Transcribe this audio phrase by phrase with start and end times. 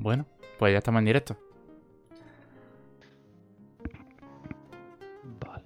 [0.00, 0.24] Bueno,
[0.58, 1.36] pues ya estamos en directo.
[5.44, 5.64] Vale.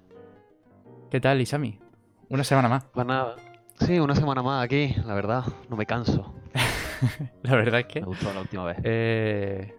[1.09, 1.79] ¿Qué tal, Isami?
[2.29, 2.83] Una semana más.
[2.85, 3.37] Pues nada.
[3.79, 5.45] Sí, una semana más aquí, la verdad.
[5.69, 6.33] No me canso.
[7.43, 8.77] La verdad es que Me gustó la última vez.
[8.83, 9.75] eh,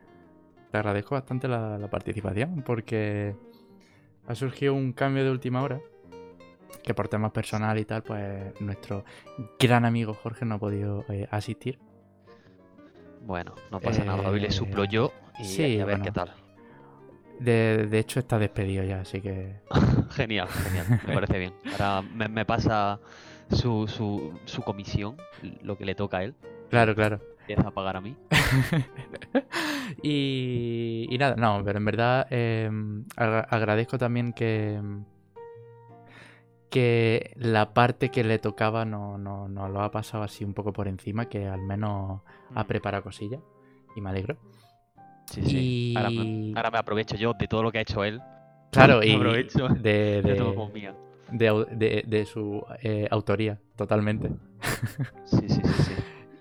[0.70, 3.34] te agradezco bastante la, la participación porque
[4.26, 5.80] ha surgido un cambio de última hora
[6.84, 9.04] que por temas personal y tal, pues nuestro
[9.58, 11.78] gran amigo Jorge no ha podido eh, asistir.
[13.26, 14.28] Bueno, no pasa nada.
[14.30, 16.04] Hoy le suplo eh, yo y sí, a ver bueno.
[16.04, 16.32] qué tal.
[17.40, 19.56] De, de hecho, está despedido ya, así que
[20.12, 21.00] Genial, genial.
[21.06, 21.52] Me parece bien.
[21.72, 22.98] Ahora me, me pasa
[23.50, 25.16] su, su, su comisión,
[25.62, 26.34] lo que le toca a él.
[26.70, 27.20] claro, claro.
[27.40, 28.16] Empieza a pagar a mí.
[30.02, 32.70] y, y nada, no, pero en verdad eh,
[33.16, 34.80] agra- agradezco también que
[36.76, 40.72] que la parte que le tocaba no, no, no lo ha pasado así un poco
[40.74, 42.20] por encima, que al menos
[42.54, 42.66] ha Mm.
[42.66, 43.40] preparado cosillas
[43.96, 44.36] y me alegro.
[45.30, 45.94] Sí, sí.
[45.96, 48.20] Ahora, Y me, ahora me aprovecho yo de todo lo que ha hecho él.
[48.70, 49.68] claro, me y aprovecho.
[49.68, 50.94] de, de, como mía.
[51.30, 54.30] de de- de su eh, autoría, totalmente.
[55.24, 55.92] Sí, sí, sí, sí.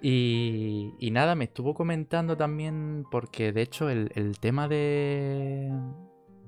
[0.01, 5.71] Y, y nada, me estuvo comentando también, porque de hecho el, el tema de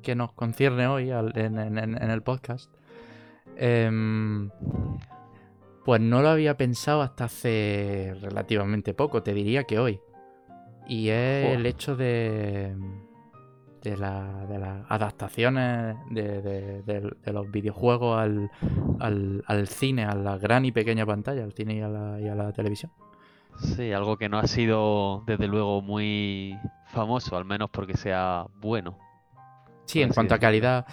[0.04, 2.70] que nos concierne hoy al- en, en- en- en el podcast,
[3.58, 4.50] em,
[5.86, 10.00] pues no lo había pensado hasta hace relativamente poco, te diría que hoy.
[10.88, 11.60] Y es Joder.
[11.60, 12.76] el hecho de,
[13.84, 18.50] de, la- de las adaptaciones de, los videojuegos al,
[19.00, 22.28] al, al cine, a la gran y pequeña pantalla, al cine y a la, y
[22.28, 22.92] a la televisión.
[23.60, 26.56] Sí, algo que no ha sido desde luego muy
[26.88, 28.98] famoso, al menos porque sea bueno.
[29.86, 30.86] Sí, en así cuanto a calidad.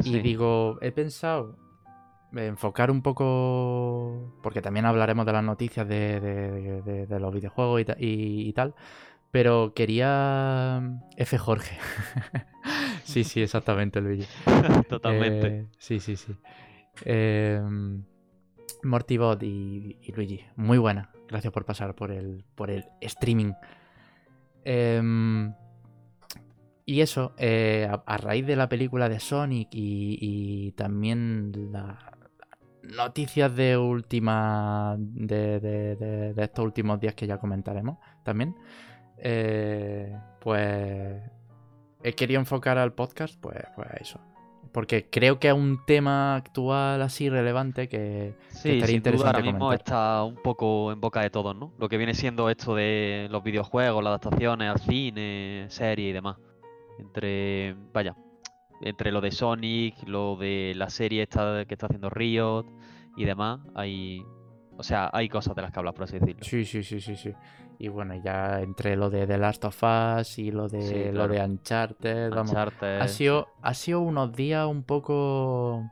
[0.00, 0.20] Y Sí.
[0.20, 1.56] digo, he pensado
[2.34, 7.80] enfocar un poco, porque también hablaremos de las noticias de, de- de- de los videojuegos
[7.80, 8.74] y, ta- y- y tal,
[9.30, 10.82] pero quería
[11.16, 11.38] F.
[11.38, 11.76] Jorge.
[13.04, 14.26] sí, sí, exactamente, Luigi.
[14.88, 15.46] Totalmente.
[15.46, 16.34] Eh, sí, sí, sí.
[17.04, 17.60] Eh,
[18.82, 21.10] Mortibot y, y Luigi, muy buena.
[21.28, 23.52] Gracias por pasar por el, por el streaming.
[24.64, 25.54] Em,
[26.84, 31.96] y eso, eh, a, a raíz de la película de Sonic y, y también las
[32.82, 34.96] noticias de última.
[34.98, 38.54] De, de- de- de estos últimos días que ya comentaremos también.
[39.18, 41.22] eh, pues
[42.02, 44.20] he querido enfocar al podcast, pues, pues a eso.
[44.72, 48.34] Porque creo que es un tema actual así relevante que.
[48.48, 51.72] Sí, estaría sin duda interesante ahora mismo está un poco en boca de todos, ¿no?
[51.78, 56.36] Lo que viene siendo esto de los videojuegos, las adaptaciones al cine, series y demás.
[56.98, 58.16] Entre, vaya,
[58.82, 62.66] entre lo de Sonic, lo de la serie esta que está haciendo Riot
[63.16, 64.22] y demás, hay,
[64.76, 66.42] o sea, hay cosas de las que hablar, por así decirlo.
[66.44, 67.32] Sí, sí, sí, sí, sí.
[67.78, 71.26] Y bueno, ya entre lo de The Last of Us y lo de Sí, lo
[71.26, 71.52] de claro.
[71.52, 72.50] Uncharted, vamos.
[72.50, 75.90] Uncharted, Ha sido, ha sido unos días un poco.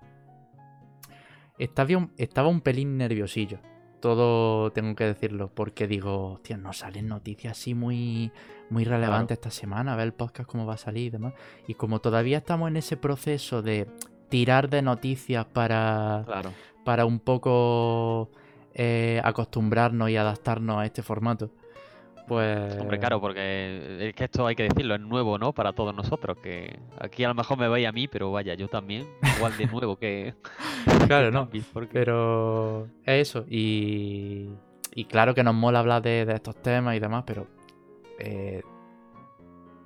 [1.58, 3.58] Estaba un, estaba un pelín nerviosillo.
[4.00, 5.50] Todo tengo que decirlo.
[5.54, 8.32] Porque digo, hostia, no salen noticias así muy,
[8.70, 9.92] muy relevantes esta semana.
[9.92, 11.34] A ver el podcast cómo va a salir y demás.
[11.66, 13.86] Y como todavía estamos en ese proceso de
[14.28, 16.52] tirar de noticias para, Claro.
[16.84, 18.30] para un poco
[18.74, 21.50] eh, acostumbrarnos y adaptarnos a este formato.
[22.30, 22.78] Pues.
[22.78, 25.52] Hombre, claro, porque es que esto hay que decirlo, es nuevo, ¿no?
[25.52, 28.68] Para todos nosotros, que aquí a lo mejor me veis a mí, pero vaya, yo
[28.68, 29.04] también,
[29.36, 30.34] igual de nuevo que...
[31.08, 31.50] Claro, no.
[31.72, 33.44] Porque- Pero es eso.
[33.50, 34.48] Y,
[34.94, 37.48] y claro que nos mola hablar de, de estos temas y demás, pero
[38.20, 38.62] eh,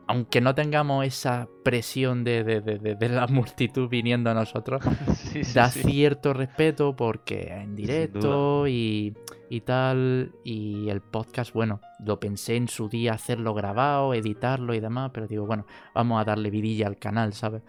[0.07, 4.83] aunque no tengamos esa presión de, de- de- de- la multitud viniendo a nosotros,
[5.17, 5.83] Sí, sí, da sí.
[5.83, 9.15] cierto respeto porque en directo y,
[9.51, 10.33] y tal.
[10.45, 15.27] Y el podcast, bueno, lo pensé en su día hacerlo grabado, editarlo y demás, pero
[15.27, 17.63] digo, bueno, vamos a darle vidilla al canal, ¿sabes?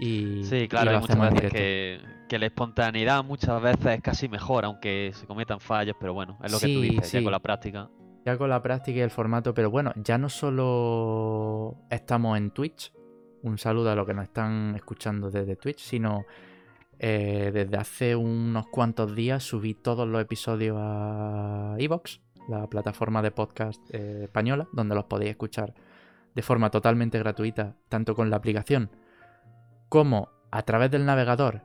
[0.00, 1.56] Y, Sí, y claro, lo hay muchas hacemos en directo.
[1.56, 6.38] que, que la espontaneidad muchas veces es casi mejor, aunque se cometan fallos, pero bueno,
[6.42, 7.88] es lo que tú dices, ya con la práctica.
[8.24, 12.92] Ya con la práctica y el formato, pero bueno, ya no solo estamos en Twitch,
[13.42, 16.24] un saludo a los que nos están escuchando desde Twitch, sino
[17.00, 23.32] eh, desde hace unos cuantos días subí todos los episodios a Evox, la plataforma de
[23.32, 25.74] podcast eh, española, donde los podéis escuchar
[26.32, 28.90] de forma totalmente gratuita, tanto con la aplicación
[29.88, 31.62] como a través del navegador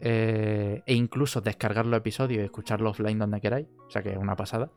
[0.00, 4.18] eh, e incluso descargar los episodios y escucharlos offline donde queráis, o sea que es
[4.18, 4.70] una pasada.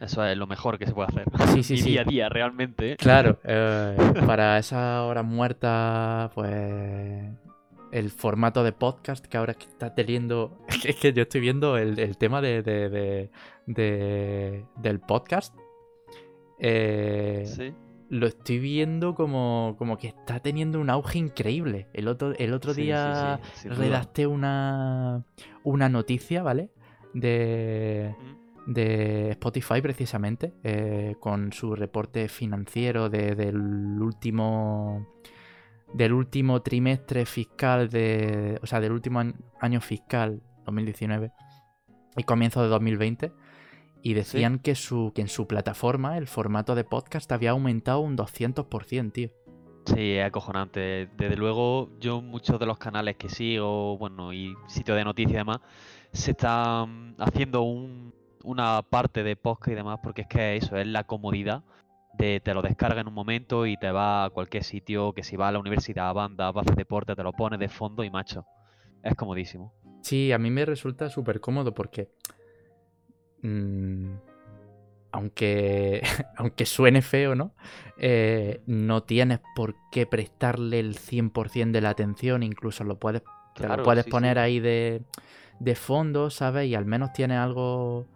[0.00, 1.24] Eso es lo mejor que se puede hacer.
[1.52, 1.90] Sí, sí, y sí.
[1.90, 2.96] día a día, realmente.
[2.96, 7.24] Claro, eh, para esas horas muertas, pues
[7.92, 10.58] el formato de podcast que ahora está teniendo.
[10.84, 13.30] Es que yo estoy viendo el, el tema de, de- de-
[13.66, 15.54] de- del podcast.
[16.58, 17.72] Eh, Sí.
[18.10, 21.88] lo estoy viendo como, como que está teniendo un auge increíble.
[21.92, 25.24] El otro, el otro Sí, día sí, redacté una,
[25.62, 26.70] una noticia, ¿vale?
[27.14, 28.39] De, Mm.
[28.72, 33.56] De Spotify precisamente, eh, con su reporte financiero de- del
[34.00, 35.06] último
[35.92, 39.20] del último trimestre fiscal de, o sea, del último
[39.60, 41.32] año fiscal 2019
[42.16, 43.32] y comienzo de 2020
[44.02, 48.14] y decían que su que en su plataforma el formato de podcast había aumentado un
[48.16, 49.30] 200%, tío.
[49.86, 51.08] Sí, es acojonante.
[51.16, 55.36] Desde luego, yo muchos de los canales que sigo, bueno, y sitios de noticias y
[55.38, 55.58] demás,
[56.12, 58.14] se están haciendo un-
[58.44, 61.62] una parte de podcast y demás, porque es que eso es la comodidad
[62.14, 65.36] de te lo descarga en un momento y te va a cualquier sitio, que si
[65.36, 68.04] va a la universidad, a banda, vas a hacer deporte, te lo pones de fondo
[68.04, 68.44] y macho.
[69.02, 69.72] Es comodísimo.
[70.02, 72.10] Sí, a mí me resulta súper cómodo porque.
[73.42, 74.14] mm,
[75.12, 76.02] aunque,
[76.36, 77.54] aunque suene feo, ¿no?
[77.98, 83.22] Eh, no tienes por qué prestarle el 100% de la atención, incluso lo puedes,
[83.54, 84.40] te lo puedes sí, poner sí.
[84.40, 85.02] ahí de,
[85.58, 86.68] de fondo, ¿sabes?
[86.68, 88.06] Y al menos tienes algo.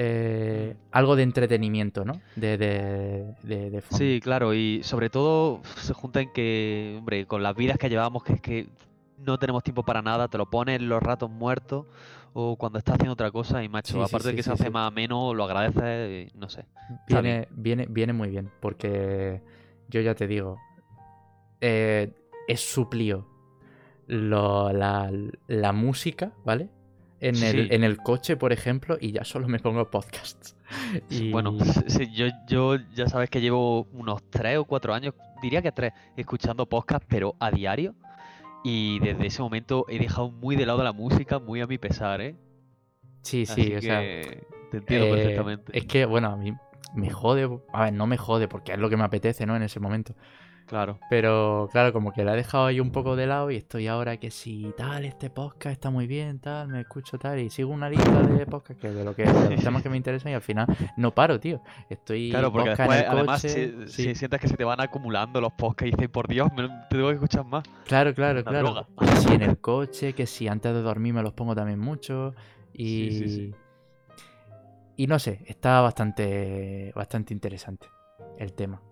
[0.00, 2.20] Eh, algo de entretenimiento, ¿no?
[2.36, 3.98] De, de, de, de fondo.
[3.98, 8.22] Sí, claro, y sobre todo se junta en que, hombre, con las vidas que llevamos,
[8.22, 8.68] que es que
[9.18, 11.86] no tenemos tiempo para nada, te lo pones en los ratos muertos
[12.32, 14.52] o cuando estás haciendo otra cosa y macho, Sí, sí, aparte de sí, que se
[14.52, 16.64] hace más ameno, lo agradeces, no sé.
[17.08, 19.42] Viene, viene, viene muy bien, porque
[19.88, 20.58] yo ya te digo,
[21.60, 22.12] eh,
[22.46, 22.60] es
[24.06, 25.10] lo- la,
[25.48, 26.70] la música, ¿vale?
[27.20, 30.56] En el, en el coche, por ejemplo, y ya solo me pongo podcasts.
[31.10, 31.30] Y...
[31.30, 31.56] Bueno,
[31.86, 35.92] sí, yo, yo ya sabes que llevo unos tres o cuatro años, diría que tres,
[36.16, 37.94] escuchando podcast, pero a diario.
[38.64, 42.20] Y desde ese momento he dejado muy de lado la música, muy a mi pesar,
[42.20, 42.36] ¿eh?
[43.22, 45.78] sí, Así sí, o sea, te entiendo eh, perfectamente.
[45.78, 46.52] es que, bueno, a mí
[46.94, 49.56] me jode, a ver, no me jode porque es lo que me apetece, ¿no?
[49.56, 50.14] En ese momento.
[50.68, 50.98] Claro.
[51.08, 54.18] Pero claro, como que la he dejado ahí un poco de lado y estoy ahora
[54.18, 57.88] que si tal, este podcast está muy bien, tal, me escucho tal, y sigo una
[57.88, 60.42] lista de podcasts que de lo que de los temas que me interesan y al
[60.42, 60.66] final
[60.96, 61.62] no paro, tío.
[61.88, 64.02] Estoy Claro, porque podcast en después, el además, coche, si, sí.
[64.04, 66.96] si sientes que se te van acumulando los podcasts y dices, por Dios, me, te
[66.96, 67.64] tengo que escuchar más.
[67.86, 68.66] Claro, claro, Una claro.
[68.66, 68.86] droga.
[69.00, 72.34] Que si en el coche, que si antes de dormir me los pongo también mucho.
[72.74, 73.10] Y.
[73.10, 73.54] Sí, sí, sí.
[74.96, 76.92] Y no sé, está bastante.
[76.94, 77.86] bastante interesante
[78.38, 78.82] el tema.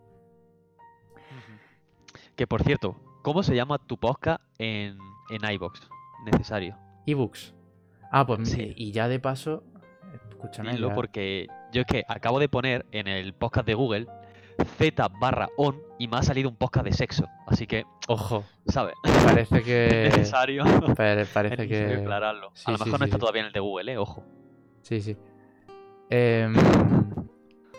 [2.36, 4.98] Que por cierto, ¿cómo se llama tu podcast en,
[5.30, 5.88] en iBox?
[6.30, 6.76] Necesario.
[7.06, 7.54] Ebooks.
[8.10, 8.72] Ah, pues Sí.
[8.76, 9.62] y ya de paso.
[10.30, 10.72] Escúchame.
[10.72, 14.06] Dilo ya- porque yo es que acabo de poner en el podcast de Google
[14.78, 17.26] Z barra on y me ha salido un podcast de sexo.
[17.46, 18.94] Así que, Ojo, ¿sabes?
[19.24, 20.10] parece Es que.
[20.16, 22.02] necesario, pare- es parece necesario que.
[22.02, 22.50] aclararlo.
[22.54, 23.98] Sí, a lo mejor sí, no está todavía en el de Google, ¿eh?
[23.98, 24.24] Ojo.
[24.82, 25.16] Sí, sí.
[26.10, 26.54] Em,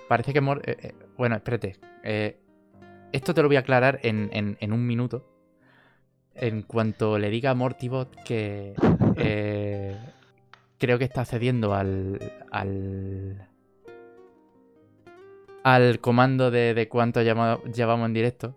[0.10, 0.42] parece que...
[0.42, 1.77] Mor- eh, eh, bueno, espérate.
[2.03, 2.39] eh,
[3.17, 5.25] esto te lo voy a aclarar en, en- en un minuto.
[6.35, 8.73] En cuanto le diga a Mortibot que
[9.17, 9.97] eh,
[10.77, 12.19] creo que está cediendo al...
[12.51, 13.43] al
[15.63, 18.55] al comando de, de cuánto llevamos en directo.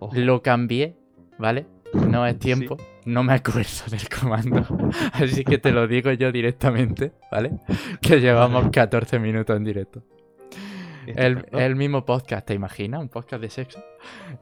[0.00, 0.14] Ojo.
[0.16, 0.96] Lo cambié,
[1.38, 1.66] ¿vale?
[1.94, 2.40] No es Sí.
[2.40, 4.66] tiempo, no me acuerdo del comando.
[5.14, 7.52] Así que te lo digo yo directamente, ¿vale?
[8.02, 8.70] Que llevamos Vale.
[8.72, 10.02] 14 minutos en directo.
[11.06, 11.58] El, Estupendo.
[11.58, 13.00] el mismo podcast, ¿te imaginas?
[13.00, 13.82] Un podcast de sexo.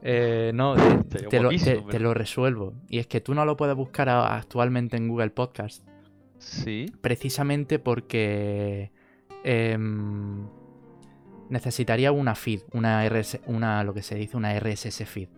[0.01, 0.75] Eh, no,
[1.09, 2.73] te, lo, te- lo resuelvo.
[2.89, 5.87] Y es que tú no lo puedes buscar a- actualmente en Google Podcast.
[6.37, 6.85] Sí.
[7.01, 8.91] Precisamente porque
[9.43, 10.47] em,
[11.49, 15.29] necesitaría una feed, una RS, una lo que se dice una RSS feed,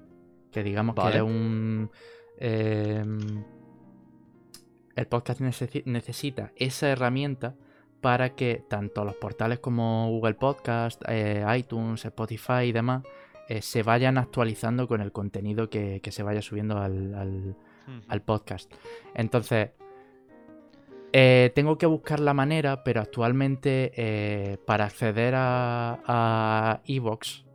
[0.51, 1.12] que digamos Vale.
[1.12, 1.90] que es un
[2.38, 3.44] em,
[4.96, 7.56] el podcast necesi- necesita esa herramienta
[8.01, 13.03] para que tanto los portales como Google Podcast, eh, iTunes, Spotify y demás
[13.48, 17.55] eh, se vayan actualizando con el contenido que, que se vaya subiendo al- al,
[17.88, 18.01] Ujú.
[18.08, 18.72] al podcast.
[19.13, 19.70] Entonces,
[21.13, 27.46] eh, tengo que buscar la manera, pero actualmente para acceder a, Evox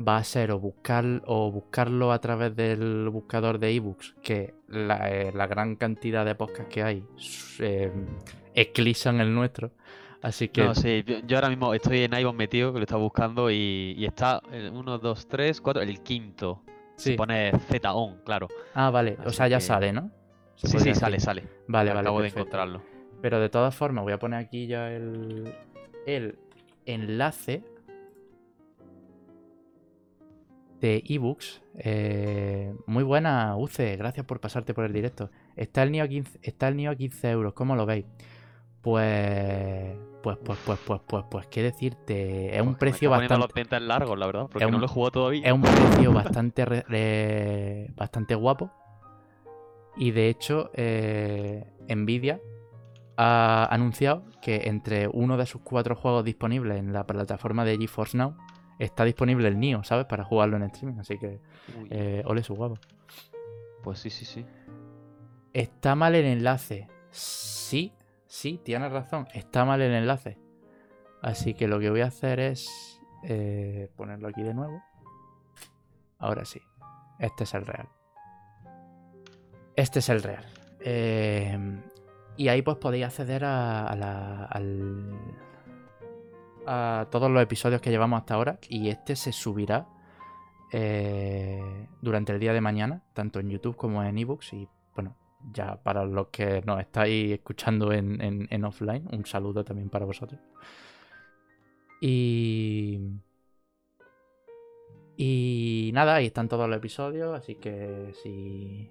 [0.00, 5.30] va a ser o, buscar, o buscarlo a través del buscador de ebooks, que la,
[5.34, 7.04] la gran cantidad de podcasts que hay
[8.60, 9.70] eclipsan el nuestro.
[10.20, 13.50] Así que No, sí, yo, ahora mismo estoy en iVoox metido, que lo estaba buscando,
[13.50, 16.62] y, y está el 1, 2, 3, 4, el quinto.
[16.96, 17.10] sí.
[17.12, 18.48] Se pone Z on, claro.
[18.74, 19.16] Ah, vale.
[19.24, 20.10] O sea, ya que- sale, ¿no?
[20.56, 21.24] Se Sí, sí, sale, decir.
[21.24, 21.42] sale.
[21.68, 22.00] Vale, vale.
[22.00, 22.82] Acabo de encontrarlo.
[23.22, 25.52] Pero de todas formas, voy a poner aquí ya el,
[26.06, 26.36] el
[26.84, 27.62] enlace
[30.80, 31.62] de ebooks.
[31.78, 35.30] Eh, muy buena, Uce, gracias por pasarte por el directo.
[35.56, 38.04] Está el NIO a 15, está el NIO a 15 euros, ¿cómo lo veis?
[38.82, 42.54] Pues Pues, pues, pues, pues, pues, pues, qué decirte.
[42.54, 43.38] Es un Pues precio bastante.
[43.38, 45.46] los dientes largos, la verdad, porque Es no un- lo he jugado todavía.
[45.46, 48.70] Es un precio bastante, re- bastante guapo.
[49.96, 52.40] Y de hecho, eh, Nvidia
[53.16, 58.16] ha anunciado que entre uno de sus cuatro juegos disponibles en la plataforma de GeForce
[58.18, 58.36] Now
[58.78, 60.06] está disponible el Nio, ¿sabes?
[60.06, 60.98] Para jugarlo en streaming.
[61.00, 61.40] Así que,
[61.90, 62.78] eh, ole su guapo.
[63.82, 64.44] Pues sí, sí, sí.
[65.52, 66.88] ¿Está mal el enlace?
[67.10, 67.92] Sí,
[68.28, 69.26] sí, tienes razón.
[69.34, 70.38] Está mal el enlace.
[71.20, 74.80] Así que lo que voy a hacer es eh, ponerlo aquí de nuevo.
[76.20, 76.60] Ahora sí.
[77.18, 77.88] Este es el real.
[79.74, 80.44] Este es el real.
[80.80, 81.58] Eh,
[82.36, 85.18] y ahí pues podéis acceder a, la- al-
[86.66, 88.58] a todos los episodios que llevamos hasta ahora.
[88.68, 89.88] Y este se subirá
[90.72, 94.52] eh, durante el día de mañana, tanto en YouTube como en ebooks.
[94.52, 94.68] Y
[95.52, 100.40] ya para los que nos estáis escuchando en, en- offline, un saludo también para vosotros.
[102.00, 103.00] Y.
[105.16, 108.88] Y nada, ahí están todos los episodios, así que si,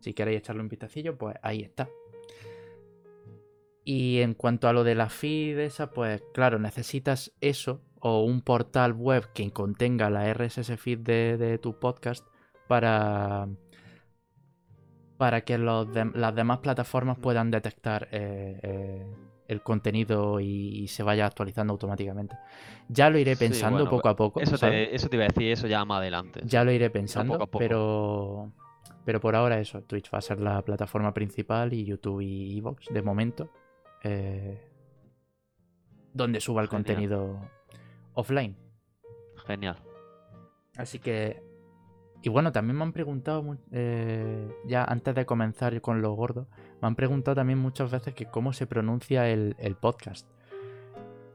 [0.00, 1.88] si queréis echarle un vistacillo, pues ahí está.
[3.84, 8.40] Y en cuanto a lo de la feed esa, pues claro, necesitas eso o un
[8.40, 12.26] portal web que contenga la RSS feed de, de tu podcast
[12.66, 13.46] para,
[15.20, 19.06] para que los de- las demás plataformas puedan detectar eh, eh,
[19.48, 22.38] el contenido y, y se vaya actualizando automáticamente.
[22.88, 24.40] Ya lo iré Sí, pensando bueno, poco a poco.
[24.40, 26.40] Eso te, eso te iba a decir, eso ya más adelante.
[26.44, 27.58] Ya lo iré pensando, poco a poco.
[27.58, 28.52] pero
[29.04, 32.86] pero por ahora eso, Twitch va a ser la plataforma principal y YouTube y Evox
[32.88, 33.50] de momento,
[34.02, 34.58] eh,
[36.14, 36.84] donde suba el Genial.
[36.86, 37.40] contenido
[38.14, 38.56] offline.
[39.46, 39.76] Genial.
[40.78, 41.42] Así que
[42.22, 46.46] y bueno, también me han preguntado eh, ya antes de comenzar con lo gordo,
[46.82, 50.28] me han preguntado también muchas veces que cómo se pronuncia el, el podcast.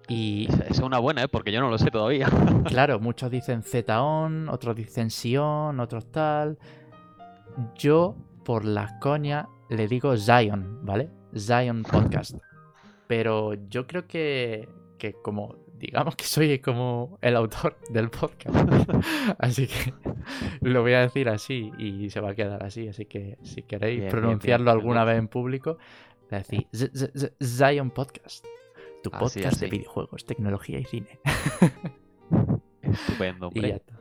[0.08, 1.28] Y es una buena, ¿eh?
[1.28, 2.28] Porque yo no lo sé todavía.
[2.66, 6.58] Claro, muchos dicen Z-On, otros dicen Sion, otros tal.
[7.76, 11.10] Yo, por las coñas, le digo Zion, ¿vale?
[11.36, 12.38] Zion Podcast.
[13.08, 18.56] Pero yo creo que, que como, digamos que soy como el autor del podcast.
[19.40, 19.94] así que
[20.62, 22.88] lo voy a decir así y se va a quedar así.
[22.88, 25.78] Así que si queréis Bien, pronunciarlo bien, alguna vez en público,
[26.30, 26.68] le decís
[27.44, 28.46] Zion Podcast.
[29.04, 31.20] Tu Así, podcast de videojuegos, tecnología y cine.
[32.82, 33.76] Estupendo, Y ya hombre.
[33.76, 33.96] está.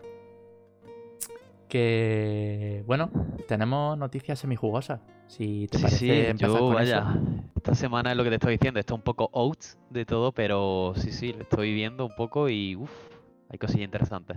[1.68, 3.10] Que bueno,
[3.48, 5.00] tenemos noticias semijugosas.
[5.26, 7.50] Si te Sí, parece sí, empezar yo, con vaya, eso.
[7.56, 10.92] esta semana es lo que te estoy diciendo, está un poco out de todo, pero
[10.96, 12.90] sí, sí, lo estoy viendo un poco y uff,
[13.50, 14.36] hay cosillas interesantes.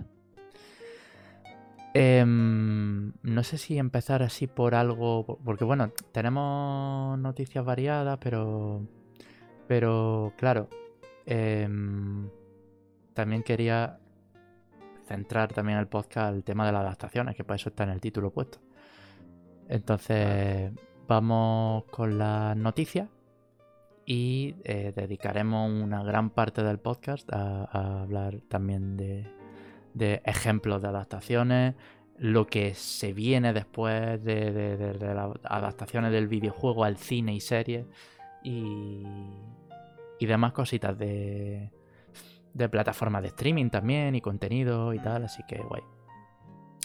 [1.94, 5.24] Em, no sé si empezar así por algo.
[5.24, 8.82] po- Porque bueno, tenemos noticias variadas, pero.
[9.66, 10.68] Pero claro.
[11.26, 12.28] em,
[13.14, 13.98] también quería
[15.06, 18.00] centrar también el podcast al tema de las adaptaciones, que para eso está en el
[18.00, 18.58] título puesto.
[19.68, 20.72] Entonces,
[21.06, 23.08] vamos con las noticias
[24.06, 29.30] y eh, dedicaremos una gran parte del podcast a, hablar también de,
[29.94, 31.74] de ejemplos de adaptaciones,
[32.16, 37.34] lo que se viene después de, de- de- de las adaptaciones del videojuego al cine
[37.34, 37.86] y series
[38.42, 39.04] y,
[40.18, 41.70] y demás cositas de,
[42.54, 45.82] de plataformas de streaming también y contenido y tal, así que guay.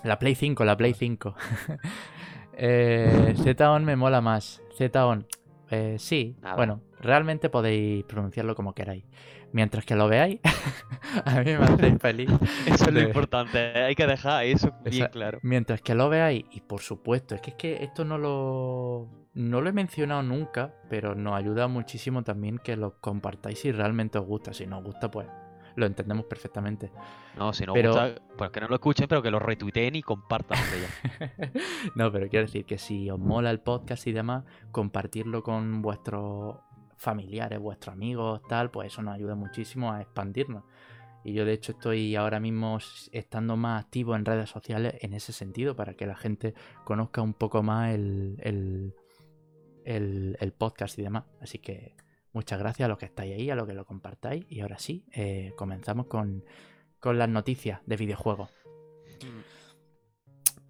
[0.03, 1.33] La Play 5, la Play 5.
[2.57, 4.61] eh, Z-On me mola más.
[4.77, 5.25] Z-On,
[5.69, 6.55] eh, sí, Nada.
[6.55, 9.05] bueno, realmente podéis pronunciarlo como queráis.
[9.51, 10.39] Mientras que lo veáis,
[11.25, 12.29] a mí me hacéis feliz.
[12.65, 13.83] Eso es lo importante, ¿eh?
[13.83, 15.39] hay que dejar eso bien claro.
[15.43, 19.61] Mientras que lo veáis, y por supuesto, es que, es que esto no lo, no
[19.61, 24.25] lo he mencionado nunca, pero nos ayuda muchísimo también que lo compartáis si realmente os
[24.25, 24.53] gusta.
[24.53, 25.27] Si no os gusta, pues
[25.75, 26.91] lo entendemos perfectamente.
[27.37, 30.01] No, si no Pero- gusta, pues que no lo escuchen, pero que lo retuiteen y
[30.03, 30.57] compartan.
[30.59, 31.51] ya.
[31.95, 36.57] no, pero quiero decir que si os mola el podcast y demás, compartirlo con vuestros
[36.97, 40.63] familiares, vuestros amigos, tal, pues eso nos ayuda muchísimo a expandirnos.
[41.25, 42.77] Y yo de hecho estoy ahora mismo
[43.11, 46.53] estando más activo en redes sociales en ese sentido, para que la gente
[46.83, 48.93] conozca un poco más el, el,
[49.85, 51.23] el- el podcast y demás.
[51.41, 51.95] Así que
[52.33, 54.45] muchas gracias a los que estáis ahí, a los que lo compartáis.
[54.49, 56.43] Y ahora sí, eh, comenzamos con,
[56.99, 58.49] con las noticias de videojuegos.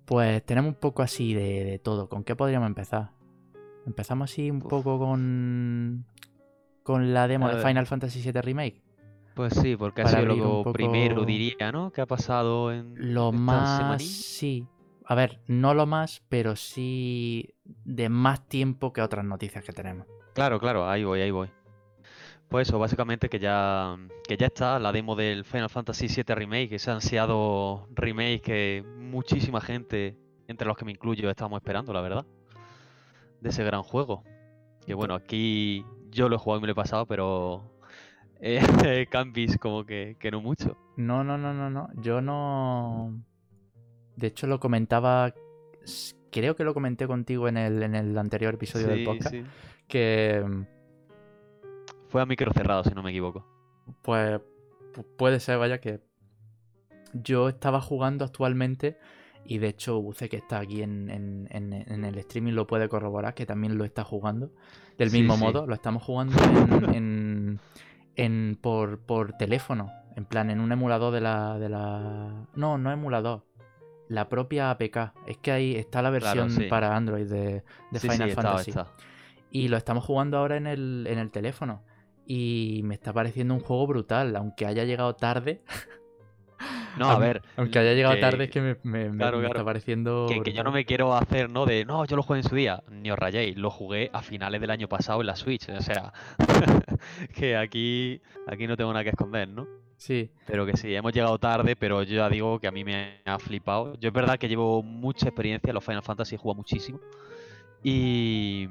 [0.06, 2.10] Pues tenemos un poco así de, de todo.
[2.10, 3.12] ¿Con qué podríamos empezar?
[3.86, 4.70] Empezamos así un Uf.
[4.70, 6.06] poco con.
[6.84, 7.62] Con la demo de.
[7.64, 8.84] Final Fantasy VII Remake.
[9.34, 11.92] Pues sí, porque ha sido lo poco- primero, diría, ¿no?
[11.92, 13.78] Que ha pasado en Lo esta más.
[13.78, 14.12] semanilla.
[14.12, 14.68] Sí.
[15.06, 20.06] A ver, no lo más, pero sí de más tiempo que otras noticias que tenemos.
[20.34, 21.50] Claro, claro, ahí voy, ahí voy.
[22.50, 23.98] Pues eso, básicamente que ya,
[24.28, 29.60] que ya está la demo del Final Fantasy VII Remake, ese ansiado remake que muchísima
[29.60, 32.26] gente, entre los que me incluyo, estábamos esperando, la verdad,
[33.42, 34.24] de ese gran juego.
[34.86, 37.74] Que bueno, aquí yo lo he jugado y me lo he pasado, pero
[38.40, 38.60] eh,
[39.10, 40.78] Cambis como que, que no mucho.
[40.98, 41.90] No, no, no, no, no.
[41.96, 43.20] Yo no.
[44.16, 45.34] De hecho, lo comentaba.
[46.30, 49.34] Creo que lo comenté contigo en el, en el anterior episodio del podcast.
[49.34, 49.44] sí.
[49.88, 50.44] Que.
[52.10, 53.46] Fue a micro cerrado, si no me equivoco.
[54.02, 54.40] Pues.
[54.94, 56.00] pu- Puede ser, vaya, que.
[57.14, 58.98] Yo estaba jugando actualmente.
[59.46, 62.88] Y de hecho, Buce, que está aquí en, en- en- en el streaming, lo puede
[62.88, 64.52] corroborar, que también lo está jugando.
[64.98, 65.44] Del mismo sí.
[65.44, 66.34] modo, lo estamos jugando
[66.94, 69.92] en, por, por teléfono.
[70.16, 72.46] En plan, en un emulador de la, de la.
[72.56, 73.44] No, no emulador.
[74.08, 75.14] La propia APK.
[75.28, 76.70] Es que ahí está la Claro, versión sí.
[76.70, 78.70] para Android de, de Final está, Fantasy.
[78.70, 78.88] está.
[79.54, 81.84] Y lo estamos jugando ahora en el, en el teléfono.
[82.26, 85.62] Y me está pareciendo un juego brutal, aunque haya llegado tarde.
[86.96, 87.42] No, a ver.
[87.58, 89.56] Aunque haya llegado que- tarde, es que me, me- me- Claro, me claro.
[89.60, 90.28] está pareciendo.
[90.30, 91.66] Que, que yo no me quiero hacer, ¿no?
[91.66, 92.84] De, no, yo lo jugué en su día.
[92.92, 95.68] Ni os rayéis, lo jugué a finales del año pasado en la Switch.
[95.70, 96.14] O sea,
[97.36, 99.68] que aquí, aquí no tengo nada que esconder, ¿no?
[99.98, 103.22] Sí, Pero que sí, hemos llegado tarde, pero yo ya digo que a mí me
[103.26, 103.96] ha flipado.
[104.00, 107.00] Yo es verdad que llevo mucha experiencia en los Final Fantasy, he jugado muchísimo.
[107.82, 108.68] Y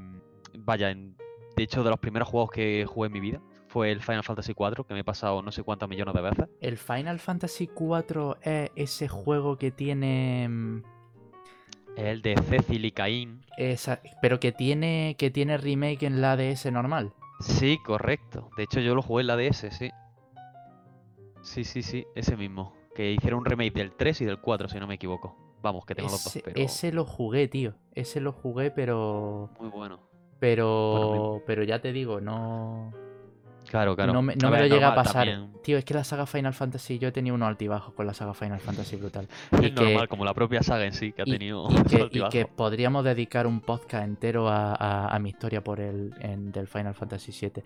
[0.58, 1.16] vaya, en-
[1.56, 4.52] de hecho, de los primeros juegos que jugué en mi vida fue el Final Fantasy
[4.54, 6.48] 4, que me he pasado no sé cuántos millones de veces.
[6.60, 10.48] el Final Fantasy IV es ese juego que tiene.
[10.48, 10.82] mm,
[11.96, 13.44] El de Cecil y Caín.
[13.58, 15.14] esa- pero que tiene.
[15.18, 17.12] que tiene remake en la DS normal.
[17.40, 18.48] Sí, correcto.
[18.56, 19.90] De hecho, yo lo jugué en la DS, sí.
[21.42, 22.72] Sí, sí, sí, ese mismo.
[22.94, 25.36] Que hicieron un remake del 3 y del 4, si no me equivoco.
[25.62, 27.74] Vamos, que tengo los dos, pero ese lo jugué, tío.
[27.94, 29.50] Ese lo jugué, pero.
[29.60, 30.00] muy bueno.
[30.42, 31.40] Pero.
[31.46, 32.92] pero ya te digo, no.
[33.70, 34.12] Claro, claro.
[34.12, 35.26] No me, no me ver, lo llega a pasar.
[35.28, 35.52] también.
[35.62, 38.34] Tío, es que la saga Final Fantasy, yo he tenido unos altibajos con la saga
[38.34, 39.28] Final Fantasy brutal.
[39.62, 42.28] Y Es normal, como la propia saga en sí, que ha tenido y, que, y
[42.28, 46.66] que podríamos dedicar un podcast entero a, a- a mi historia por el en- del
[46.66, 47.62] Final Fantasy VII.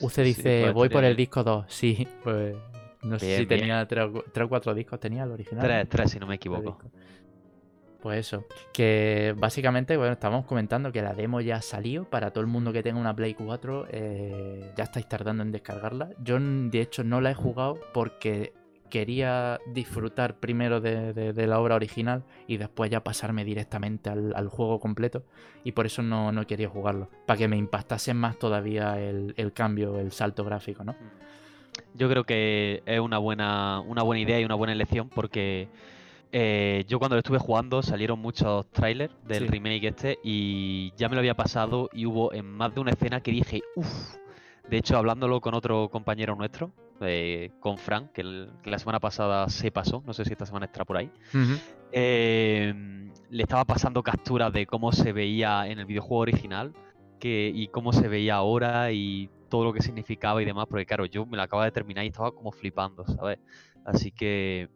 [0.00, 1.64] Uce Sí, dice, pues voy por el disco 2.
[1.68, 2.54] Sí, pues
[3.02, 3.48] no sé si bien.
[3.60, 5.62] tenía tres o, cu- tres o cuatro discos, tenía el original.
[5.64, 6.78] Tres, tres, si no me equivoco.
[8.00, 12.40] Pues eso, que básicamente, bueno, estábamos comentando que la demo ya ha salido para todo
[12.40, 16.10] el mundo que tenga una Play 4, eh, ya estáis tardando en descargarla.
[16.22, 18.54] Yo, de hecho, no la he jugado porque
[18.88, 24.80] quería disfrutar primero de, la obra original y después ya pasarme directamente al, al juego
[24.80, 25.24] completo
[25.62, 29.52] y por eso no, no quería jugarlo, para que me impactase más todavía el, el
[29.52, 30.96] cambio, el salto gráfico, ¿no?
[31.94, 35.68] Yo creo que es una buena, una buena idea y una buena elección porque
[36.32, 39.48] eh, yo cuando lo estuve jugando salieron muchos trailers del Sí.
[39.48, 43.20] remake este y ya me lo había pasado y hubo en más de una escena
[43.20, 44.16] que dije, uff.
[44.68, 49.00] De hecho, hablándolo con otro compañero nuestro, eh, con Frank, que, el- que la semana
[49.00, 51.10] pasada se pasó, no sé si esta semana estará por ahí,
[51.92, 52.72] eh,
[53.30, 56.72] le estaba pasando capturas de cómo se veía en el videojuego original
[57.18, 61.04] que, y cómo se veía ahora y todo lo que significaba y demás, porque claro,
[61.06, 63.38] yo me lo acababa de terminar y estaba como flipando, ¿sabes?
[63.84, 64.68] Así que,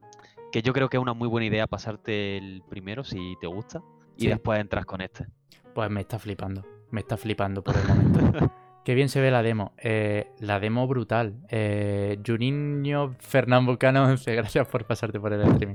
[0.54, 3.82] que yo creo que es una muy buena idea pasarte el primero si te gusta
[4.16, 4.28] y Sí.
[4.28, 5.26] después entras con este.
[5.74, 6.64] Pues me está flipando.
[6.92, 8.20] Me está flipando por el momento.
[8.84, 9.72] Qué bien se ve la demo.
[9.78, 11.40] Eh, la demo brutal.
[11.48, 15.74] Eh, Juninho Fernán Bucano 11, gracias por pasarte por el streaming.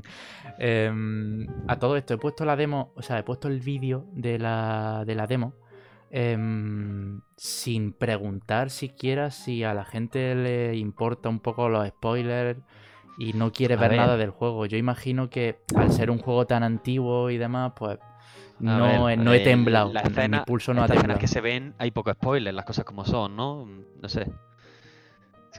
[0.60, 4.40] Em, a todo esto, he puesto la demo, o sea, he puesto el vídeo de
[4.40, 5.56] la, de la demo
[6.10, 12.60] em, sin preguntar siquiera si a la gente le importa un poco los spoilers
[13.20, 14.00] y no quiere ver, ver.
[14.00, 14.66] nada del juego.
[14.66, 18.00] Yo imagino que al ser un juego tan antiguo y demás, pues
[18.60, 19.92] no, ver, no he eh, temblado.
[19.94, 21.20] la mi escena- pulso no ha temblado.
[21.20, 23.66] que se ven, hay poco spoiler, las cosas como son, ¿no?
[24.02, 24.32] No sé.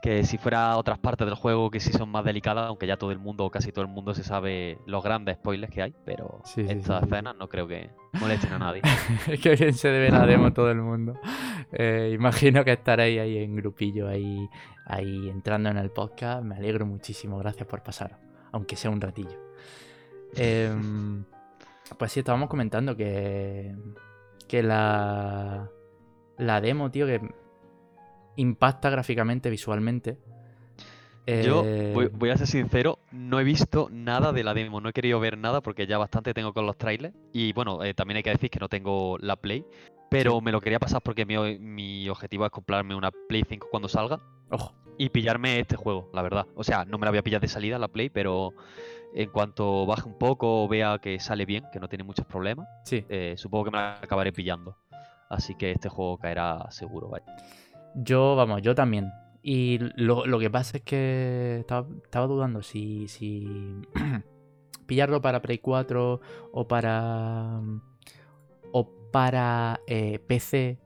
[0.03, 3.11] Que si fuera otras partes del juego que sí son más delicadas, aunque ya todo
[3.13, 6.41] el mundo o casi todo el mundo se sabe los grandes spoilers que hay, pero
[6.45, 7.15] Sí, estas sí, sí.
[7.15, 8.81] escenas no creo que molesten a nadie.
[9.43, 11.15] que bien se debe la demo todo el mundo.
[11.73, 14.49] Eh, imagino que estaréis ahí en grupillo, ahí,
[14.87, 16.43] ahí entrando en el podcast.
[16.45, 17.37] Me alegro muchísimo.
[17.39, 18.19] Gracias por pasar,
[18.53, 19.39] aunque sea un ratillo.
[20.35, 21.25] Em,
[21.99, 23.75] pues sí, estábamos comentando que,
[24.49, 25.69] que la,
[26.39, 27.21] la demo, tío, que
[28.37, 30.19] impacta gráficamente, visualmente.
[31.27, 34.88] Yo Eh, voy, voy a ser sincero, no he visto nada de la demo, no
[34.88, 37.14] he querido ver nada porque ya bastante tengo con los trailers.
[37.33, 39.64] Y bueno, eh, también hay que decir que no tengo la Play,
[40.11, 40.40] pero Sí.
[40.43, 44.19] me lo quería pasar porque mi, objetivo es comprarme una Play 5 cuando salga.
[44.51, 46.47] Ojo, y pillarme este juego, la verdad.
[46.57, 48.53] O sea, no me la voy a pillar de salida la Play, pero
[49.14, 52.66] en cuanto baje un poco o vea que sale bien, que no tiene muchos problemas,
[52.85, 53.05] sí.
[53.09, 54.77] eh, supongo que me la acabaré pillando.
[55.29, 57.25] Así que este juego caerá seguro, vaya.
[57.94, 59.11] Yo, vamos, yo también.
[59.42, 63.81] Y lo, lo que pasa es que estaba, estaba dudando si, si
[64.87, 66.20] pillarlo para Play 4
[66.53, 67.61] o para
[68.72, 70.79] o para eh, PC,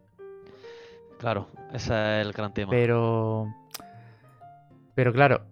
[1.18, 2.70] Claro, ese es el gran tema.
[2.70, 3.46] pero
[4.94, 5.42] pero claro,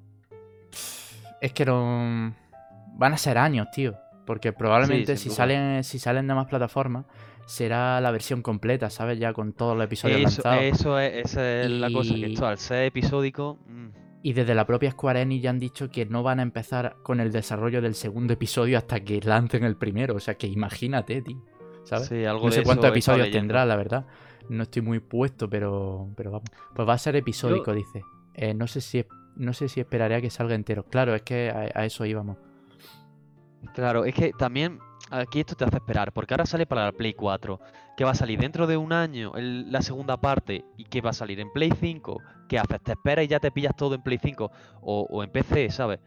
[1.41, 2.35] es que no
[2.95, 3.95] van a ser años, tío,
[4.27, 5.37] porque probablemente si duda.
[5.37, 7.07] salen si salen de más plataformas
[7.47, 9.19] será la versión completa, ¿sabes?
[9.19, 10.63] Ya con todos los episodios Eso, lanzados.
[10.63, 13.59] eso es, esa es la cosa, que esto al ser episódico...
[13.67, 13.89] mm,
[14.23, 17.21] Y desde la propia Square Enix ya han dicho que no van a empezar con
[17.21, 20.15] el desarrollo del segundo episodio hasta que lancen el primero.
[20.15, 21.43] O sea que imagínate, tío.
[21.85, 22.07] ¿Sabes?
[22.07, 24.07] Sí, algo no sé cuántos episodios tendrá, la verdad.
[24.49, 26.49] No estoy muy puesto, pero, pero vamos.
[26.75, 28.03] Pues va a ser episódico, dice.
[28.35, 30.85] Eh, no sé si no sé si esperaré a que salga entero.
[30.85, 32.37] Claro, es que a, a eso íbamos.
[33.75, 34.79] Claro, es que también
[35.13, 37.61] aquí esto te hace esperar, porque ahora sale para la Play 4,
[37.97, 41.11] que va a salir dentro de un año el- la segunda parte y que va
[41.11, 42.23] a salir en Play 5.
[42.49, 42.81] ¿Qué haces?
[42.83, 46.01] ¿Te esperas y ya te pillas todo en Play 5 o, o en PC, ¿sabes?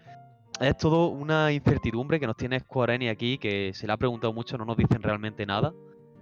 [0.60, 4.34] Es todo una incertidumbre que nos tiene Square Enix aquí, que se le ha preguntado
[4.34, 5.74] mucho, no nos dicen realmente nada.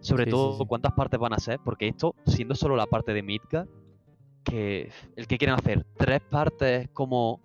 [0.02, 0.65] Sobre Sí, sí, todo sí.
[0.67, 3.67] cuántas partes van a ser, porque esto, siendo solo la parte de Midgar,
[4.43, 7.41] que el que quieren hacer tres partes como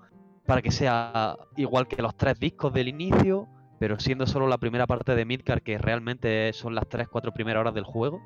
[0.47, 3.47] para que sea igual que los tres discos del inicio,
[3.79, 7.61] pero siendo solo la primera parte de Midgar, que realmente son las tres, cuatro primeras
[7.61, 8.21] horas del juego,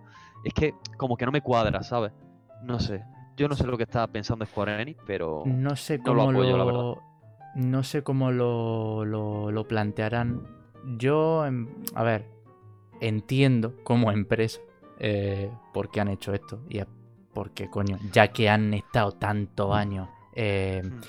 [0.44, 2.12] es que como que no me cuadra, ¿sabes?
[2.62, 3.04] No sé.
[3.36, 5.42] Yo no sé lo que está pensando Square Enix, pero...
[5.46, 7.02] No sé no lo cómo apoyo, la lo,
[7.54, 10.42] no sé cómo lo, lo, lo plantearán.
[10.98, 12.26] Yo, em, a ver,
[13.00, 14.60] entiendo como empresa
[14.98, 16.60] eh, por qué han hecho esto.
[16.68, 16.86] Y es
[17.32, 21.00] porque, coño, ya que han estado tantos años eh, Hmm.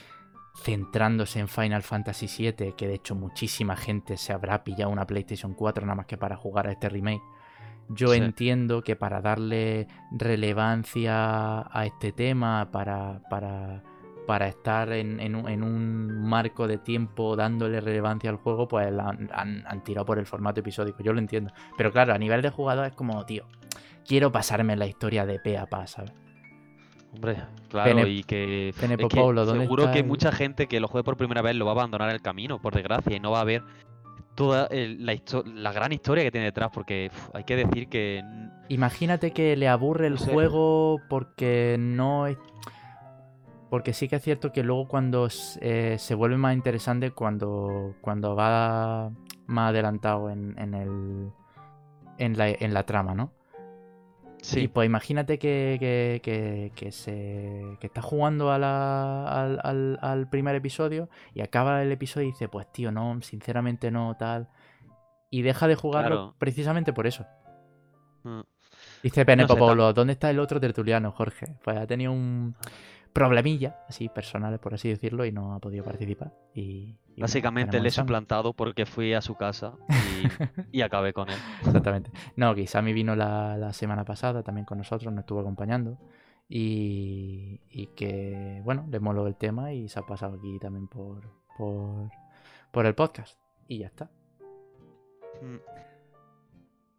[0.55, 5.53] Centrándose en Final Fantasy VII, que de hecho muchísima gente se habrá pillado una PlayStation
[5.53, 7.21] 4 nada más que para jugar a este remake.
[7.89, 8.19] Yo Sí.
[8.19, 13.83] entiendo que para darle relevancia a este tema, para, para,
[14.25, 18.87] para estar en, en un, en un marco de tiempo dándole relevancia al juego, pues
[18.87, 21.03] han, han- han tirado por el formato episódico.
[21.03, 21.51] Yo lo entiendo.
[21.77, 23.45] Pero claro, a nivel de jugador es como, tío,
[24.07, 26.13] quiero pasarme la historia de pe a pa, ¿sabes?
[27.13, 27.37] Hombre,
[27.69, 30.79] claro, Pene- y que, Pene es que Popolo, ¿dónde seguro que el- mucha gente que
[30.79, 33.19] lo juegue por primera vez lo va a abandonar en el camino, por desgracia, y
[33.19, 33.63] no va a ver
[34.35, 37.87] toda el- la, histo- la gran historia que tiene detrás, porque uf, hay que decir
[37.87, 38.23] que
[38.69, 40.31] Imagínate que le aburre el No sé.
[40.33, 42.37] juego porque no es...
[43.69, 45.27] Porque sí que es cierto que luego cuando
[45.61, 49.11] eh, se vuelve más interesante cuando, cuando va
[49.47, 51.31] más adelantado en, en el...
[52.19, 53.31] En la, en la trama, ¿no?
[54.43, 59.59] Y sí, pues imagínate que, que, que, que se, que está jugando a la- al,
[59.63, 64.15] al- al primer episodio y acaba el episodio y dice, pues tío, no, sinceramente no,
[64.19, 64.49] tal.
[65.29, 66.35] Y deja de jugarlo Claro.
[66.37, 67.25] precisamente por eso.
[68.23, 68.41] mm,
[69.01, 71.45] Dice Pene No sé, Popolo, ¿dónde está el otro tertuliano, Jorge?
[71.63, 72.55] Pues ha tenido un
[73.13, 76.33] problemilla, así personales, por así decirlo, y no ha podido participar.
[76.53, 79.75] Y, y bueno, básicamente tenemos le he suplantado porque fui a su casa
[80.71, 81.37] y, y acabé con él.
[81.63, 82.11] Exactamente.
[82.35, 85.97] No, que Sammy vino la, la semana pasada también con nosotros, nos estuvo acompañando.
[86.49, 91.21] Y, y que, bueno, le moló el tema y se ha pasado aquí también por,
[91.57, 92.09] por,
[92.71, 93.39] por el podcast.
[93.67, 94.09] Y ya está.
[95.41, 95.92] Mm.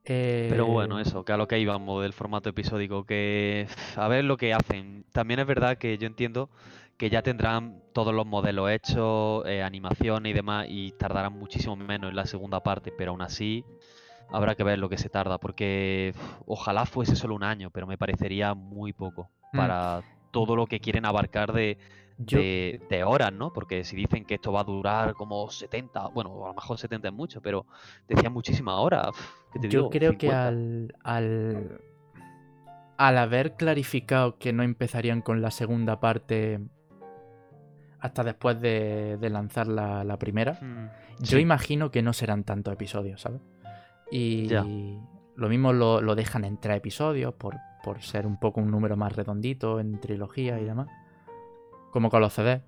[0.05, 4.25] Eh, Pero bueno, eso, que a lo que íbamos del formato episódico, que a ver
[4.25, 5.05] lo que hacen.
[5.13, 6.51] También es verdad que yo entiendo
[6.99, 12.11] que ya tendrán todos los modelos hechos, eh, animaciones y demás, y tardarán muchísimo menos
[12.11, 13.65] en la segunda parte, pero aún así
[14.31, 16.15] habrá que ver lo que se tarda, porque
[16.47, 19.57] ojalá fuese solo un año, pero me parecería muy poco Mm.
[19.57, 21.79] para todo lo que quieren abarcar de,
[22.17, 23.53] Yo, de, de horas, ¿no?
[23.53, 27.09] Porque si dicen que esto va a durar como 70, bueno, a lo mejor 70
[27.09, 27.67] es mucho, pero
[28.09, 29.09] decían muchísimas horas.
[29.11, 29.91] uf, ¿qué te Yo digo?
[29.91, 30.47] creo que 50.
[30.47, 31.81] al, al,
[32.97, 36.61] al haber clarificado que no empezarían con la segunda parte
[38.01, 40.87] hasta después de, de lanzar la, la primera, Mm,
[41.21, 41.41] yo sí.
[41.41, 43.41] imagino que no serán tantos episodios, ¿sabes?
[44.11, 44.73] Y Ya.
[45.37, 48.97] lo mismo lo, lo dejan en tres episodios por, por ser un poco un número
[48.97, 50.89] más redondito en trilogía y demás.
[51.95, 52.61] Como con los CDs.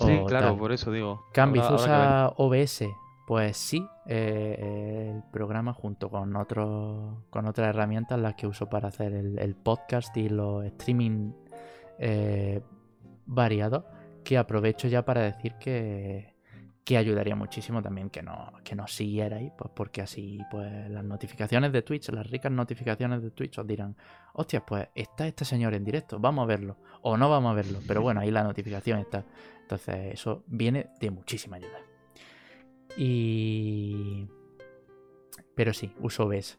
[0.00, 0.56] Sí, claro, tal.
[0.58, 1.24] por eso digo.
[1.32, 2.08] Cambi, habrá- ¿tú habrá que ver.
[2.08, 2.94] usas OBS?
[3.28, 8.88] Pues sí, eh, el programa junto con otros con otras herramientas las que uso para
[8.88, 11.32] hacer el, el podcast y los streaming
[12.00, 12.60] eh,
[13.24, 13.84] variados,
[14.24, 16.33] que aprovecho ya para decir que,
[16.84, 21.72] que ayudaría muchísimo también que no que nos siguierais, pues porque así pues las notificaciones
[21.72, 23.96] de Twitch, las ricas notificaciones de Twitch os dirán,
[24.34, 27.78] hostia, pues está este señor en directo, vamos a verlo, o no vamos a verlo,
[27.88, 29.24] pero bueno, ahí la notificación está.
[29.62, 31.80] Entonces eso viene de muchísima ayuda.
[32.98, 34.28] Y...
[35.54, 36.58] Pero sí, uso OBS.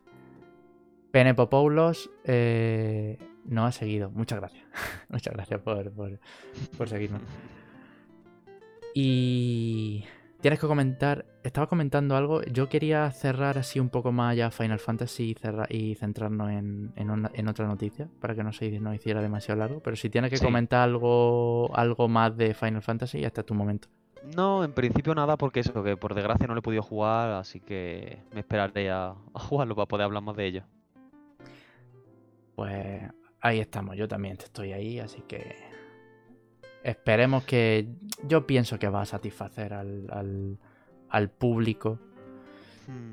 [1.12, 4.10] Penepopoulos, eh, no ha seguido.
[4.10, 4.66] Muchas gracias.
[5.10, 6.20] Muchas gracias por, por,
[6.78, 7.22] por seguirnos.
[8.94, 10.06] Y
[10.46, 14.78] tienes que comentar, estaba comentando algo, yo quería cerrar así un poco más ya Final
[14.78, 18.80] Fantasy y, cerrar, y centrarnos en, en, una- en otra noticia, para que no se
[18.80, 20.46] no hiciera demasiado largo, pero si tienes que Sí.
[20.46, 23.88] comentar algo, algo más de Final Fantasy, ya está tu momento.
[24.36, 27.60] No, en principio nada, porque eso, que por desgracia no le he podido jugar, así
[27.60, 30.64] que me esperaré a, a jugarlo para poder hablar más de ello.
[32.56, 33.02] Pues
[33.42, 35.56] ahí estamos, yo también estoy ahí, así que
[36.86, 37.88] esperemos que
[38.28, 40.58] yo pienso que va a satisfacer al, al,
[41.10, 42.00] al público.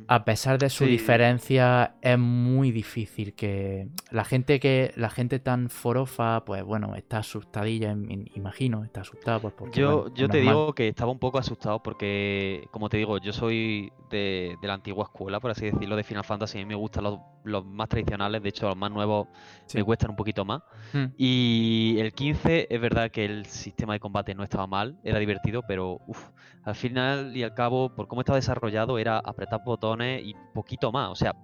[0.08, 0.90] A pesar de su Sí.
[0.90, 7.18] diferencia, es muy difícil que la gente que la gente tan forofa, pues bueno, está
[7.18, 10.40] asustadilla, im- im- imagino, está asustada, pues porque Yo, te normal.
[10.40, 14.74] digo que estaba un poco asustado porque, como te digo, yo soy de, de la
[14.74, 16.58] antigua escuela, por así decirlo, de Final Fantasy.
[16.58, 19.28] A mí me gustan los, los más tradicionales, de hecho, los más nuevos
[19.66, 19.78] Sí.
[19.78, 20.60] me cuestan un poquito más.
[20.92, 21.06] Hmm.
[21.16, 25.62] Y el 15 es verdad que el sistema de combate no estaba mal, era divertido,
[25.66, 26.28] pero uf,
[26.64, 31.10] al final y al cabo, por cómo estaba desarrollado, era apretar botones y poquito más.
[31.10, 31.34] O sea,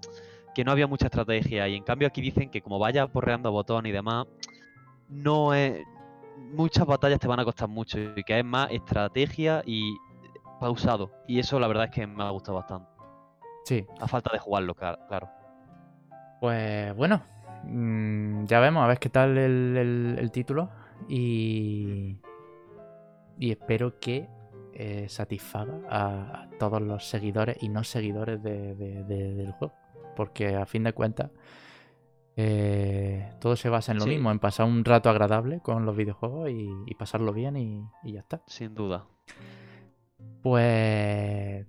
[0.54, 1.68] que no había mucha estrategia.
[1.68, 4.26] Y en cambio aquí dicen que como vayas porreando botones y demás,
[5.08, 5.82] no es...
[6.52, 9.96] Muchas batallas te van a costar mucho y que es más estrategia y
[10.60, 11.10] pausado.
[11.26, 12.88] Y eso la verdad es que me ha gustado bastante.
[13.64, 15.28] Sí, A falta de jugarlo, clar- claro.
[16.40, 17.20] pues bueno,
[17.64, 20.70] mm, ya vemos a ver qué tal el, el- el título
[21.08, 22.20] y,
[23.38, 24.28] y espero que
[24.78, 29.74] eh, satisfaga a, a todos los seguidores y no seguidores de- de- de- del juego,
[30.16, 31.30] porque a fin de cuentas
[32.36, 34.10] eh, todo se basa en lo Sí.
[34.10, 38.12] mismo, en pasar un rato agradable con los videojuegos y, y pasarlo bien y, y
[38.12, 38.40] ya está.
[38.46, 39.06] Sin duda.
[40.42, 41.66] Pues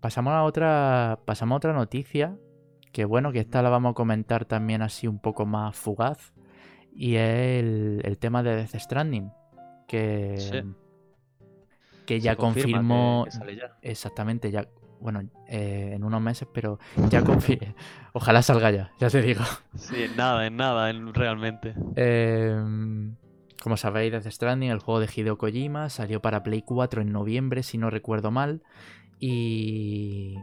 [0.00, 2.36] pasamos a otra, pasamos a otra noticia,
[2.92, 6.32] que bueno, que esta la vamos a comentar también así un poco más fugaz,
[6.92, 9.30] y es el, el tema de Death Stranding,
[9.86, 10.62] que, Sí.
[12.06, 13.76] que ya confirmó, ya.
[13.82, 14.68] exactamente, ya,
[15.00, 16.78] bueno, eh, en unos meses, pero
[17.10, 17.74] ya confirmó,
[18.12, 19.42] ojalá salga ya, ya te digo.
[19.76, 21.74] Sí, en nada, en nada, en- realmente.
[21.96, 23.16] Em,
[23.62, 27.62] como sabéis, Death Stranding, el juego de Hideo Kojima, salió para Play 4 en noviembre,
[27.62, 28.62] si no recuerdo mal.
[29.18, 30.36] Y.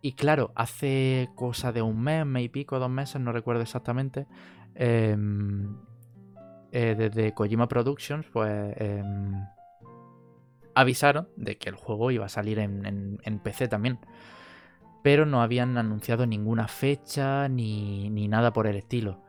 [0.00, 4.26] Y claro, hace cosa de un mes, mes y pico, dos meses, no recuerdo exactamente.
[4.74, 5.76] em,
[6.72, 8.74] eh, desde Kojima Productions, pues.
[8.76, 9.46] em,
[10.74, 13.98] avisaron de que el juego iba a salir en, PC también.
[15.02, 19.22] Pero no habían anunciado ninguna fecha ni, ni nada por el estilo.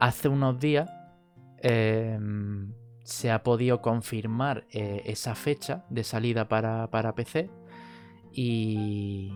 [0.00, 0.90] Hace unos días
[1.58, 2.72] em,
[3.04, 7.48] se ha podido confirmar eh, esa fecha de salida para, para PC.
[8.32, 9.32] Y,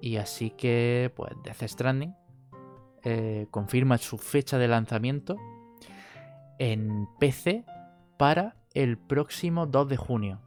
[0.00, 2.14] y así que, pues, Death Stranding
[3.04, 5.36] eh, confirma su fecha de lanzamiento
[6.62, 7.64] en PC
[8.16, 10.40] para el próximo 2 de junio.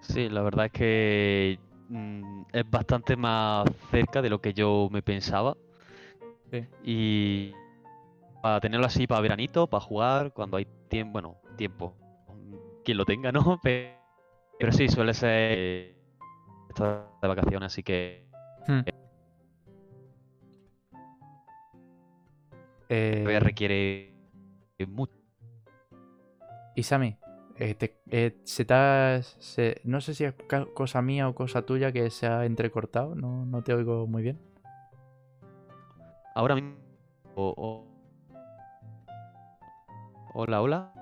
[0.00, 5.02] Sí, la verdad es que mm, es bastante más cerca de lo que yo me
[5.02, 5.56] pensaba.
[6.50, 6.66] Sí.
[6.82, 7.52] Y
[8.42, 11.94] para tenerlo así para veranito, para jugar, cuando hay tiempo, bueno, tiempo,
[12.84, 13.60] quien lo tenga, ¿no?
[13.62, 13.96] Pe-
[14.58, 15.96] Pero, sí, suele ser eh,
[17.22, 18.26] de vacaciones, así que
[18.66, 18.80] Hmm.
[22.88, 24.15] Eh, requiere
[24.84, 25.14] mucho.
[26.74, 27.16] Y Sammy,
[27.56, 30.34] eh, te- eh, se te ha- se- no sé si es
[30.74, 34.38] cosa mía o cosa tuya que se ha entrecortado, no, no te oigo muy bien.
[36.34, 36.76] Ahora mismo.
[40.34, 40.92] Hola, hola.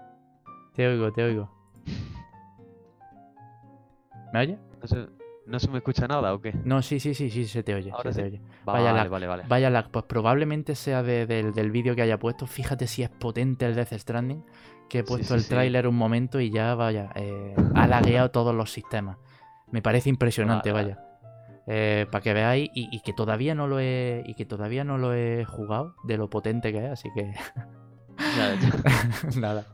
[0.75, 1.51] Te oigo, te oigo.
[4.33, 4.59] ¿Me oye?
[4.81, 5.09] ¿No se,
[5.47, 6.53] no se me escucha nada o qué?
[6.65, 7.91] No, sí, sí, sí, sí, se te oye.
[7.91, 8.41] Ahora se te oye.
[8.65, 9.09] Vale, Vaya lag.
[9.11, 9.43] vale, vale.
[9.49, 12.47] Vaya lag, pues probablemente sea de- del, del vídeo que haya puesto.
[12.47, 14.45] Fíjate si es potente el Death Stranding,
[14.89, 18.55] que he puesto sí, el tráiler un momento y ya, vaya, eh, ha lagueado todos
[18.55, 19.19] los sistemas.
[19.71, 20.97] Me parece impresionante, Vale,
[21.67, 22.07] vaya.
[22.11, 25.15] para que veáis y, y que todavía no lo he y que todavía no lo
[25.15, 27.33] he jugado de lo potente que es, así que
[28.37, 28.57] ya.
[29.41, 29.65] nada.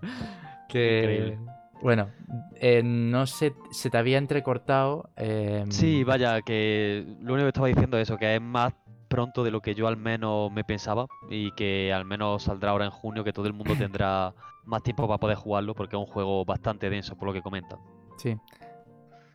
[0.69, 1.39] Que Increíble.
[1.83, 2.09] Bueno,
[2.57, 5.11] eh, no se, se te había entrecortado.
[5.17, 8.75] eh, Sí, vaya, que lo único que estaba diciendo es eso, que es más
[9.09, 12.85] pronto de lo que yo al menos me pensaba y que al menos saldrá ahora
[12.85, 14.33] en junio, que todo el mundo tendrá
[14.65, 17.79] más tiempo para poder jugarlo porque es un juego bastante denso por lo que comentan.
[18.17, 18.37] Sí.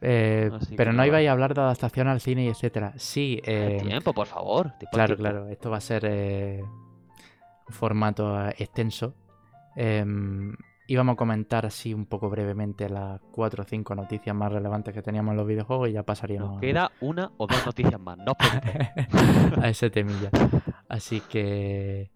[0.01, 2.93] Eh, pero no ibais a hablar de adaptación al cine y etcétera.
[2.97, 4.71] Sí, eh, tiempo, por favor.
[4.77, 5.21] tiempo claro, tiempo.
[5.21, 5.47] claro.
[5.49, 8.47] Esto va a ser eh, un formato
[9.75, 10.05] eh,
[10.87, 15.01] íbamos a comentar así un poco brevemente las cuatro o cinco noticias más relevantes que
[15.01, 18.31] teníamos en los videojuegos y ya pasaríamos Nos queda una o dos noticias más, no
[19.57, 20.29] os a ese temilla.
[20.87, 22.11] Así que.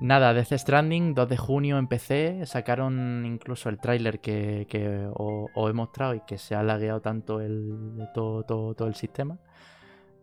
[0.00, 2.46] Nada, Death Stranding, 2 de junio en PC.
[2.46, 7.00] Sacaron incluso el tráiler que, que os, os he mostrado y que se ha lagueado
[7.02, 9.38] tanto el, todo, todo, todo el sistema.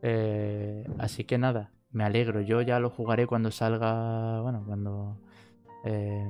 [0.01, 2.41] Eh, así que nada, me alegro.
[2.41, 4.41] Yo ya lo jugaré cuando salga.
[4.41, 5.19] Bueno, cuando.
[5.85, 6.27] eh,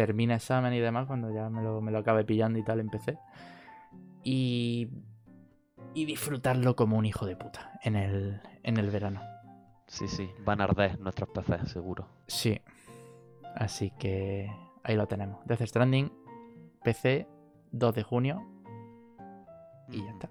[0.00, 2.88] termine examen y demás, cuando ya me lo, me lo acabe pillando y tal en
[2.88, 3.18] PC.
[4.24, 4.88] Y.
[5.92, 9.20] Y disfrutarlo como un hijo de puta en el, en el verano.
[9.86, 12.06] Sí, sí, van a arder nuestros PCs, seguro.
[12.28, 12.60] Sí.
[13.56, 14.50] Así que
[14.84, 15.44] ahí lo tenemos.
[15.46, 16.12] Death Stranding,
[16.82, 17.26] PC,
[17.72, 18.46] 2 de junio.
[19.90, 20.30] Y ya está.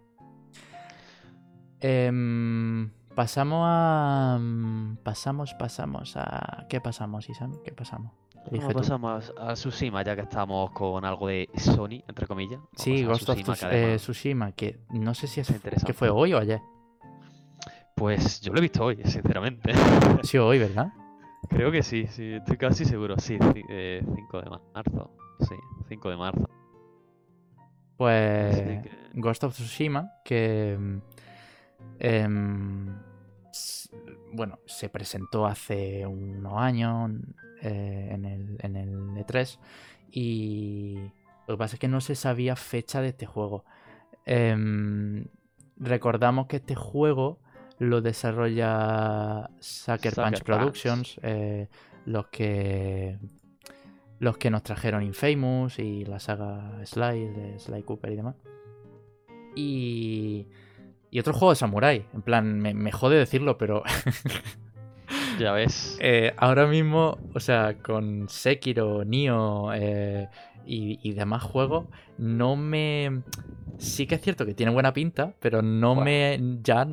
[1.82, 4.38] Em, pasamos a.
[4.39, 6.65] mm, Pasamos, pasamos a.
[6.69, 7.58] ¿Qué pasamos, Isami?
[7.63, 8.13] ¿Qué pasamos?
[8.49, 12.59] Bueno, pasamos a Tsushima, ya que estamos con algo de Sony, entre comillas.
[12.59, 15.53] Vamos Sí, Ghost of Tsushima, eh, Tsushima, que no sé si es
[15.85, 16.62] que fue hoy o ayer.
[17.95, 19.73] Pues yo lo he visto hoy, sinceramente.
[20.23, 20.88] Sí, hoy, ¿verdad?
[21.49, 23.17] Creo que sí, sí, estoy casi seguro.
[23.19, 25.12] Sí, 5 de marzo.
[25.39, 25.55] Sí,
[25.88, 26.49] 5 de marzo.
[27.97, 30.97] Pues que- Ghost of Tsushima, que mm,
[31.99, 32.95] em,
[34.33, 37.12] bueno, se presentó hace unos años
[37.61, 39.57] eh, en, el, en el E3
[40.11, 40.97] y
[41.47, 43.65] lo que pasa es que no se sabía fecha de este juego.
[44.25, 45.25] Em,
[45.77, 47.39] recordamos que este juego
[47.79, 50.43] lo desarrolla Sucker Punch.
[50.43, 51.67] Productions, eh,
[52.05, 53.17] los que
[54.19, 58.35] los que nos trajeron Infamous y la saga Sly, de Sly Cooper y demás.
[59.55, 60.47] Y,
[61.09, 62.05] y otro juego de Samurai.
[62.13, 63.83] En plan, me, me jode decirlo, pero
[65.39, 65.97] Ya ves.
[66.02, 70.28] eh, ahora mismo, o sea, con Sekiro, Nioh eh,
[70.65, 71.86] y, y demás juegos,
[72.17, 73.21] no me...
[73.78, 76.39] Sí que es cierto que tiene buena pinta, pero no me...
[76.62, 76.86] Ya...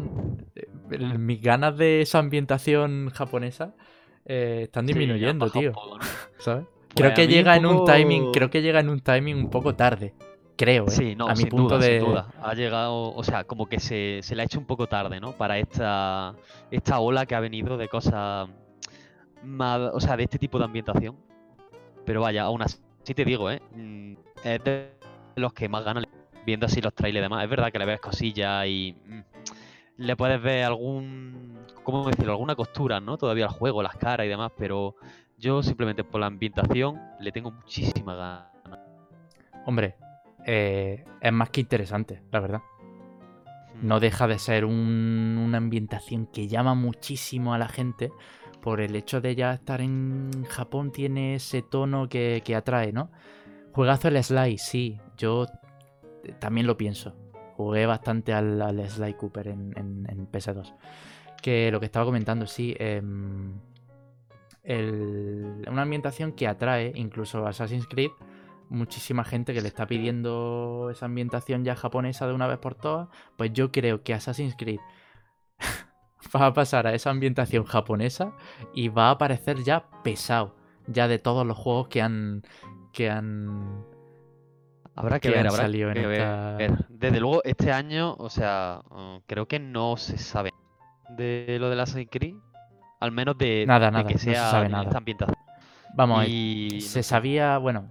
[0.54, 3.74] eh, Mis ganas de esa ambientación japonesa
[4.24, 5.72] están disminuyendo, tío.
[6.38, 6.64] ¿Sabes?
[6.66, 9.74] Pues Creo que llega en un timing, creo que llega en un timing un poco
[9.74, 10.14] tarde.
[10.56, 10.90] Creo, ¿eh?
[10.90, 11.98] Sí, no, a mi sin punto duda, de.
[12.00, 12.28] sin duda.
[12.42, 15.32] Ha llegado, o sea, como que se, se le ha hecho un poco tarde, ¿no?
[15.32, 16.34] Para esta,
[16.70, 18.48] esta ola que ha venido de cosas
[19.42, 21.16] más, o sea, de este tipo de ambientación.
[22.04, 23.60] Pero vaya, aún así te digo, ¿eh?
[23.74, 24.14] Mm,
[24.44, 24.92] Es de
[25.36, 26.06] los que más ganan
[26.46, 27.44] viendo así los trailers y demás.
[27.44, 29.20] Es verdad que le ves cosillas y mm,
[29.98, 32.32] le puedes ver algún, ¿cómo decirlo?
[32.32, 33.18] Alguna costura, ¿no?
[33.18, 34.94] Todavía al juego, las caras y demás, pero
[35.36, 38.46] yo simplemente por la ambientación le tengo muchísima ganas.
[39.66, 39.96] Hombre,
[40.46, 42.60] eh, es más que interesante, la verdad.
[43.82, 43.86] Mm.
[43.86, 48.10] No deja de ser un- una ambientación que llama muchísimo a la gente.
[48.62, 53.10] Por el hecho de ya estar en Japón, tiene ese tono que, que atrae, ¿no?
[53.72, 54.98] Juegazo el Sly, sí.
[55.18, 55.46] Yo
[56.24, 57.14] eh, también lo pienso.
[57.56, 60.74] Jugué bastante al, al Sly Cooper en, en- en PS2.
[61.42, 62.74] Que lo que estaba comentando, sí.
[62.78, 63.52] em,
[64.64, 68.10] el- una ambientación que atrae, incluso a Assassin's Creed,
[68.68, 73.08] muchísima gente que le está pidiendo esa ambientación ya japonesa de una vez por todas.
[73.36, 74.80] Pues yo creo que Assassin's Creed
[76.34, 78.32] va a pasar a esa ambientación japonesa
[78.74, 80.54] y va a parecer ya pesado.
[80.88, 82.42] Ya de todos los juegos que han.
[82.92, 83.84] que han.
[84.94, 86.86] Habrá que que ver, habrá en que ver.
[86.88, 90.52] Desde luego, este año, o sea, mm, creo que no se sabe
[91.10, 92.36] de lo de Assassin's Creed.
[93.00, 94.84] Al menos de, Nada, de nada, que no se sea sabe nada.
[94.84, 95.36] esta ambientación.
[95.94, 97.90] Vamos, y se sabía, bueno,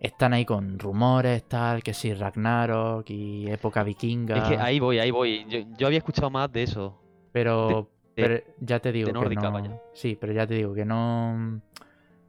[0.00, 4.36] están ahí con rumores, tal, que sí, Ragnarok y época vikinga.
[4.38, 5.44] Es que ahí voy, ahí voy.
[5.48, 6.98] Yo, yo había escuchado más de eso.
[7.32, 9.52] Pero, de- pero ya te digo que nórdica, no.
[9.52, 9.80] vaya.
[9.92, 11.60] Sí, pero ya te digo que no.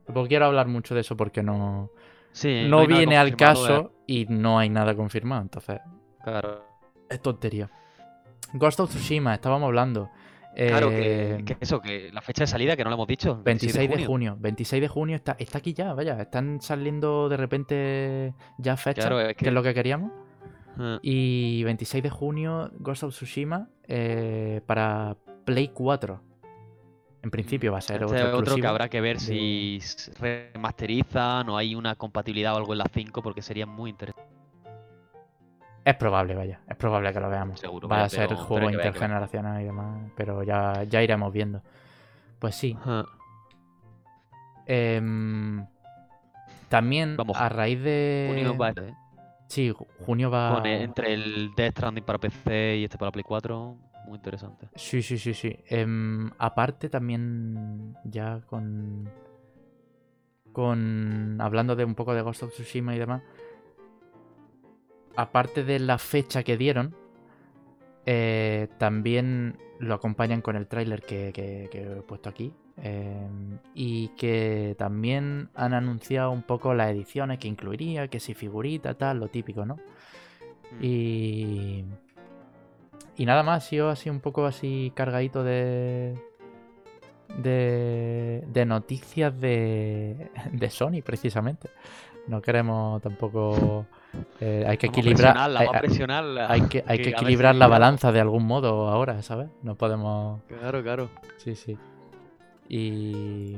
[0.06, 1.90] Tampoco quiero hablar mucho de eso porque no,
[2.34, 5.42] Sí, no nada viene al caso y no hay nada confirmado.
[5.42, 5.80] Entonces,
[6.24, 6.64] Claro,
[7.10, 7.70] es tontería.
[8.54, 10.10] Ghost of Tsushima, estábamos hablando.
[10.56, 13.42] Claro Eh, que, que eso, que la fecha de salida, que no la hemos dicho.
[13.44, 14.08] 26 de junio.
[14.08, 14.38] junio.
[14.40, 16.22] 26 de junio está, está aquí ya, vaya.
[16.22, 19.36] Están saliendo de repente ya fechas, Claro, es que...
[19.36, 20.12] que- es lo que queríamos.
[20.78, 26.22] Ah, Y 26 de junio, Ghost of Tsushima eh, para Play 4.
[27.24, 29.80] En principio va a ser Este otro otro que habrá que ver de- si
[30.20, 34.31] remasterizan o hay una compatibilidad o algo en la 5, porque sería muy interesante.
[35.84, 36.60] Es probable, vaya.
[36.68, 37.60] Es probable que lo veamos.
[37.60, 40.12] Seguro, Va a ser pero- juego intergeneracional y demás.
[40.16, 41.62] Pero ya, ya iremos viendo.
[42.40, 42.78] Pues sí.
[44.66, 45.66] Em,
[46.70, 48.28] también Vamos, a raíz de.
[48.30, 48.94] junio va este, ¿eh?
[49.48, 50.56] Sí, ju- junio va.
[50.56, 53.76] Con el- entre el Death Stranding para PC y este para Play 4,
[54.06, 54.70] muy interesante.
[54.76, 55.58] Sí, sí, sí, sí.
[55.68, 59.10] Em, aparte también ya con...
[60.54, 61.38] Con...
[61.42, 63.22] Hablando de un poco de Ghost of Tsushima y demás.
[65.16, 66.95] Aparte de la fecha que dieron,
[68.07, 72.51] Eh, también lo acompañan con el tráiler que, que- que he puesto aquí.
[72.84, 73.28] eh,
[73.76, 79.20] y que también han anunciado un poco las ediciones que incluiría, que si figurita, tal,
[79.20, 79.76] lo típico, ¿no?
[79.76, 80.84] Mm.
[80.84, 81.86] Y.
[83.18, 86.16] Y nada más, sido así un poco así cargadito de.
[87.38, 91.70] De, de noticias de, de Sony, precisamente.
[92.28, 93.86] No queremos tampoco.
[94.39, 95.38] Eh, hay que Vamos equilibrar.
[95.38, 99.49] hay, a que, hay equilibrar la balanza de algún modo ahora, ¿sabes?
[99.64, 100.41] No podemos.
[100.47, 101.09] Claro, claro.
[101.38, 101.78] Sí, sí.
[102.68, 103.57] Y.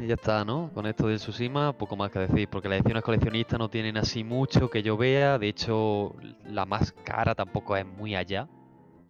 [0.00, 0.70] Y ya está, ¿no?
[0.72, 4.24] Con esto del Tsushima, poco más que decir, porque las ediciones coleccionistas no tienen así
[4.24, 5.38] mucho que yo vea.
[5.38, 6.14] De hecho,
[6.46, 8.48] la más cara tampoco es muy allá,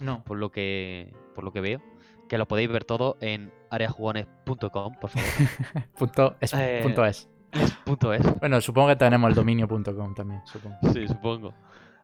[0.01, 0.25] No.
[0.25, 1.81] por lo que, por lo que veo.
[2.29, 5.29] Que lo podéis ver todo en areajugones.com, por favor.
[5.99, 6.53] Punto es.
[6.55, 7.29] Eh, punto es.
[7.55, 8.23] Es punto es.
[8.41, 10.77] Bueno, supongo que tenemos el dominio.com también, supongo.
[10.93, 11.55] Sí, supongo.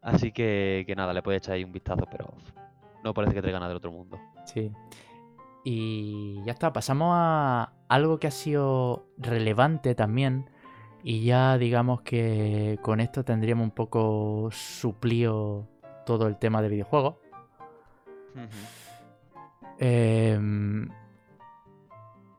[0.02, 2.32] Así que, que nada, le podéis echar ahí un vistazo, pero
[3.04, 4.18] no parece que traiga nada del otro mundo.
[4.44, 4.72] Sí.
[5.64, 10.48] Y ya está, pasamos a algo que ha sido relevante también.
[11.02, 15.66] Y ya digamos que con esto tendríamos un poco suplido
[16.04, 17.16] todo el tema de videojuegos.
[19.78, 20.88] Em,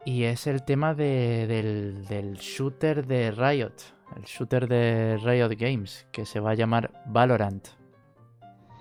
[0.06, 3.74] y es el tema de- del, del shooter de Riot.
[4.16, 7.68] El shooter de Riot Games, que se va a llamar Valorant.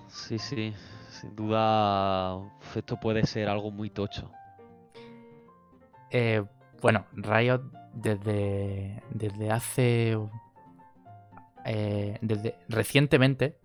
[0.08, 0.72] Sí, sí.
[1.10, 2.40] Sin duda,
[2.74, 4.30] esto puede ser algo muy tocho.
[6.10, 6.42] Eh,
[6.80, 7.62] bueno, Riot
[7.92, 10.18] desde, desde hace...
[11.66, 13.58] eh, desde recientemente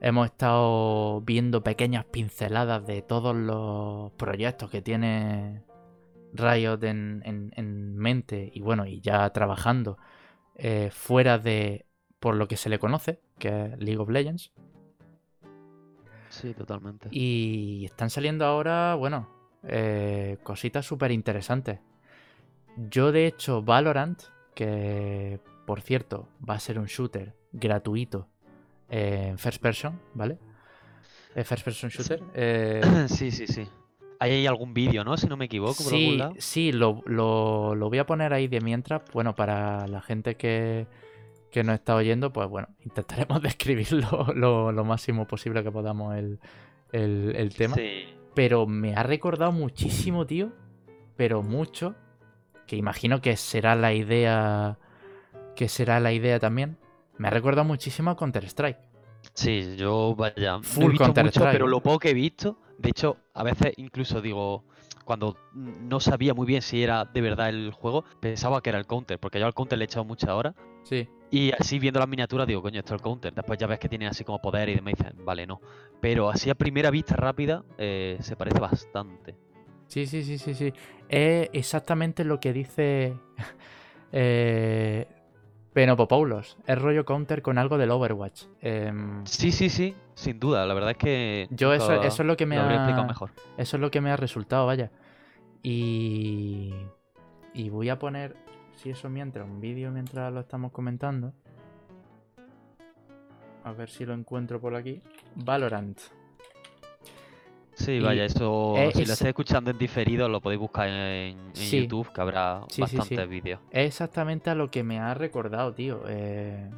[0.00, 5.63] hemos estado viendo pequeñas pinceladas de todos los proyectos que tiene
[6.34, 9.96] Riot en, en- en mente y bueno, y ya trabajando
[10.56, 11.86] eh, fuera de
[12.20, 14.52] por lo que se le conoce, que es League of Legends.
[16.28, 17.08] Sí, totalmente.
[17.12, 19.28] Y están saliendo ahora, bueno,
[19.62, 21.78] eh, cositas súper interesantes.
[22.90, 24.20] Yo, de hecho, Valorant,
[24.54, 28.28] que por cierto va a ser un shooter gratuito
[28.90, 30.38] eh, en first person, ¿vale?
[31.36, 32.20] Eh, first person shooter.
[33.08, 33.68] Sí, sí, sí.
[34.24, 35.16] Ahí hay algún vídeo, ¿no?
[35.16, 36.34] Si no me equivoco, por algún sí, lado.
[36.38, 39.02] sí, lo, lo- lo voy a poner ahí de mientras.
[39.12, 40.86] Bueno, para la gente que,
[41.50, 46.38] que nos está oyendo, pues bueno, intentaremos describirlo lo, lo máximo posible que podamos el,
[46.92, 47.74] el- el tema.
[47.76, 48.04] Sí.
[48.34, 50.50] Pero me ha recordado muchísimo, tío.
[51.16, 51.94] Pero mucho.
[52.66, 54.78] Que imagino que será la idea.
[55.54, 56.76] Que será la idea también.
[57.18, 58.78] Me ha recordado muchísimo a Counter-Strike.
[59.34, 62.90] Sí, yo vaya, no he Full visto mucho, pero lo poco que he visto, de
[62.90, 64.64] hecho, a veces incluso digo,
[65.04, 68.86] cuando no sabía muy bien si era de verdad el juego, pensaba que era el
[68.86, 70.54] counter, porque yo al counter le he echado muchas horas.
[70.82, 71.08] Sí.
[71.30, 73.34] Y así viendo las miniaturas digo, coño, esto es el counter.
[73.34, 75.60] Después ya ves que tiene así como poder y y dices, vale, no.
[76.00, 79.36] Pero así a primera vista rápida eh, se parece bastante.
[79.88, 80.72] Sí, sí, sí, sí, sí.
[81.08, 83.14] Es exactamente lo que dice
[84.12, 85.06] eh,
[85.74, 86.56] Penopopoulos.
[86.66, 88.44] Es rollo counter con algo del Overwatch.
[88.60, 90.64] Em, Sí, sí, sí, sin duda.
[90.66, 93.08] La verdad es que yo eso, eso es lo que me lo habría explicado ha...
[93.08, 93.30] mejor.
[93.58, 94.90] Eso es lo que me ha resultado, vaya.
[95.62, 96.72] Y...
[97.52, 98.36] Y voy a poner,
[98.74, 101.32] si eso mientras, un vídeo mientras lo estamos comentando.
[103.64, 105.02] A ver si lo encuentro por aquí.
[105.34, 105.98] Valorant.
[107.74, 110.94] Sí, vaya, eso, eh, si es- lo estáis escuchando en diferido, lo podéis buscar en,
[111.38, 111.82] en Sí.
[111.82, 112.96] YouTube, que habrá Sí, sí, sí.
[112.96, 113.60] bastantes vídeos.
[113.70, 116.02] Es exactamente a lo que me ha recordado, tío.
[116.06, 116.70] eh.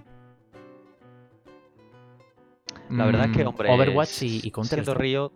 [2.90, 4.84] La verdad es que, Mm, hombre, Overwatch y, y Counter.
[4.96, 5.32] Río,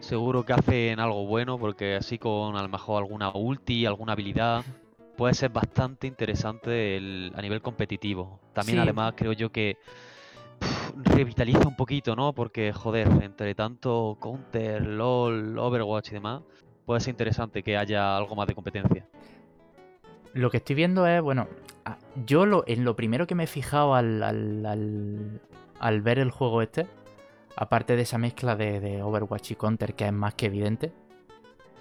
[0.00, 4.64] seguro que hacen algo bueno, porque así con a lo mejor alguna ulti, alguna habilidad,
[5.16, 8.40] puede ser bastante interesante el- a nivel competitivo.
[8.52, 9.76] También, además, creo yo que
[11.04, 12.32] revitaliza un poquito, ¿no?
[12.32, 16.42] Porque, joder, entre tanto Counter, LOL, Overwatch y demás,
[16.84, 19.06] puede ser interesante que haya algo más de competencia.
[20.32, 21.48] Lo que estoy viendo es, bueno,
[22.26, 25.40] yo lo, en lo primero que me he fijado al, al- al-
[25.80, 26.86] al ver el juego este,
[27.56, 30.92] aparte de esa mezcla de, de Overwatch y Counter, que es más que evidente,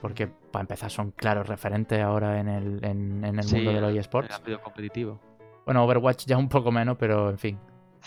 [0.01, 3.93] porque para empezar son claros referentes ahora en el, en, en el mundo de los
[3.95, 4.39] eSports.
[4.63, 5.19] competitivo.
[5.65, 7.59] Bueno, Overwatch ya un poco menos, pero en fin,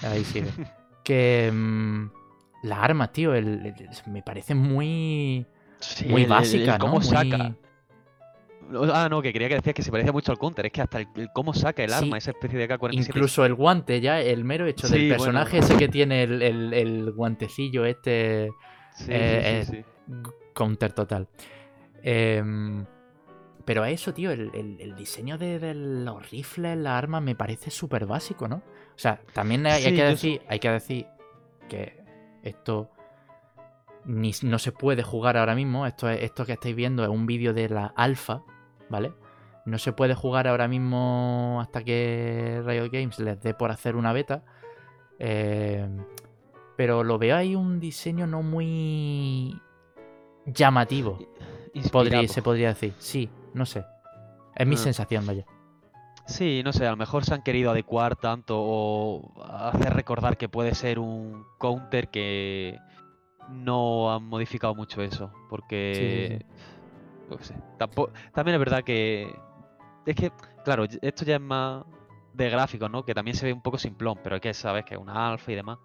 [0.02, 0.48] ahí sigue.
[1.04, 2.10] que mm,
[2.64, 5.46] las armas, tío, el- el- me parece muy,
[5.80, 6.78] Sí, muy el- el- el básica, ¿no?
[6.78, 7.54] cómo Muy- saca.
[8.92, 10.66] Ah, no, que quería que decías que se parecía mucho al counter.
[10.66, 12.92] Es que hasta el, el cómo saca el Sí, arma, esa especie de K-47.
[13.08, 15.22] Incluso el guante, ya, el mero hecho Sí, del bueno.
[15.24, 18.50] personaje ese que tiene el, el- el guantecillo este
[18.94, 20.22] Sí, sí, eh, sí, eh, sí.
[20.52, 21.28] counter total.
[22.02, 22.84] Em,
[23.64, 27.34] pero a eso, tío, el, el- el diseño de, de los rifles, las armas, me
[27.34, 28.62] parece súper básico, ¿no?
[28.98, 31.06] O sea, también hay, que decir, hay que decir
[31.68, 32.02] que
[32.42, 32.90] esto
[34.04, 35.86] ni, no se puede jugar ahora mismo.
[35.86, 38.42] Esto, es, esto que estáis viendo es un vídeo de la alfa,
[38.88, 39.12] ¿vale?
[39.66, 44.12] No se puede jugar ahora mismo hasta que Riot Games les dé por hacer una
[44.12, 44.42] beta.
[45.20, 45.88] Eh,
[46.76, 49.60] pero lo veo ahí un diseño no muy
[50.44, 51.20] llamativo.
[51.92, 52.94] Podría, se podría decir.
[52.98, 53.84] Sí, no sé.
[54.56, 54.78] Es mi Ah.
[54.78, 55.44] sensación, vaya.
[56.28, 60.48] Sí, no sé, a lo mejor se han querido adecuar tanto o hacer recordar que
[60.48, 62.78] puede ser un counter que
[63.48, 66.38] no han modificado mucho eso, porque
[67.38, 69.34] qué sé, tampo- también es verdad que
[70.04, 70.30] es que,
[70.64, 71.84] claro, esto ya es más
[72.34, 73.04] de gráficos, ¿no?
[73.04, 75.50] Que también se ve un poco simplón, pero es que sabes que es una alfa
[75.50, 75.78] y demás.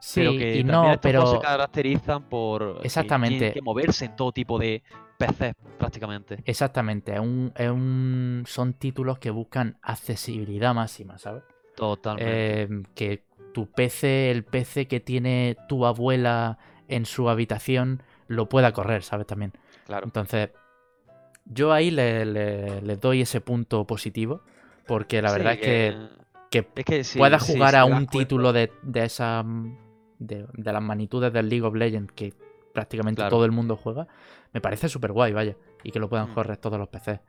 [0.00, 3.38] Sí, pero que y no, estos pero se caracterizan por que Exactamente.
[3.38, 4.82] tienen que moverse en todo tipo de
[5.18, 6.42] PCs prácticamente.
[6.44, 11.42] exactamente, es un, es un- son títulos que buscan accesibilidad máxima, ¿sabes?
[11.74, 12.62] Totalmente.
[12.62, 18.72] Eh, que tu PC, el PC que tiene tu abuela en su habitación, lo pueda
[18.72, 19.26] correr, ¿sabes?
[19.26, 19.52] También.
[19.86, 20.04] claro.
[20.06, 20.50] Entonces,
[21.44, 24.42] yo ahí le, le- le doy ese punto positivo,
[24.86, 26.08] porque la verdad Sí, es que,
[26.50, 29.44] que es que sí, pueda jugar a un título de, de esa
[30.20, 32.32] de, de las magnitudes del League of Legends que
[32.72, 33.30] prácticamente Claro.
[33.30, 34.06] todo el mundo juega,
[34.52, 36.34] me parece súper guay, vaya, y que lo puedan Mm.
[36.34, 37.20] correr todos los PCs.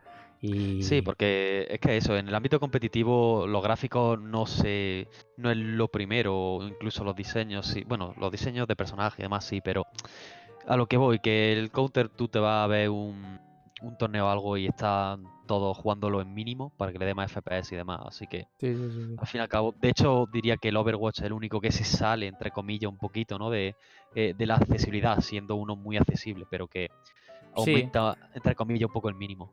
[0.44, 5.52] Y Sí, porque es que eso, en el ámbito competitivo los gráficos no se no
[5.52, 9.62] es lo primero, incluso los diseños, sí, bueno, los diseños de personaje y demás sí,
[9.62, 9.86] pero
[10.68, 13.40] a lo que voy, que el counter tú te vas a ver un,
[13.82, 17.32] un torneo o algo y están todos jugándolo en mínimo para que le dé más
[17.32, 19.16] FPS y demás, así que Sí, sí, sí, sí.
[19.18, 21.72] al fin y al cabo, de hecho diría que el Overwatch es el único que
[21.72, 23.50] se sale, entre comillas, un poquito, ¿no?
[23.50, 23.76] De,
[24.16, 26.90] eh, de la accesibilidad, siendo uno muy accesible, pero que
[27.56, 29.52] aumenta, entre comillas, un poco el mínimo.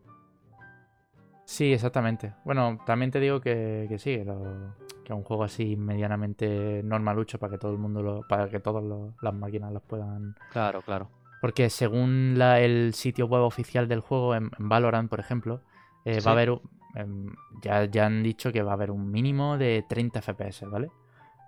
[1.44, 2.32] Sí, exactamente.
[2.44, 4.74] Bueno, también te digo que, que sí, que, lo-
[5.04, 8.84] que un juego así medianamente normalucho para que todo el mundo lo, para que todas
[9.20, 10.34] las máquinas los puedan.
[10.50, 11.08] Claro, claro.
[11.40, 15.62] Porque según la- el sitio web oficial del juego, en, en Valorant, por ejemplo,
[16.04, 16.60] eh, va a haber
[16.96, 17.26] em,
[17.62, 20.90] ya, ya han dicho que va a haber un mínimo de 30 FPS, ¿vale?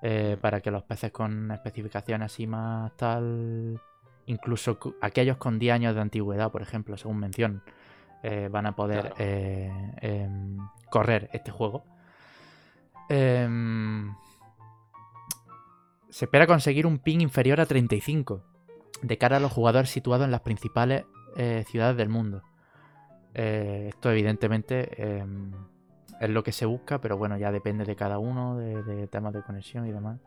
[0.03, 0.41] Eh, Mm.
[0.41, 3.80] para que los peces con especificaciones así más tal,
[4.26, 7.62] incluso aquellos con 10 años de antigüedad, por ejemplo, según mención,
[8.22, 9.14] eh, van a poder Claro.
[9.18, 10.59] em,
[10.91, 11.84] correr este juego.
[13.09, 14.14] Em,
[16.11, 18.43] se espera conseguir un ping inferior a 35
[19.03, 21.05] de cara a los jugadores situados en las principales
[21.36, 22.42] eh, ciudades del mundo.
[23.34, 25.53] Eh, esto evidentemente em,
[26.20, 29.32] es lo que se busca, pero bueno, ya depende de cada uno, de, de temas
[29.32, 30.18] de conexión y demás.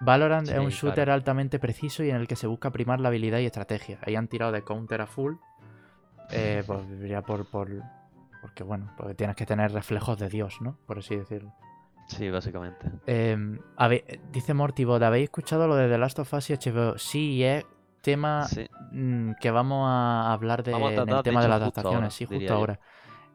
[0.00, 1.12] Valorant es un shooter claro.
[1.14, 3.98] altamente preciso y en el que se busca primar la habilidad y estrategia.
[4.06, 5.34] Ahí han tirado de counter a full.
[6.32, 7.68] eh, pues, ya por, por-
[8.40, 10.78] Porque bueno, porque tienes que tener reflejos de Dios, ¿no?
[10.86, 11.52] Por así decirlo.
[12.06, 12.90] Sí, básicamente.
[13.06, 13.36] Eh,
[14.32, 16.98] dice Mortibot, ¿habéis escuchado lo de The Last of Us y HBO?
[16.98, 17.64] Sí, y es
[18.00, 18.66] tema Sí.
[18.92, 21.80] mm, que vamos a hablar de, Vamos a en el de tema de las justo
[21.80, 22.80] adaptaciones, ahora, sí, justo ahora.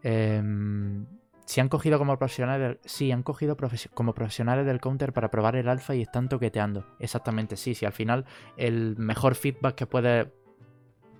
[0.03, 1.05] Em,
[1.45, 3.55] si han cogido como profesionales del, sí, han cogido
[3.93, 6.85] como profesionales del counter para probar el alfa y están toqueteando.
[6.99, 8.25] Exactamente, sí, sí, al final
[8.57, 10.27] el mejor feedback que puedes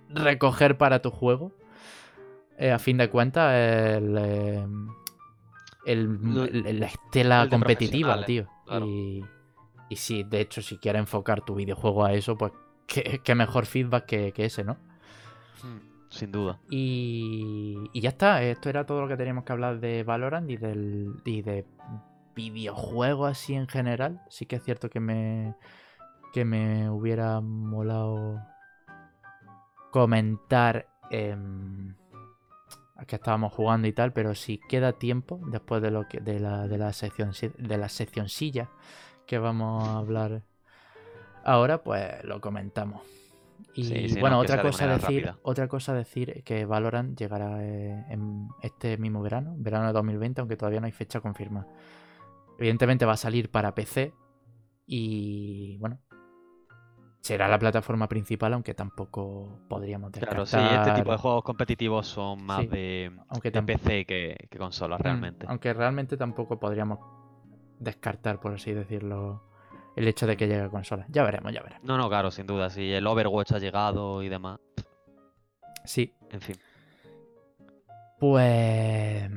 [0.08, 1.52] recoger para tu juego,
[2.58, 4.88] eh, a fin de cuentas, el, em,
[5.84, 8.48] el- la estela competitiva, tío.
[8.64, 8.86] claro.
[8.86, 9.24] Y,
[9.88, 12.52] y sí, de hecho, si quieres enfocar tu videojuego a eso, pues
[12.86, 14.74] qué, qué mejor feedback que, que ese, ¿no?
[15.62, 16.60] Mm, Sin duda.
[16.70, 20.56] Y, y ya está, esto era todo lo que teníamos que hablar de Valorant y,
[20.56, 21.66] del, y de
[22.34, 24.20] videojuegos así en general.
[24.28, 25.54] Sí que es cierto que me,
[26.32, 28.40] que me hubiera molado
[29.90, 31.94] comentar em,
[33.06, 36.66] que estábamos jugando y tal, pero si queda tiempo después de lo que de la,
[36.68, 38.70] de la sección de la seccioncilla
[39.26, 40.42] que vamos a hablar
[41.46, 43.02] ahora, pues lo comentamos.
[43.74, 45.38] Y Sí, sí, bueno, no, otra de cosa manera decir, rápida.
[45.42, 50.56] otra cosa decir que Valorant llegará eh, en este mismo verano, verano de 2020, aunque
[50.56, 51.66] todavía no hay fecha confirmada.
[52.58, 54.12] Evidentemente va a salir para PC
[54.86, 55.98] y bueno,
[57.20, 60.60] será la plataforma principal, aunque tampoco podríamos Claro, descartar.
[60.70, 64.58] sí, este tipo de juegos competitivos son más Sí, de, aunque de PC que, que
[64.58, 65.46] consolas, Mm, realmente.
[65.48, 66.98] Aunque realmente tampoco podríamos
[67.80, 69.42] descartar, por así decirlo,
[69.96, 71.04] el hecho de que llegue a consola.
[71.08, 71.82] Ya veremos, ya veremos.
[71.84, 72.70] No, no, claro, sin duda.
[72.70, 74.60] Si el Overwatch ha llegado y demás.
[75.84, 76.56] Sí, En fin.
[78.18, 79.30] pues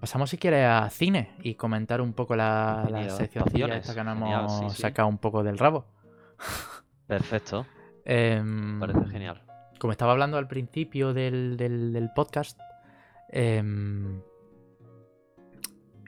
[0.00, 3.82] pasamos si quieres a cine y comentar un poco la, la esta que nos Genial,
[4.40, 4.82] hemos sí, sí.
[4.82, 5.86] sacado un poco del rabo.
[7.06, 7.66] Perfecto.
[8.04, 9.42] Em, Parece genial.
[9.78, 12.58] como estaba hablando al principio del, del- del podcast,
[13.28, 14.20] em,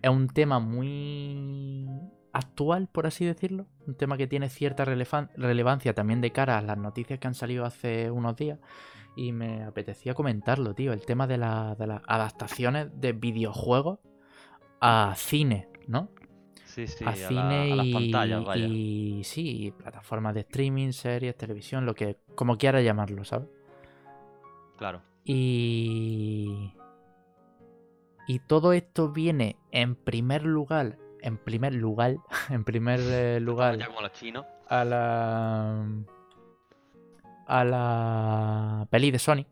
[0.02, 1.88] es un tema muy
[2.34, 3.66] actual, por así decirlo.
[3.86, 7.64] Un tema que tiene cierta relevancia también de cara a las noticias que han salido
[7.64, 8.58] hace unos días.
[9.16, 10.92] Y me apetecía comentarlo, tío.
[10.92, 14.00] El tema de, la- de las adaptaciones de videojuegos
[14.80, 16.10] a cine, ¿no?
[16.64, 18.66] Sí, sí, a a, la- cine a las pantallas, vaya.
[18.66, 23.48] y sí, plataformas de streaming, series, televisión, lo que como quiera llamarlo, ¿sabes?
[24.76, 25.00] Claro.
[25.24, 26.72] Y
[28.26, 32.16] y todo esto viene en primer lugar, en primer lugar,
[32.50, 34.44] en primer eh, lugar Ya como los chinos.
[34.68, 35.86] a la
[37.46, 39.44] a la peli de Sony,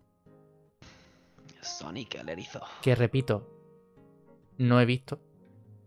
[1.60, 2.60] Sonic, el erizo.
[2.80, 3.48] que repito,
[4.58, 5.20] no he visto.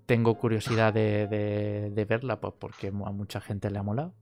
[0.05, 4.13] Tengo curiosidad de, de- de verla, pues porque a mucha gente le ha molado.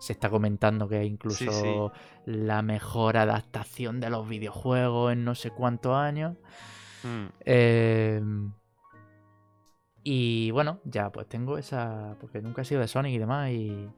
[0.00, 1.90] Se está comentando que es incluso Sí, sí.
[2.24, 6.36] la mejor adaptación de los videojuegos en no sé cuántos años.
[7.02, 8.22] Mm, Eh,
[10.10, 12.16] y bueno, ya pues tengo esa.
[12.18, 13.50] Porque nunca he sido de Sonic y demás.
[13.50, 13.90] Y,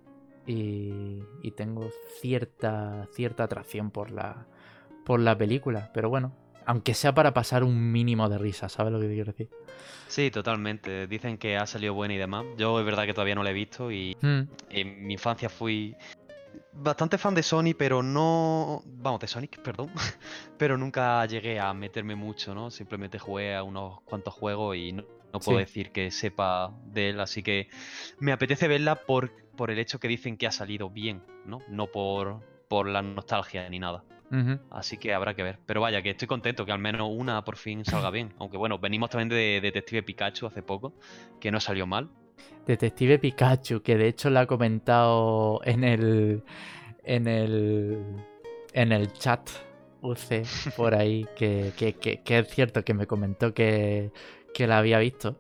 [0.45, 1.89] y, y tengo
[2.21, 4.49] cierta, cierta atracción por la,
[5.07, 5.93] por la película.
[5.95, 6.33] Pero bueno,
[6.67, 9.51] aunque sea para pasar un mínimo de risa, ¿sabes lo que te quiero decir?
[10.09, 11.07] Sí, totalmente.
[11.07, 12.45] Dicen que ha salido buena y demás.
[12.59, 15.95] Yo es verdad que todavía no la he visto y Hmm, en mi infancia fui
[16.73, 18.83] bastante fan de Sony, pero no...
[18.85, 19.93] Vamos, de Sonic, perdón.
[20.59, 22.69] pero nunca llegué a meterme mucho, ¿no?
[22.73, 25.65] Simplemente jugué a unos cuantos juegos y no, no puedo Sí.
[25.65, 27.69] decir que sepa de él, así que
[28.19, 31.59] me apetece verla por, por el hecho que dicen que ha salido bien, ¿no?
[31.69, 34.05] No por, por la nostalgia ni nada.
[34.71, 35.59] Así que habrá que ver.
[35.67, 38.33] Pero vaya, que estoy contento que al menos una por fin salga bien.
[38.39, 40.93] Aunque bueno, venimos también de Detective Pikachu hace poco,
[41.41, 42.09] que no salió mal.
[42.65, 46.45] Detective Pikachu, que de hecho la ha comentado en el.
[47.03, 48.05] en el.
[48.73, 49.51] en el chat
[50.03, 50.45] UC
[50.77, 54.13] por ahí, que, que- que- que es cierto que me comentó que,
[54.55, 55.37] que la había visto.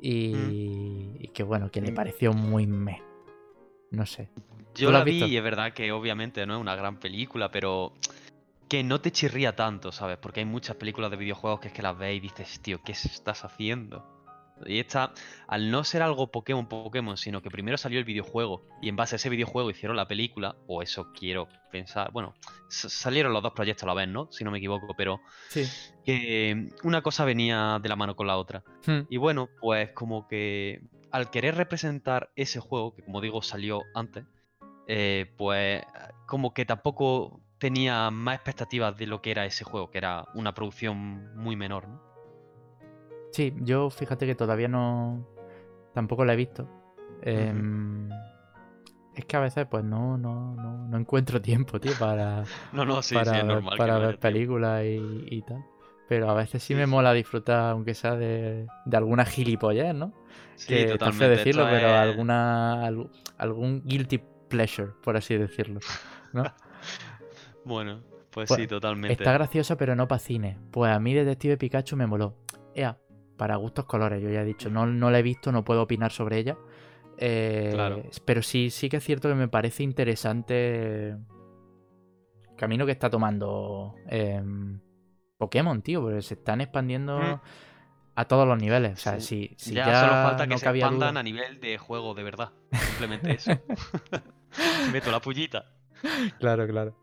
[0.00, 1.94] Y, y que bueno, que le Mm.
[1.94, 3.02] pareció muy me.
[3.90, 4.28] No sé.
[4.74, 5.26] Yo ¿Tú la vi visto?
[5.26, 7.92] y es verdad que obviamente no es una gran película, pero
[8.68, 10.18] que no te chirría tanto, ¿sabes?
[10.18, 12.92] Porque hay muchas películas de videojuegos que es que las ves y dices, tío, ¿qué
[12.92, 14.04] estás haciendo?
[14.66, 15.12] Y esta,
[15.48, 19.14] al no ser algo Pokémon Pokémon, sino que primero salió el videojuego y en base
[19.14, 22.34] a ese videojuego hicieron la película, o eso quiero pensar, bueno,
[22.68, 24.28] salieron los dos proyectos a la vez, ¿no?
[24.30, 25.64] Si no me equivoco, pero Sí.
[26.04, 28.62] que una cosa venía de la mano con la otra.
[28.86, 33.82] Hmm, Y bueno, pues como que al querer representar ese juego, que como digo salió
[33.94, 34.24] antes,
[34.86, 35.82] eh, pues
[36.26, 40.54] como que tampoco tenía más expectativas de lo que era ese juego, que era una
[40.54, 42.13] producción muy menor, ¿no?
[43.34, 45.26] Sí, yo fíjate que todavía no.
[45.92, 46.68] Tampoco la he visto.
[47.22, 48.08] Em,
[49.16, 52.44] Es que a veces, pues no, no, no, no encuentro tiempo, tío, para.
[52.72, 53.76] No, no, sí, para, sí, es normal.
[53.76, 55.64] para no ver películas y, y tal.
[56.08, 56.90] Pero a veces sí, Sí, me sí.
[56.90, 60.12] mola disfrutar, aunque sea de, de alguna gilipollez, ¿no?
[60.54, 61.28] Sí, que totalmente.
[61.28, 65.80] decirlo, pero es- alguna algu- algún guilty pleasure, por así decirlo.
[66.32, 66.44] ¿no?
[67.64, 69.12] Bueno, pues Bueno, sí, totalmente.
[69.14, 70.58] Está graciosa, pero no para cine.
[70.70, 72.36] Pues a mí Detective Pikachu me moló.
[72.74, 72.98] Ea,
[73.36, 74.70] para gustos colores, yo ya he dicho.
[74.70, 76.56] No, no la he visto, no puedo opinar sobre ella.
[77.18, 78.02] Eh, Claro.
[78.24, 81.18] Pero sí, sí que es cierto que me parece interesante el
[82.56, 84.80] camino que está tomando em,
[85.38, 87.40] Pokémon, tío, porque se están expandiendo Mm.
[88.16, 88.92] a todos los niveles.
[88.92, 89.54] O sea, Sí.
[89.58, 92.14] si, si ya, ya, solo falta que no se expandan duda- a nivel de juego
[92.14, 92.50] de verdad.
[92.72, 93.50] Simplemente eso.
[94.92, 95.66] Meto la pullita.
[96.38, 96.96] Claro, claro.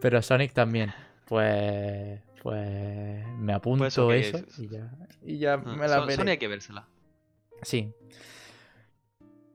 [0.00, 0.92] Pero Sonic también.
[1.26, 2.20] Pues.
[2.42, 3.26] Pues.
[3.38, 4.90] Me apunto Pues eso que eso es- y ya.
[5.22, 6.14] Y ya Ah, me la veré.
[6.16, 6.88] Sony hay que vérsela.
[7.62, 7.92] Sí.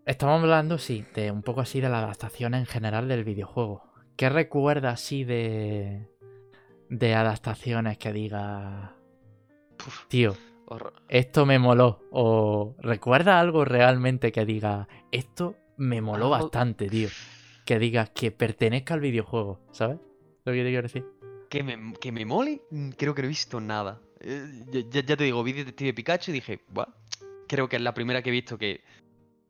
[0.05, 3.84] Estamos hablando, sí, de un poco así de la adaptación en general del videojuego.
[4.17, 6.09] ¿Qué recuerda así de.
[6.89, 8.95] de adaptaciones que diga.
[9.77, 10.36] Puf, Tío,
[10.67, 10.93] horror.
[11.09, 12.01] esto me moló?
[12.11, 14.88] O recuerda algo realmente que diga.
[15.11, 17.09] Esto me moló Algo- bastante, tío.
[17.65, 19.97] Que digas que pertenezca al videojuego, ¿sabes?
[20.43, 21.05] Lo que te quiero decir.
[21.54, 24.01] Que me, que me mole, mm, creo que no he visto nada.
[24.20, 26.88] Eh, ya, ya- te digo, vi Detective Pikachu y dije, "Buah,
[27.47, 28.82] creo que es la primera que he visto que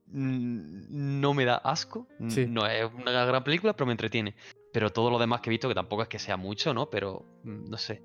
[0.08, 2.08] no me da asco.
[2.28, 2.46] Sí.
[2.46, 4.36] No es una gran película, pero me entretiene.
[4.72, 6.90] Pero todo lo demás que he visto, que tampoco es que sea mucho, ¿no?
[6.90, 8.02] Pero mm, no sé,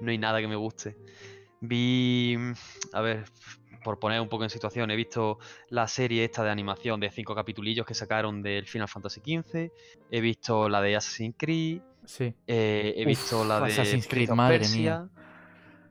[0.00, 0.96] no hay nada que me guste.
[1.60, 2.52] Vi, mm,
[2.94, 3.24] a ver,
[3.84, 5.38] por poner un poco en situación, he visto
[5.68, 9.70] la serie esta de animación de cinco capitulillos que sacaron del Final Fantasy XV.
[10.10, 11.82] He visto la de Assassin's Creed.
[12.04, 12.34] Sí.
[12.46, 15.08] Eh, he Uf, visto la de Assassin's Creed, madre Persia.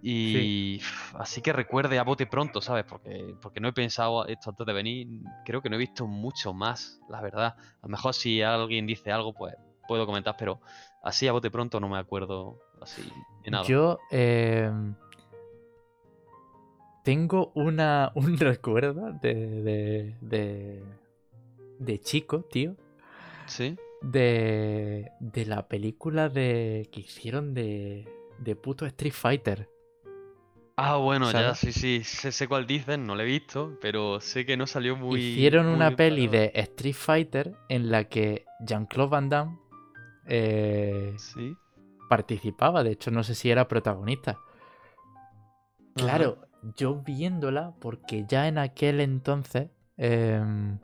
[0.01, 2.86] Y pf, así que recuerde a bote pronto, ¿sabes?
[2.86, 5.07] Porque, porque no he pensado esto antes de venir.
[5.45, 7.55] Creo que no he visto mucho más, la verdad.
[7.82, 9.55] A lo mejor si alguien dice algo, pues
[9.88, 10.62] puedo comentar, pero
[11.03, 13.03] así a bote pronto no me acuerdo así
[13.43, 13.66] de nada.
[13.68, 13.99] Yo.
[14.09, 14.72] eh,
[17.03, 20.84] tengo una, un recuerdo de, de, de,
[21.80, 22.76] de chico, tío,
[23.45, 23.78] Sí.
[24.02, 28.08] De, de la película de que hicieron de,
[28.39, 29.70] de puto Street Fighter.
[30.78, 34.45] Ah, bueno, ya, sí, sí, sé, sé cuál dicen, no lo he visto, pero sé
[34.45, 35.20] que no salió muy.
[35.20, 36.52] hicieron muy una peli parado.
[36.54, 39.60] de Street Fighter en la que Jean-Claude Van Damme
[40.28, 41.56] eh, Sí.
[42.10, 44.32] participaba, de hecho no sé si era protagonista.
[44.32, 46.06] Ajá.
[46.06, 46.38] Claro,
[46.78, 50.80] yo viéndola, porque ya en aquel entonces, em,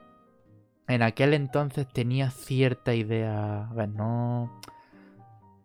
[0.87, 4.61] en aquel entonces tenía cierta idea, a ver, no,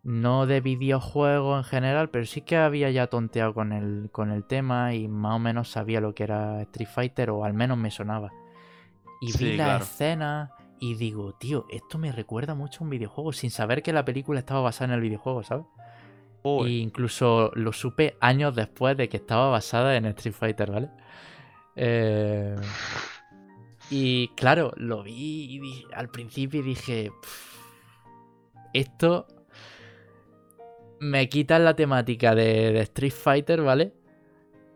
[0.03, 4.43] no de videojuegos en general, pero sí que había ya tonteado con el, con el
[4.43, 7.89] tema y más o menos sabía lo que era Street Fighter, o al menos me
[7.89, 8.31] sonaba.
[9.21, 9.83] Y vi la claro.
[9.85, 14.03] escena y digo, tío, esto me recuerda mucho a un videojuego, sin saber que la
[14.03, 15.65] película estaba basada en el videojuego, ¿sabes?
[16.43, 20.89] E incluso lo supe años después de que estaba basada en Street Fighter, ¿vale?
[21.77, 22.57] Eh,
[23.95, 27.53] y claro, lo vi y al principio y dije, "Pff,
[28.73, 29.27] esto
[30.99, 33.93] me quita la temática de, de Street Fighter, ¿vale?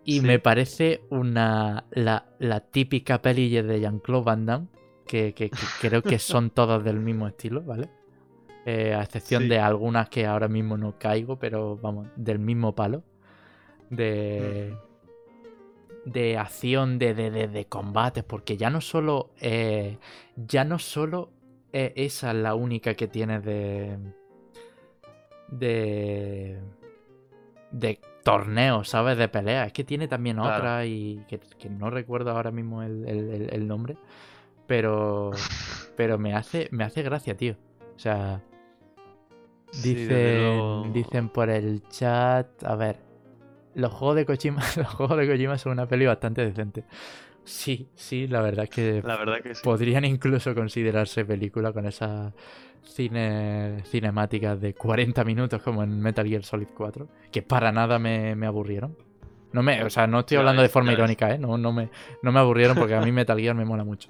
[0.03, 0.26] Y Sí.
[0.26, 4.68] me parece una la, la típica peli de Jean-Claude Van Damme,
[5.05, 7.89] que, que- que creo que son todas del mismo estilo, ¿vale?
[8.65, 9.49] Eh, a excepción Sí.
[9.49, 13.03] de algunas que ahora mismo no caigo, pero vamos, del mismo palo.
[13.89, 14.76] De,
[16.12, 19.97] de acción, de, de, de- de combates, porque ya no solo, eh,
[20.36, 21.30] ya no solo
[21.72, 23.97] es esa la única que tienes de,
[25.49, 26.60] de,
[27.72, 29.18] de torneos, ¿sabes?
[29.18, 30.55] De peleas, es que tiene también Claro.
[30.58, 33.05] otra y que, que no recuerdo ahora mismo el,
[33.51, 33.97] el- nombre,
[34.66, 35.32] pero,
[35.97, 37.55] pero me hace, me hace gracia, tío.
[37.95, 38.41] O sea,
[39.84, 42.47] Dicen, dicen por el chat.
[42.64, 43.07] A ver.
[43.78, 44.62] Los juegos de Kojima.
[44.76, 46.84] Los juegos de Kojima son una peli bastante decente.
[47.44, 49.62] Sí, sí, la verdad es que La verdad que sí.
[49.64, 52.34] podrían incluso considerarse película con esas
[52.84, 57.08] cine, cinemáticas de 40 minutos como en Metal Gear Solid 4.
[57.32, 58.98] Que para nada me, me aburrieron.
[59.54, 61.38] No me, o sea, no estoy hablando de forma irónica, ¿eh?
[61.38, 61.90] No, no, me,
[62.22, 64.10] no me aburrieron porque a mí Metal Gear me mola mucho.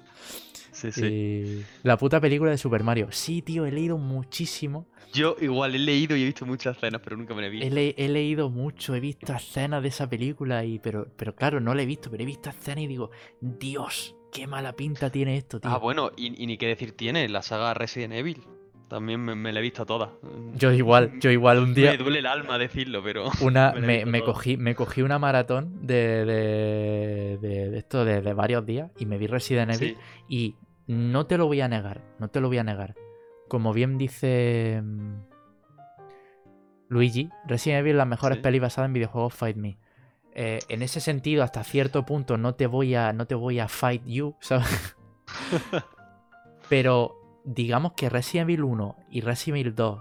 [0.80, 1.04] Sí, sí.
[1.06, 3.08] Y la puta película de Super Mario.
[3.10, 4.86] Sí, tío, he leído muchísimo.
[5.12, 7.52] Yo igual he leído y he visto muchas escenas, pero nunca me la he He,
[7.52, 7.74] visto.
[7.74, 11.74] le- he leído mucho, he visto escenas de esa película, y pero, pero claro, no
[11.74, 13.10] la he visto, pero he visto escenas y digo,
[13.40, 15.70] Dios, qué mala pinta tiene esto, tío.
[15.70, 18.42] Ah, bueno, y, y ni qué decir tiene, la saga Resident Evil.
[18.88, 20.12] También me, me la he visto toda.
[20.54, 23.30] Yo igual, yo igual un día Me duele el alma decirlo, pero.
[23.42, 28.64] una, me cogí, me cogí una maratón de, de, de- de esto de, de varios
[28.64, 29.96] días y me vi Resident Evil Sí,
[30.28, 30.54] y
[30.88, 32.96] no te lo voy a negar, no te lo voy a negar.
[33.48, 35.14] Como bien dice mm,
[36.88, 38.40] Luigi, Resident Evil es la mejor Sí.
[38.40, 39.78] peli basada en videojuegos Fight Me.
[40.32, 43.68] Eh, en ese sentido, hasta cierto punto, no te voy a, no te voy a
[43.68, 44.96] fight you, ¿sabes?
[46.68, 50.00] Pero digamos que Resident Evil 1 y Resident Evil 2,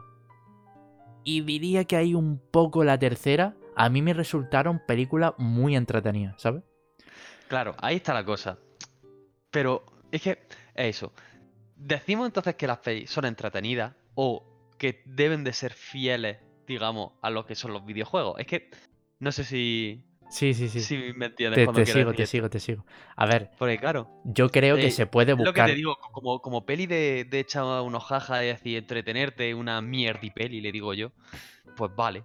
[1.24, 6.42] y diría que hay un poco la tercera, a mí me resultaron películas muy entretenidas,
[6.42, 6.64] ¿sabes?
[7.48, 8.58] Claro, ahí está la cosa.
[9.52, 10.40] Pero es que
[10.78, 11.14] eso.
[11.76, 14.44] Decimos entonces que las pelis son entretenidas o
[14.78, 18.40] que deben de ser fieles, digamos, a lo que son los videojuegos.
[18.40, 18.70] Es que
[19.20, 20.82] no sé si, Sí, sí, sí.
[20.82, 22.32] si me entiendes te, sigo, te esto.
[22.32, 22.86] sigo, te sigo.
[23.16, 25.70] A ver, Porque claro, yo creo que Eh, se puede es lo que buscar.
[25.70, 30.32] te digo, como, como peli de, de echar unos jajas y decir entretenerte, una mierdi
[30.32, 31.12] peli, le digo yo,
[31.76, 32.24] pues vale.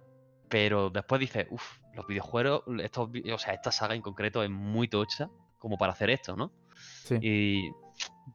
[0.49, 4.87] Pero después dices, uff, los videojuegos, estos, o sea, esta saga en concreto es muy
[4.87, 6.51] tocha como para hacer esto, ¿no?
[6.75, 7.15] Sí.
[7.21, 7.71] Y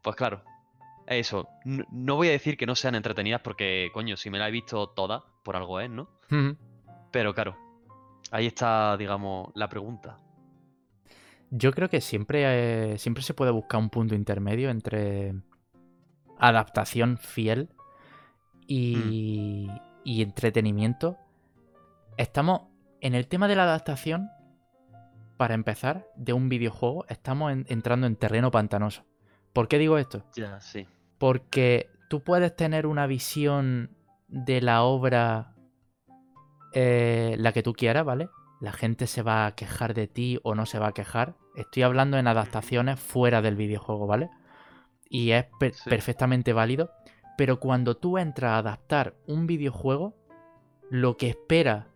[0.02, 0.42] pues claro,
[1.06, 1.48] eso.
[1.64, 4.88] No voy a decir que no sean entretenidas porque, coño, si me la he visto
[4.90, 6.08] toda, por algo es, ¿no?
[7.10, 7.56] Pero claro,
[8.30, 10.18] ahí está, digamos, la pregunta.
[11.50, 15.34] Yo creo que siempre, eh, siempre se puede buscar un punto intermedio entre
[16.38, 17.70] adaptación fiel
[18.66, 19.68] y,
[20.04, 21.16] y entretenimiento.
[22.18, 22.62] Estamos
[23.00, 24.28] en el tema de la adaptación,
[25.38, 29.04] para empezar, de un videojuego, estamos en- entrando en terreno pantanoso.
[29.58, 30.22] ¿Por qué digo esto?
[30.36, 30.86] Ya, sí.
[31.18, 33.90] Porque tú puedes tener una visión
[34.28, 35.56] de la obra
[36.74, 38.28] eh, la que tú quieras, ¿vale?
[38.60, 41.34] La gente se va a quejar de ti o no se va a quejar.
[41.56, 44.30] Estoy hablando en adaptaciones fuera del videojuego, ¿vale?
[45.10, 45.90] Y es per- Sí.
[45.90, 46.92] perfectamente válido.
[47.36, 50.14] Pero cuando tú entras a adaptar un videojuego,
[50.88, 51.88] lo que espera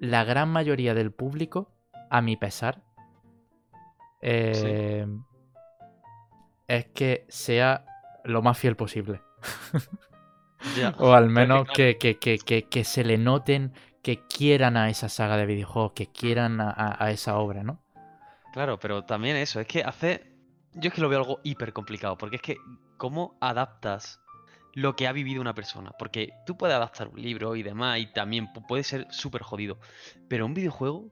[0.00, 1.70] la gran mayoría del público,
[2.10, 2.82] a mi pesar,
[4.20, 5.06] eh,
[6.68, 7.84] es que sea
[8.24, 9.20] lo más fiel posible.
[10.98, 15.36] O al menos que, que- que- que- se le noten que quieran a esa saga
[15.36, 17.82] de videojuegos, que quieran a, a- a esa obra, ¿no?
[18.52, 20.32] Claro, pero también eso, es que hace.
[20.74, 22.56] Yo es que lo veo algo hiper complicado, porque es que,
[22.96, 24.20] ¿cómo adaptas
[24.74, 25.92] lo que ha vivido una persona?
[25.98, 29.78] Porque tú puedes adaptar un libro y demás, y también pu- puede ser súper jodido.
[30.28, 31.10] Pero un videojuego,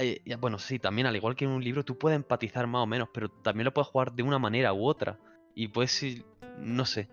[0.00, 2.86] eh, bueno, sí, también al igual que en un libro, tú puedes empatizar más o
[2.86, 5.18] menos, pero también lo puedes jugar de una manera u otra.
[5.54, 6.24] Y puedes ir,
[6.58, 7.08] no sé.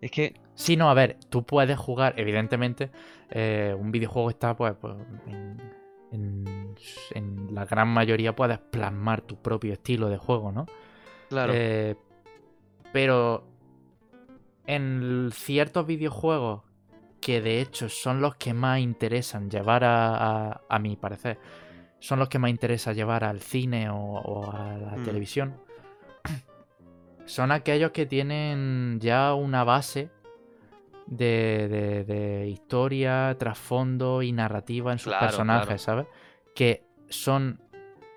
[0.00, 2.90] Es que, Sí, no, a ver, tú puedes jugar, evidentemente,
[3.30, 4.94] eh, un videojuego está, pues, pues,
[5.26, 5.60] en,
[6.12, 6.74] en-
[7.14, 10.66] en la gran mayoría puedes plasmar tu propio estilo de juego, ¿no?
[11.28, 11.94] claro, Eh,
[12.92, 13.44] pero
[14.66, 16.62] en ciertos videojuegos
[17.20, 21.38] que de hecho son los que más interesan llevar a, a, a mi parecer,
[22.00, 25.04] son los que más interesa llevar al cine o, o a la Mm.
[25.04, 25.54] televisión,
[27.26, 30.10] son aquellos que tienen ya una base
[31.06, 35.78] de, de- de historia, trasfondo y narrativa en sus Claro, personajes, claro.
[35.78, 36.06] ¿sabes?
[36.54, 37.60] Que son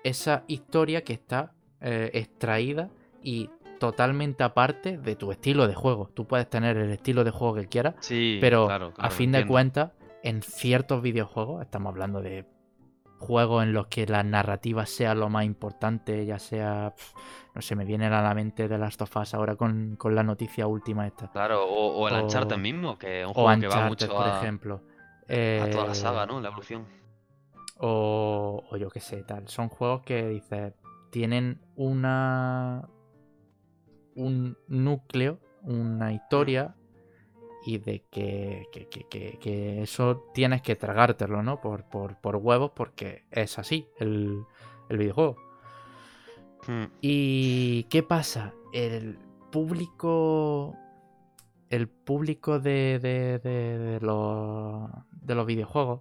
[0.04, 2.90] esa historia que está eh, extraída
[3.22, 6.08] y totalmente aparte de tu estilo de juego.
[6.14, 9.46] Tú puedes tener el estilo de juego que quieras, sí, pero claro, a fin de
[9.46, 9.90] cuentas,
[10.22, 12.44] en ciertos videojuegos, estamos hablando de
[13.22, 16.94] juegos en los que la narrativa sea lo más importante, ya sea,
[17.54, 20.22] no sé, me viene a la mente de Last of Us ahora con, con la
[20.22, 21.28] noticia última esta.
[21.30, 24.08] Claro, o, o el O- Uncharted mismo, que es un O juego que va mucho
[24.08, 24.74] por a, ejemplo.
[24.76, 26.40] a toda la Eh, saga, ¿no?
[26.40, 26.84] La evolución.
[27.78, 29.48] o, o yo qué sé, tal.
[29.48, 30.74] Son juegos que dices,
[31.10, 32.88] tienen una.
[34.14, 36.74] un núcleo, una historia,
[37.64, 41.60] y de que, que, que- que- eso tienes que tragártelo, ¿no?
[41.60, 44.42] Por, por, por huevos, porque es así el,
[44.88, 45.36] el videojuego.
[46.66, 48.52] Mm, ¿Y qué pasa?
[48.72, 49.18] El
[49.50, 50.76] público.
[51.70, 56.00] El público de, de, de- de los, de los videojuegos,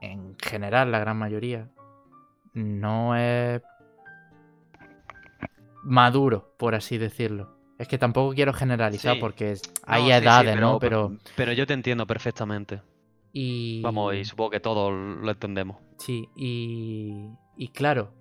[0.00, 1.68] en general, la gran mayoría,
[2.54, 3.60] no es
[5.82, 7.53] maduro, por así decirlo.
[7.78, 9.20] Es que tampoco quiero generalizar Sí.
[9.20, 10.78] porque No, hay sí, edades, ¿no?
[10.78, 11.16] Pero.
[11.36, 12.82] Pero yo te entiendo perfectamente.
[13.32, 13.82] Y...
[13.82, 15.78] Vamos, y supongo que todos lo entendemos.
[15.98, 18.14] Sí, y, y claro,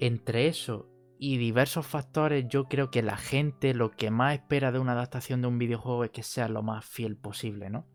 [0.00, 4.78] entre eso y diversos factores, yo creo que la gente lo que más espera de
[4.80, 7.86] una adaptación de un videojuego es que sea lo más fiel posible, ¿no?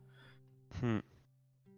[0.81, 0.99] Mm,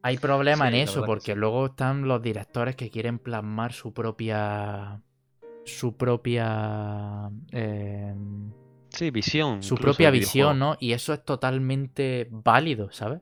[0.04, 1.38] Hay problema Sí, en eso, porque sí.
[1.38, 5.02] luego están los directores que quieren plasmar su propia.
[5.66, 7.30] Su propia.
[7.52, 8.14] eh,
[8.90, 9.62] Sí, visión.
[9.62, 10.58] su propia visión.
[10.60, 10.76] ¿no?
[10.80, 13.22] Y eso es totalmente válido, ¿sabes?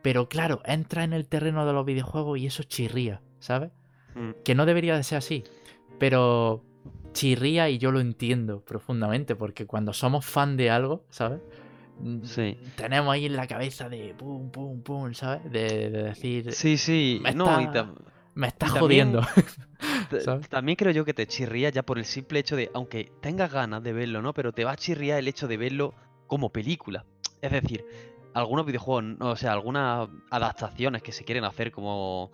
[0.00, 3.70] Pero claro, entra en el terreno de los videojuegos y eso chirría, ¿sabes?
[4.14, 5.44] Mm, que no debería de ser así,
[5.98, 6.64] pero
[7.12, 11.40] chirría y yo lo entiendo profundamente, porque cuando somos fan de algo, ¿sabes?
[12.00, 12.58] Mm, Sí.
[12.76, 15.44] Tenemos ahí en la cabeza de pum, pum, pum, ¿sabes?
[15.52, 17.20] De, de decir, Sí, sí.
[17.22, 17.94] Me No, y está- tam-
[18.34, 19.20] me está y también- jodiendo.
[20.48, 23.82] también creo yo que te chirría ya por el simple hecho de, aunque tengas ganas
[23.82, 24.34] de verlo, ¿no?
[24.34, 25.94] Pero te va a chirriar el hecho de verlo
[26.26, 27.04] como película.
[27.40, 27.84] Es decir,
[28.34, 32.30] algunos videojuegos, o sea, algunas adaptaciones que se quieren hacer como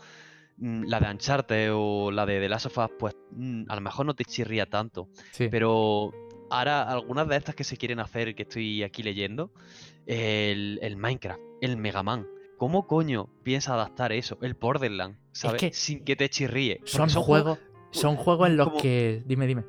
[0.58, 3.80] mm, la de Uncharted o la de The Last of Us, pues mm, a lo
[3.80, 5.08] mejor no te chirría tanto.
[5.32, 5.48] Sí.
[5.50, 6.12] Pero
[6.50, 9.50] ahora algunas de estas que se quieren hacer, que estoy aquí leyendo,
[10.06, 12.26] el, el Minecraft, el Mega Man.
[12.56, 14.36] ¿Cómo coño piensa adaptar eso?
[14.42, 15.60] El Borderland, ¿sabes?
[15.60, 16.80] que Sin que te chirríe.
[16.84, 17.60] Son, juegos,
[17.90, 19.22] son juegos en los como- que...
[19.26, 19.64] Dime, dime.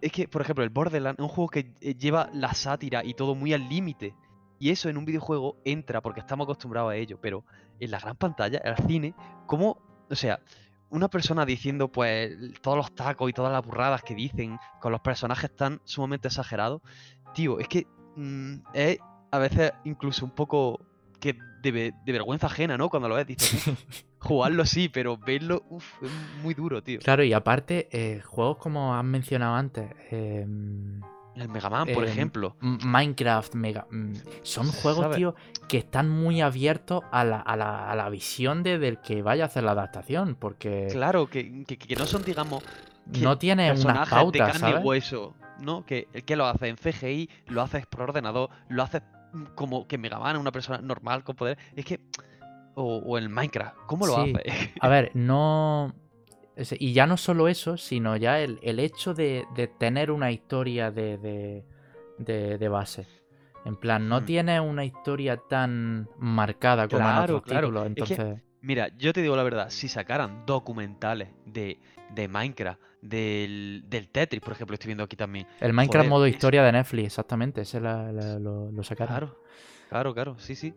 [0.00, 3.14] Es que, por ejemplo, el Borderland es un juego que eh, lleva la sátira y
[3.14, 4.14] todo muy al límite.
[4.60, 7.18] Y eso en un videojuego entra porque estamos acostumbrados a ello.
[7.20, 7.44] Pero
[7.80, 9.14] en la gran pantalla, en el cine,
[9.46, 9.78] ¿cómo?
[10.10, 10.40] O sea,
[10.90, 15.00] una persona diciendo, pues, todos los tacos y todas las burradas que dicen con los
[15.00, 16.80] personajes tan sumamente exagerados.
[17.34, 18.98] Tío, es que mm, es
[19.30, 20.80] a veces incluso un poco
[21.20, 21.72] que de,
[22.04, 22.88] de vergüenza ajena, ¿no?
[22.88, 23.80] Cuando lo ves, dices, "Uf,
[24.20, 26.10] jugarlo sí, pero verlo, uff, es
[26.42, 27.00] muy duro, tío.
[27.00, 30.46] Claro, y aparte, eh, juegos como has mencionado antes, eh,
[31.34, 32.56] El Mega Man, por em, ejemplo.
[32.60, 33.86] Minecraft, Mega.
[33.90, 34.12] mm,
[34.42, 35.16] Son juegos, ¿Sabes?
[35.18, 35.34] tío,
[35.68, 39.44] que están muy abiertos a la, a la- a la visión de, del que vaya
[39.44, 40.34] a hacer la adaptación.
[40.36, 42.62] Porque Claro, que, que- que no son, digamos,
[43.12, 44.84] que no tiene unas personajes de pautas, carne ¿sabes?
[44.84, 45.84] y hueso, ¿no?
[45.86, 49.02] Que, que lo hace en CGI, lo haces por ordenador, lo haces
[49.54, 51.58] como que Mega Man es una persona normal con poder.
[51.76, 52.00] Es que.
[52.74, 54.32] O, o el Minecraft, ¿cómo lo Sí.
[54.36, 54.72] hace?
[54.80, 55.92] A ver, no.
[56.78, 60.90] Y ya no solo eso, sino ya el, el hecho de, de tener una historia
[60.90, 61.64] de, de,
[62.18, 63.06] de- de base.
[63.64, 64.24] En plan, no Hmm.
[64.24, 67.66] tiene una historia tan marcada como en Claro, otros claro.
[67.68, 67.86] títulos.
[67.86, 71.80] Es que- Entonces, Mira, yo te digo la verdad, si sacaran documentales de,
[72.12, 75.46] de Minecraft, del, del Tetris, por ejemplo, estoy viendo aquí también.
[75.60, 77.60] el Minecraft joder, modo historia de Netflix, exactamente.
[77.62, 79.16] Ese la- la- lo, lo sacaron.
[79.16, 79.36] Claro,
[79.88, 80.74] claro, claro, sí, sí.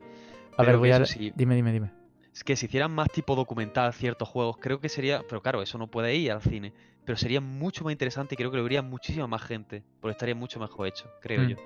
[0.58, 1.06] a ver, voy a.
[1.06, 1.32] sí.
[1.36, 1.92] Dime, dime, dime.
[2.34, 5.22] es que si hicieran más tipo documental ciertos juegos, creo que sería.
[5.28, 6.74] Pero claro, eso no puede ir al cine.
[7.04, 9.84] Pero sería mucho más interesante y creo que lo vería muchísima más gente.
[10.00, 11.48] Porque estaría mucho mejor hecho, creo Mm.
[11.50, 11.58] yo.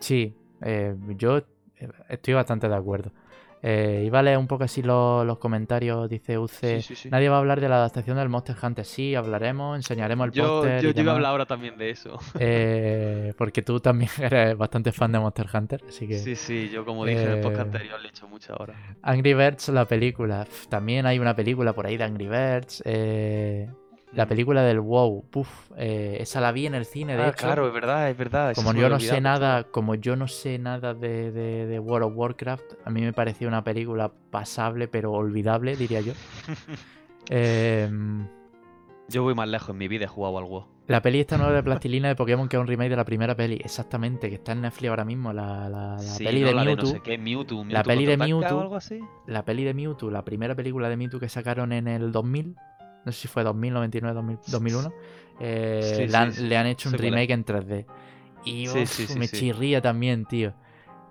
[0.00, 1.44] Sí, eh, yo eh,
[2.08, 3.12] estoy bastante de acuerdo.
[3.68, 6.50] Eh, iba a leer un poco así lo- los, comentarios, dice UC.
[6.50, 7.10] Sí, sí, sí.
[7.10, 8.84] Nadie va a hablar de la adaptación del Monster Hunter.
[8.84, 10.82] Sí, hablaremos, enseñaremos el Yo, póster.
[10.82, 12.16] yo, yo iba a hablar ahora también de eso.
[12.38, 16.18] Eh, porque tú también eres bastante fan de Monster Hunter, así que...
[16.18, 18.74] Sí, sí, yo como dije en el podcast Eh, anterior le he hecho mucha hora.
[19.02, 20.46] Angry Birds, la película.
[20.68, 22.82] También hay una película por ahí de Angry Birds.
[22.86, 23.68] eh,
[24.12, 24.28] la Mm.
[24.28, 25.24] película del WoW.
[25.30, 27.38] Puf, eh, esa la vi en el cine, de Ah, hecho.
[27.46, 28.54] claro, es verdad, es verdad.
[28.54, 32.12] Como yo no sé nada, como yo no sé nada de, de- de World of
[32.16, 36.12] Warcraft, a mí me pareció una película pasable pero olvidable, diría yo.
[37.28, 38.26] Em,
[39.08, 40.64] Yo voy más lejos en mi vida, he jugado al WoW.
[40.88, 43.34] la peli esta nueva de Plastilina de Pokémon que es un remake de la primera
[43.34, 46.46] peli, exactamente, que está en Netflix ahora mismo, la, la- la Sí, peli ¿no?
[46.48, 46.84] de la Mewtwo.
[46.86, 48.58] no sé qué, Mewtwo, La peli de Mewtwo.
[48.58, 49.00] o algo así.
[49.26, 52.54] La peli de Mewtwo, la primera película de Mewtwo que sacaron en el 2000,
[53.06, 54.92] no sé si fue 2000, 99, 2000, 2001,
[55.40, 57.86] eh, Sí, le, han, sí, le han hecho un remake en 3D.
[58.44, 60.54] Y uf, me chirría también, tío.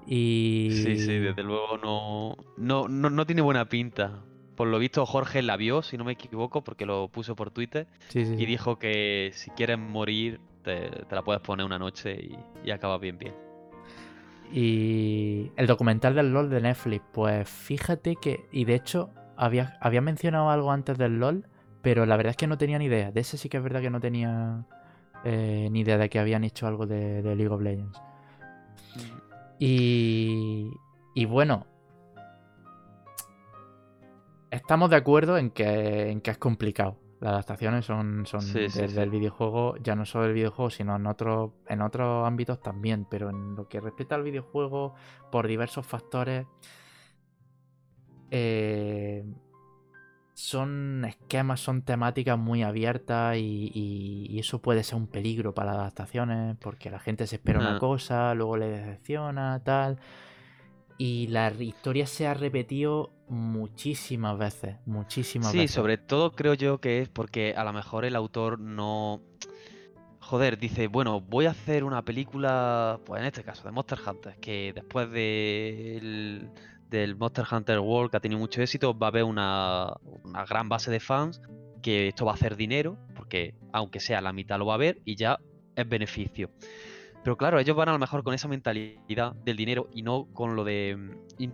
[0.05, 0.69] Y...
[0.71, 4.21] Sí, sí, desde luego no, no, no, no tiene buena pinta.
[4.55, 7.87] Por lo visto Jorge la vio, si no me equivoco, porque lo puso por Twitter
[8.09, 8.45] Sí, sí, y sí.
[8.45, 13.01] dijo que si quieres morir te, te la puedes poner una noche y, y acabas
[13.01, 13.33] bien bien.
[14.51, 20.01] Y el documental del LOL de Netflix, pues fíjate que, y de hecho, había, había
[20.01, 21.47] mencionado algo antes del LOL,
[21.86, 23.11] pero la verdad es que no tenía ni idea.
[23.11, 24.65] De ese sí que es verdad que no tenía
[25.23, 28.01] eh, ni idea de que habían hecho algo de, de League of Legends.
[29.59, 30.71] Y,
[31.13, 31.67] y bueno,
[34.49, 36.97] estamos de acuerdo en que, en que es complicado.
[37.19, 38.99] Las adaptaciones son, son Sí, sí, desde sí.
[39.01, 43.05] el videojuego, ya no solo el videojuego, sino en otros, en otros ámbitos también.
[43.07, 44.95] Pero en lo que respecta al videojuego,
[45.31, 46.47] por diversos factores,
[48.31, 49.23] eh,
[50.36, 55.71] son esquemas, son temáticas muy abiertas y, y- y eso puede ser un peligro para
[55.71, 59.97] las adaptaciones porque la gente se espera una cosa, luego le decepciona, tal.
[60.97, 65.71] Y la historia se ha repetido muchísimas veces, muchísimas Sí, veces.
[65.71, 69.21] sobre todo creo yo que es porque a lo mejor el autor no...
[70.19, 74.36] Joder, dice, bueno, voy a hacer una película, pues en este caso, de Monster Hunter,
[74.41, 76.49] que después del,
[76.99, 79.93] del Monster Hunter World, que ha tenido mucho éxito, va a haber una,
[80.23, 81.41] una gran base de fans,
[81.81, 85.01] que esto va a hacer dinero, porque aunque sea la mitad lo va a ver
[85.05, 85.39] y ya
[85.75, 86.49] es beneficio.
[87.23, 90.55] Pero claro, ellos van a lo mejor con esa mentalidad del dinero y no con
[90.55, 90.95] lo de...
[91.37, 91.47] mm,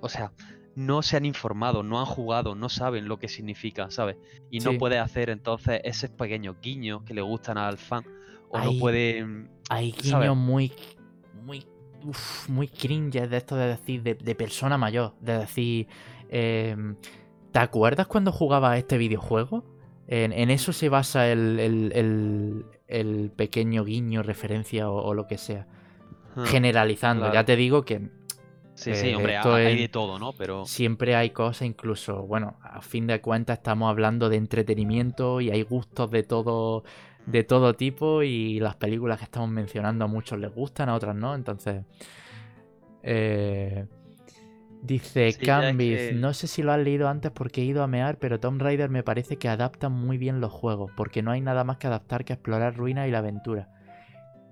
[0.00, 0.32] o sea,
[0.76, 4.16] no se han informado, no han jugado, no saben lo que significa, ¿sabes?
[4.50, 4.78] Y no Sí.
[4.78, 8.04] puede hacer entonces esos pequeños guiños que le gustan al fan.
[8.50, 8.80] O no Ay.
[8.80, 9.26] puede...
[9.68, 10.72] Hay guiños muy,
[11.44, 11.66] muy,
[12.04, 15.86] uf, muy cringe de esto de decir, de, de persona mayor, de decir,
[16.30, 16.96] em,
[17.52, 19.64] ¿te acuerdas cuando jugaba a este videojuego?
[20.06, 25.26] En, en eso se basa el, el- el- el pequeño guiño, referencia o, o lo
[25.26, 25.66] que sea.
[26.36, 27.34] ah, Generalizando, claro.
[27.34, 28.08] ya te digo que
[28.74, 30.32] Sí, sí, eh, hombre, esto hay es- de todo, ¿no?
[30.34, 30.64] Pero...
[30.64, 35.62] siempre hay cosas, incluso, bueno, a fin de cuentas estamos hablando de entretenimiento y hay
[35.62, 36.84] gustos de todo,
[37.30, 41.14] de todo tipo y las películas que estamos mencionando a muchos les gustan, a otras
[41.14, 41.84] no, entonces...
[43.02, 43.86] eh,
[44.82, 47.64] dice Sí, ya es Cambis, que- no sé si lo has leído antes porque he
[47.64, 51.22] ido a mear, pero Tomb Raider me parece que adaptan muy bien los juegos, porque
[51.22, 53.68] no hay nada más que adaptar que explorar ruinas y la aventura.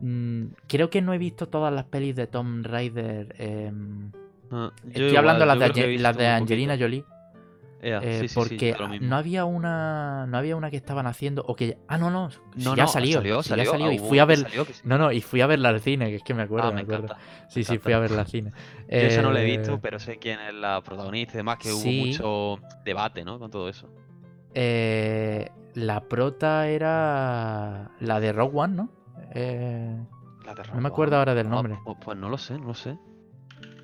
[0.00, 3.34] Mm, creo que no he visto todas las pelis de Tomb Raider.
[3.38, 4.10] em,
[4.50, 6.84] ah, Estoy hablando las de, las de Angelina poquito.
[6.84, 7.04] Jolie.
[7.82, 10.26] Eh, sí, sí, sí, porque no había una.
[10.26, 11.42] No había una que estaban haciendo.
[11.46, 11.76] O que.
[11.88, 12.30] Ah, no, no.
[12.56, 13.22] No, ya no, salió.
[13.22, 14.38] ya salió, y fui a ver.
[14.38, 14.66] salió.
[14.84, 16.76] No, no, y fui a verla al cine, que es que me acuerdo, Ah, me
[16.76, 17.04] me acuerdo.
[17.04, 17.22] encanta.
[17.48, 17.82] Sí, sí, encanta.
[17.84, 18.52] fui a verla al cine.
[18.88, 21.58] Yo esa no la he Eh, visto, pero sé quién es la protagonista y demás,
[21.58, 23.38] que hubo mucho debate, ¿no?
[23.38, 23.88] Con todo eso.
[24.54, 27.90] eh, la prota era.
[28.00, 28.88] La de Rogue One, ¿no?
[29.34, 29.96] Eh,
[30.46, 31.18] La de No me acuerdo One.
[31.20, 31.78] ahora del Ah, nombre.
[31.84, 32.96] pues, pues no lo sé, no lo sé.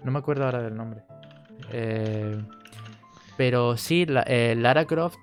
[0.02, 1.02] No me acuerdo ahora del nombre.
[1.70, 2.42] Eh,
[3.42, 5.18] pero sí, la- eh, Lara Croft.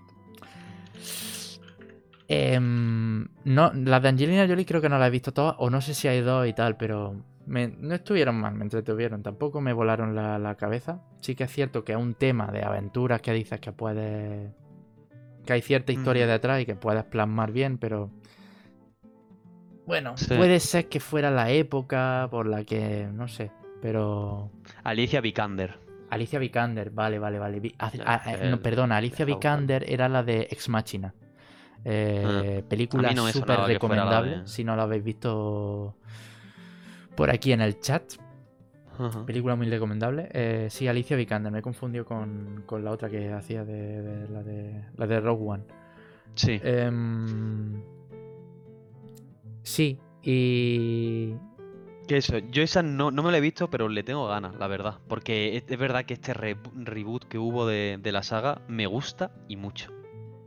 [2.27, 5.79] em, no, las de Angelina Jolie creo que no las he visto todas, o no
[5.79, 7.15] sé si hay dos y tal, pero
[7.45, 11.01] me- no estuvieron mal, me entretuvieron, tampoco me volaron la, la cabeza.
[11.21, 14.51] Sí que es cierto que es un tema de aventuras que dices que puedes.
[15.45, 16.31] que hay cierta historia Ujú.
[16.33, 18.11] detrás y que puedes plasmar bien, pero.
[19.87, 20.35] Bueno, Sí.
[20.35, 23.07] puede ser que fuera la época por la que.
[23.13, 23.49] no sé,
[23.81, 24.51] pero.
[24.83, 25.79] Alicia Vikander.
[26.09, 27.59] Alicia Vikander, vale, vale, vale.
[27.59, 27.91] Vi- ah,
[28.25, 29.25] eh, no, perdona, Alicia.
[29.25, 31.13] Vikander era la de Ex Machina.
[31.85, 34.37] Eh, película Ah, A mí no súper recomendable.
[34.39, 35.95] de- Si no la habéis visto
[37.15, 38.03] por aquí en el chat.
[39.25, 40.27] Película muy recomendable.
[40.33, 44.27] Eh, sí, Alicia Vikander, me he confundido con, con la otra que hacía de, de-
[44.29, 45.63] la de la de Rogue One.
[46.35, 46.59] Sí.
[46.61, 47.81] Em,
[49.63, 51.33] sí, y
[52.09, 54.65] Que eso, yo esa no, no me la he visto, pero le tengo ganas, la
[54.67, 54.97] verdad.
[55.07, 58.87] Porque es, es verdad que este re- reboot que hubo de, de la saga me
[58.87, 59.93] gusta y mucho.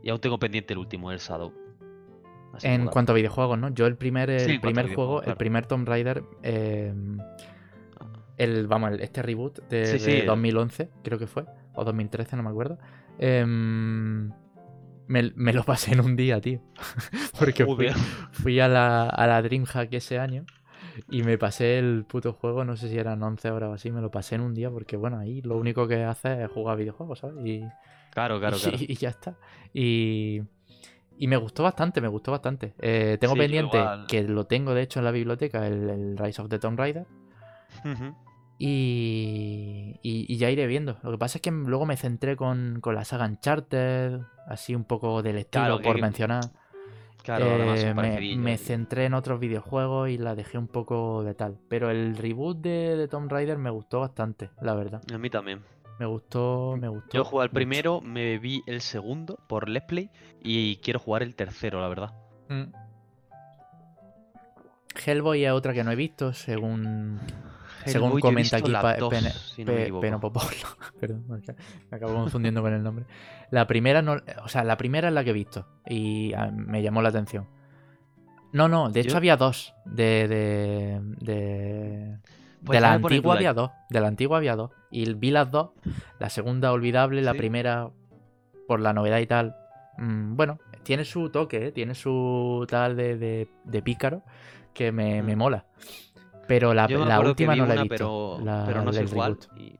[0.03, 1.53] Y aún tengo pendiente el último, el Shadow.
[2.53, 3.69] Así en cuanto a videojuegos, ¿no?
[3.69, 7.17] Yo el primer, el Sí, primer juego, el primer Tomb Raider, em,
[8.37, 10.25] el, vamos, el- este reboot de, Sí, de sí.
[10.25, 11.45] 2011, creo que fue,
[11.75, 12.77] o 2013, no me acuerdo.
[13.19, 14.31] em,
[15.07, 16.59] me, me lo pasé en un día, tío.
[17.39, 17.87] Porque fui,
[18.33, 20.45] fui a la, a la DreamHack ese año
[21.09, 24.01] y me pasé el puto juego, no sé si eran 11 horas o así, me
[24.01, 27.19] lo pasé en un día porque, bueno, ahí lo único que hace es jugar videojuegos,
[27.19, 27.35] ¿sabes?
[27.45, 27.61] Y,
[28.11, 28.77] Claro, claro, y, claro.
[28.87, 29.35] y ya está.
[29.73, 30.41] Y,
[31.17, 32.73] y me gustó bastante, me gustó bastante.
[32.79, 34.05] Eh, tengo Sí, pendiente, igual.
[34.07, 37.05] que lo tengo de hecho en la biblioteca, el, el Rise of the Tomb Raider.
[38.59, 40.97] Y, y- y ya iré viendo.
[41.03, 44.85] Lo que pasa es que luego me centré con, con la saga Uncharted, así un
[44.85, 46.51] poco del estilo, Claro, que- por mencionar.
[47.23, 51.57] Claro, Eh, me, centré en otros videojuegos y la dejé un poco de tal.
[51.69, 55.01] Pero el reboot de, de Tomb Raider me gustó bastante, la verdad.
[55.13, 55.61] A mí también.
[55.99, 57.09] Me gustó, me gustó.
[57.13, 60.09] Yo jugué al primero, me vi el segundo por Let's Play
[60.41, 62.13] y quiero jugar el tercero, la verdad.
[62.49, 62.73] Mm.
[65.05, 67.19] Hellboy es otra que no he visto, según
[67.91, 68.71] según comenta aquí
[69.09, 69.91] Pene- si no me.
[70.99, 71.41] Perdón,
[71.91, 73.05] acabo confundiendo con el nombre.
[73.51, 76.81] La primera no, o sea, la primera es la que he visto y ah, me
[76.81, 77.47] llamó la atención.
[78.51, 82.17] No, no, de hecho Yo- había dos de de de,
[82.63, 85.71] Pues de la antigua había dos, de la antigua había dos y vi las dos,
[86.19, 87.89] la segunda olvidable, la primera
[88.67, 89.55] por la novedad y tal.
[89.97, 91.71] mm, bueno, tiene su toque, ¿eh?
[91.71, 94.21] tiene su tal de, de, de pícaro
[94.73, 95.39] que me, me Mm.
[95.39, 95.65] mola.
[96.47, 98.37] Pero la, la última no la he una, visto.
[98.37, 99.37] pero, la pero no sé cuál.
[99.55, 99.79] y-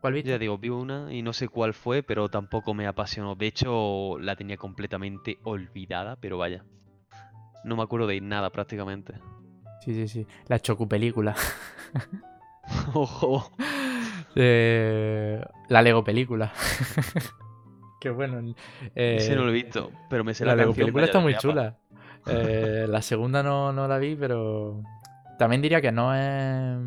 [0.00, 0.30] ¿Cuál viste?
[0.30, 3.36] Ya digo, vi una y no sé cuál fue, pero tampoco me apasionó.
[3.36, 6.64] De hecho, la tenía completamente olvidada, pero vaya.
[7.62, 9.14] No me acuerdo de nada prácticamente.
[9.80, 10.26] Sí, sí, sí.
[10.48, 11.34] La Chocu película.
[12.94, 13.52] Ojo.
[14.34, 16.54] Eh, la Lego película.
[18.00, 18.54] Qué bueno.
[18.94, 21.20] eh, Ese no lo he visto, pero me sé la la, Lego canción, película está
[21.20, 21.76] muy chula.
[22.26, 24.82] Eh, la segunda no, no la vi, pero
[25.38, 26.78] también diría que no es.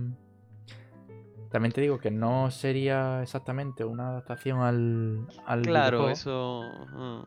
[1.52, 6.62] También te digo que no sería exactamente una adaptación al, al Claro, eso.
[6.94, 7.26] ah.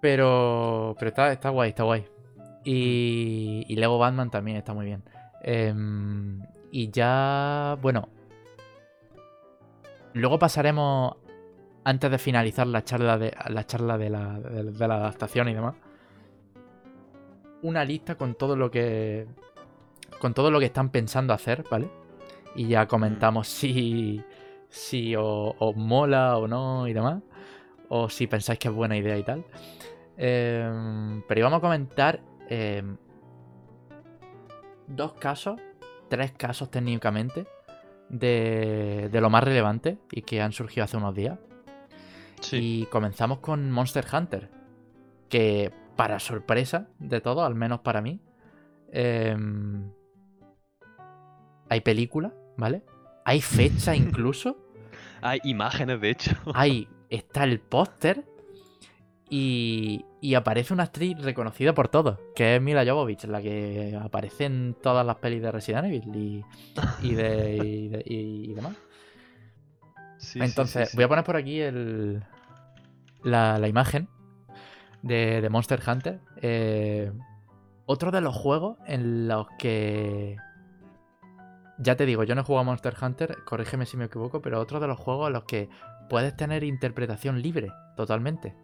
[0.00, 2.06] Pero, pero está, está guay, está guay.
[2.64, 5.02] Y, y Lego Batman también está muy bien.
[5.42, 8.08] Em, y ya, bueno.
[10.14, 11.16] Luego pasaremos,
[11.84, 15.54] antes de finalizar la charla de la, charla de la, de, de la adaptación y
[15.54, 15.74] demás,
[17.62, 19.26] una lista con todo lo que.
[20.20, 21.88] Con todo lo que están pensando hacer, ¿vale?
[22.54, 24.22] Y ya comentamos si,
[24.68, 27.22] si os, os mola o no y demás.
[27.88, 29.44] O si pensáis que es buena idea y tal.
[30.16, 32.96] Em, pero íbamos a comentar em,
[34.86, 35.60] dos casos,
[36.08, 37.46] tres casos técnicamente,
[38.08, 41.38] de, de lo más relevante y que han surgido hace unos días.
[42.40, 42.82] Sí.
[42.82, 44.50] Y comenzamos con Monster Hunter,
[45.28, 48.20] que para sorpresa de todo, al menos para mí,
[48.92, 49.90] em,
[51.68, 52.82] hay película, ¿vale?
[53.24, 54.56] Hay fecha incluso.
[55.20, 56.32] Hay imágenes, de hecho.
[56.54, 58.24] Ahí está el póster
[59.30, 64.44] y, y aparece una actriz reconocida por todos, que es Mila Jovovich, la que aparece
[64.46, 66.44] en todas las pelis de Resident Evil y,
[67.02, 68.76] y, de, y, de- y demás.
[70.18, 70.96] Sí, Entonces, sí, sí.
[70.96, 72.22] voy a poner por aquí el,
[73.22, 74.08] la, la imagen
[75.02, 76.20] de, de Monster Hunter.
[76.40, 77.12] Eh,
[77.86, 80.36] otro de los juegos en los que.
[81.78, 84.60] Ya te digo, yo no he jugado a Monster Hunter, corrígeme si me equivoco, pero
[84.60, 85.68] otro de los juegos en los que
[86.08, 88.54] puedes tener interpretación libre, totalmente.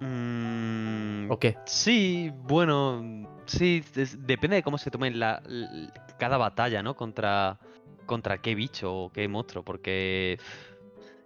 [0.00, 1.56] Mm, ¿O qué?
[1.64, 3.02] Sí, bueno,
[3.46, 5.88] sí, es- depende de cómo se tome la, l-
[6.18, 6.94] cada batalla, ¿no?
[6.94, 7.58] Contra,
[8.04, 10.38] contra qué bicho o qué monstruo, porque...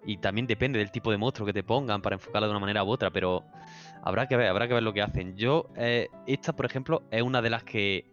[0.07, 2.85] Y también depende del tipo de monstruo que te pongan para enfocarlo de una manera
[2.85, 3.43] u otra, pero
[4.03, 5.37] habrá que ver, habrá que ver lo que hacen.
[5.37, 8.05] Yo, eh, esta, por ejemplo, es una de las que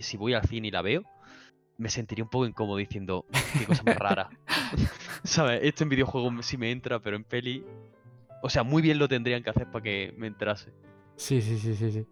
[0.00, 1.02] si voy al cine y la veo,
[1.76, 3.24] me sentiría un poco incómodo diciendo,
[3.58, 4.28] qué cosa más rara.
[5.24, 5.60] ¿Sabes?
[5.62, 7.64] Esto en videojuego sí me entra, pero en peli...
[8.42, 10.72] O sea, muy bien lo tendrían que hacer para que me entrase.
[11.16, 12.06] Sí, sí, sí, sí, sí.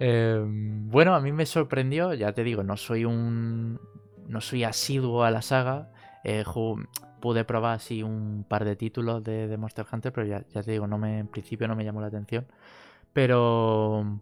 [0.00, 3.80] Eh, bueno, a mí me sorprendió, ya te digo, no soy un.
[4.26, 5.92] No soy asiduo a la saga.
[6.24, 6.42] eh,
[7.22, 10.72] pude probar así un par de títulos de, de Monster Hunter, pero ya, ya te
[10.72, 12.46] digo, no me, en principio no me llamó la atención.
[13.14, 14.20] Pero.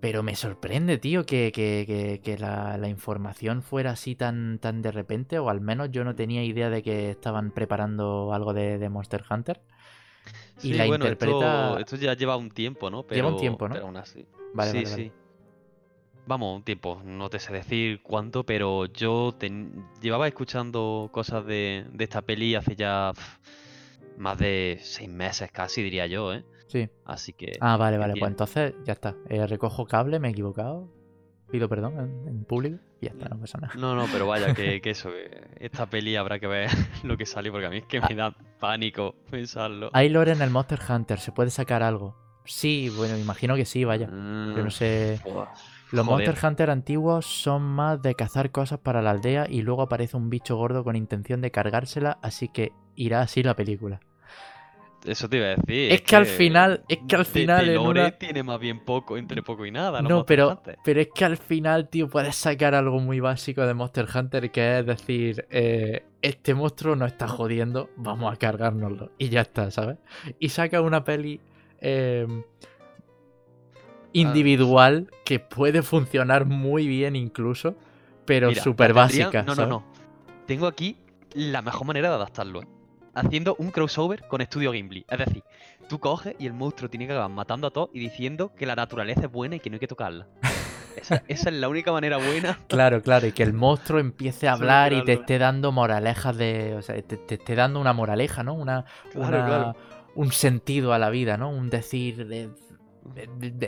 [0.00, 4.80] Pero me sorprende, tío, que, que- que- que la, la información fuera así tan, tan
[4.80, 8.78] de repente, o al menos yo no tenía idea de que estaban preparando algo de,
[8.78, 9.60] de Monster Hunter.
[10.58, 13.04] Y Sí, la bueno, interpreta- esto, esto ya lleva un tiempo, ¿no?
[13.08, 13.74] Lleva un Pero- tiempo, ¿no?
[13.74, 14.24] Pero aún así.
[14.54, 15.02] Vale, sí, vale, vale.
[15.04, 15.12] sí.
[16.28, 21.86] Vamos, un tiempo, no te sé decir cuánto, pero yo ten- llevaba escuchando cosas de,
[21.90, 23.12] de esta peli hace ya
[24.18, 26.44] más de seis meses casi, diría yo, ¿eh?
[26.66, 26.86] Sí.
[27.06, 27.56] Así que...
[27.62, 28.14] Ah, vale, vale.
[28.18, 29.16] Pues entonces ya está.
[29.30, 30.92] Eh, recojo cable, me he equivocado.
[31.50, 32.76] Pido perdón en, en público.
[33.00, 33.72] Y ya está, no pasa nada.
[33.76, 35.30] No, no, pero vaya, que, que eso, que
[35.60, 36.68] esta peli habrá que ver
[37.04, 39.88] lo que sale, porque a mí es que me da pánico pensarlo.
[39.94, 42.14] Hay lore en el Monster Hunter, ¿se puede sacar algo?
[42.44, 44.06] Sí, bueno, imagino que sí, vaya.
[44.06, 45.20] Yo no Mm, sé.
[45.24, 45.48] buah,
[45.92, 46.26] Los joder.
[46.28, 50.28] Monster Hunter antiguos son más de cazar cosas para la aldea y luego aparece un
[50.30, 54.00] bicho gordo con intención de cargársela, así que irá así la película.
[55.06, 55.92] Eso te iba a decir.
[55.92, 58.84] Es que al final- es que al final de en lore una- tiene más bien
[58.84, 60.02] poco, entre poco y nada.
[60.02, 64.06] No, pero, pero es que al final, tío, puedes sacar algo muy básico de Monster
[64.12, 69.12] Hunter, que es decir, eh, este monstruo nos está jodiendo, vamos a cargárnoslo.
[69.18, 69.98] Y ya está, ¿sabes?
[70.40, 71.40] Y saca una peli
[71.80, 72.26] eh,
[74.12, 77.76] individual que puede funcionar muy bien incluso,
[78.24, 79.42] pero súper básica.
[79.42, 79.70] No, no, ¿sabes?
[79.70, 79.84] no.
[80.46, 80.96] Tengo aquí
[81.34, 82.62] la mejor manera de adaptarlo.
[82.62, 82.68] ¿eh?
[83.14, 85.04] Haciendo un crossover con Studio Ghibli.
[85.08, 85.42] Es decir,
[85.88, 88.76] tú coges y el monstruo tiene que acabar matando a todos y diciendo que la
[88.76, 90.26] naturaleza es buena y que no hay que tocarla.
[90.96, 92.58] Esa, esa es la única manera buena.
[92.68, 96.74] Claro, claro, y que el monstruo empiece a hablar y te esté dando moralejas de.
[96.76, 98.54] O sea, te, te esté dando una moraleja, ¿no?
[98.54, 99.76] Una, Claro, una- claro.
[100.14, 101.50] un sentido a la vida, ¿no?
[101.50, 102.67] Un decir de, de- de-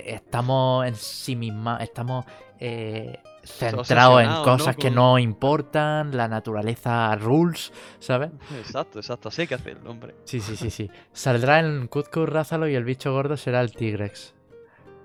[0.04, 2.24] estamos en sí misma, estamos
[2.58, 8.30] eh, centrados en cosas que no importan, la naturaleza rules, ¿sabes?
[8.58, 9.28] Exacto, exacto.
[9.28, 10.14] Así que hacerlo, hombre.
[10.24, 10.90] Sí, sí, sí, sí.
[11.12, 14.34] Saldrá en Cuzco Rázalo y el bicho gordo será el Tigrex.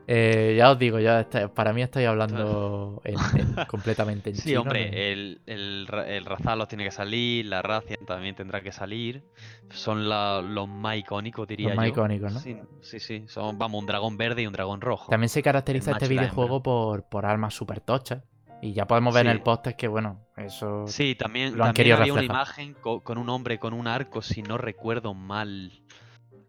[0.08, 4.50] Eh, ya os digo, ya está- para mí estoy hablando en- en- completamente en Sí,
[4.50, 8.72] chino, hombre, no- el, el, el Razalos tiene que salir, la Racia también tendrá que
[8.72, 9.24] salir.
[9.72, 11.92] Son la- los más icónicos, diría Los más yo.
[11.94, 12.40] icónicos, ¿no?
[12.40, 13.26] Sí, sí, sí.
[13.28, 15.10] Son, vamos, un dragón verde y un dragón rojo.
[15.10, 18.24] También se caracteriza El este videojuego por, por armas super tochas.
[18.62, 19.44] Y ya podemos ver en el Sí.
[19.44, 20.88] póster que, bueno, eso.
[20.88, 23.86] Sí, también, lo han también querido había una imagen co- con, un hombre con un
[23.88, 25.72] arco, si no recuerdo mal.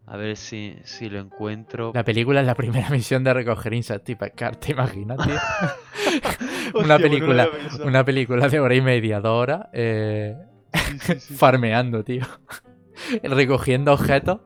[0.06, 1.90] A ver si, si lo encuentro.
[1.94, 3.74] La película es la primera misión de recoger
[4.18, 5.34] pescar, ¿te imaginas, tío?
[5.36, 7.48] Una pues no película,
[7.84, 10.36] una película de hora y media, dos horas, eh,
[10.74, 11.34] Sí, sí, sí.
[11.34, 12.24] farmeando, tío.
[13.22, 14.40] Recogiendo objetos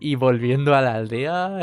[0.00, 1.58] y volviendo a la aldea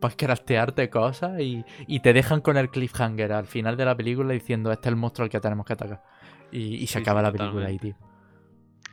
[0.00, 4.32] para craftearte cosas y, y te dejan con el cliffhanger al final de la película
[4.32, 6.02] diciendo este es el monstruo al que tenemos que atacar.
[6.52, 7.94] Y, y se acaba la película ahí, tío.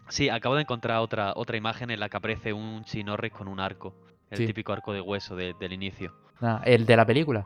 [0.10, 3.60] Sí, acabo de encontrar otra, otra imagen en la que aparece un Chinorris con un
[3.60, 3.94] arco.
[4.30, 4.46] El Sí.
[4.48, 6.14] típico arco de hueso de- del inicio.
[6.42, 7.46] Nada, el de la película.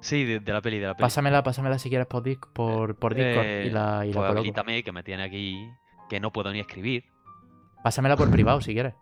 [0.00, 1.02] Sí, de, de la peli, de la peli.
[1.02, 4.14] Pásamela, pásamela si quieres por, Dis- por, por Discord y Eh, la, y la pues
[4.14, 4.38] coloco.
[4.38, 5.70] habilítame, que me tiene aquí
[6.08, 7.04] que no puedo ni escribir.
[7.82, 8.94] Pásamela por privado si quieres.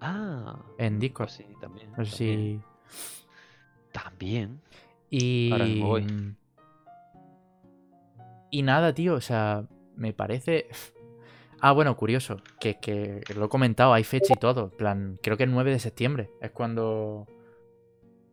[0.00, 1.26] Ah, En Discord.
[1.28, 1.90] pues sí, también.
[1.96, 2.62] No sé también.
[2.90, 3.92] si.
[3.92, 4.60] También.
[5.10, 5.50] Y.
[5.52, 6.06] Ahora mismo voy.
[8.50, 9.64] Y nada, tío, o sea,
[9.96, 10.68] me parece.
[11.60, 14.70] Ah, bueno, curioso, que, que lo he comentado, hay fecha y todo.
[14.70, 17.26] Plan, creo que el 9 de septiembre es cuando.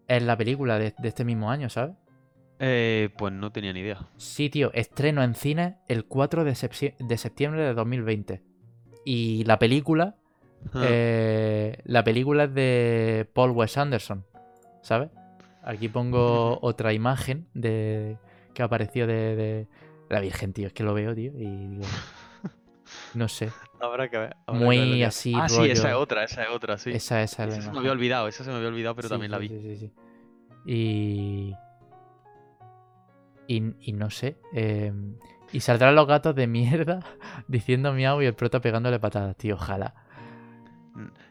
[0.08, 1.96] Es la película de, de este mismo año, ¿sabes?
[2.60, 4.08] Eh, pues no tenía ni idea.
[4.18, 8.44] Sí, tío, estreno en cine el 4 de, sepsi- de septiembre de 2020.
[9.04, 10.16] Y la película.
[10.74, 14.26] Ah, eh, la película es de Paul Wes Anderson,
[14.82, 15.10] ¿sabes?
[15.64, 18.18] Aquí pongo otra imagen de
[18.54, 19.68] que apareció de, de
[20.10, 20.68] la Virgen, tío.
[20.68, 21.84] Es que lo veo, tío, y digo,
[23.14, 23.52] no sé.
[23.80, 24.36] Habrá que ver.
[24.48, 26.92] habrá Muy así, Ah, sí, esa es otra, esa es otra, sí.
[26.92, 27.80] Esa, esa es la Esa se me imagen.
[27.80, 29.50] había olvidado, esa se me había olvidado, pero Sí, también la sí, vi.
[29.50, 29.92] sí, sí, sí.
[30.66, 31.56] Y.
[33.48, 34.38] Y, y no sé.
[34.54, 34.92] eh,
[35.52, 37.00] y saldrán los gatos de mierda
[37.48, 39.56] diciendo miau y el prota pegándole patadas, tío.
[39.56, 39.94] Ojalá.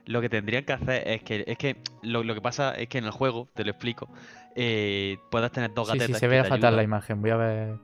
[0.06, 2.98] Lo que tendrían que hacer es que, es que lo, lo que pasa es que
[2.98, 4.09] en el juego, te lo explico,
[4.55, 6.85] eh, puedas tener dos Sí, sí, gatetas se ve fatal la ayudan.
[6.85, 7.20] imagen.
[7.22, 7.78] Voy a ver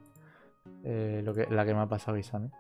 [0.84, 2.50] eh, lo que, la que me ha pasado Isam.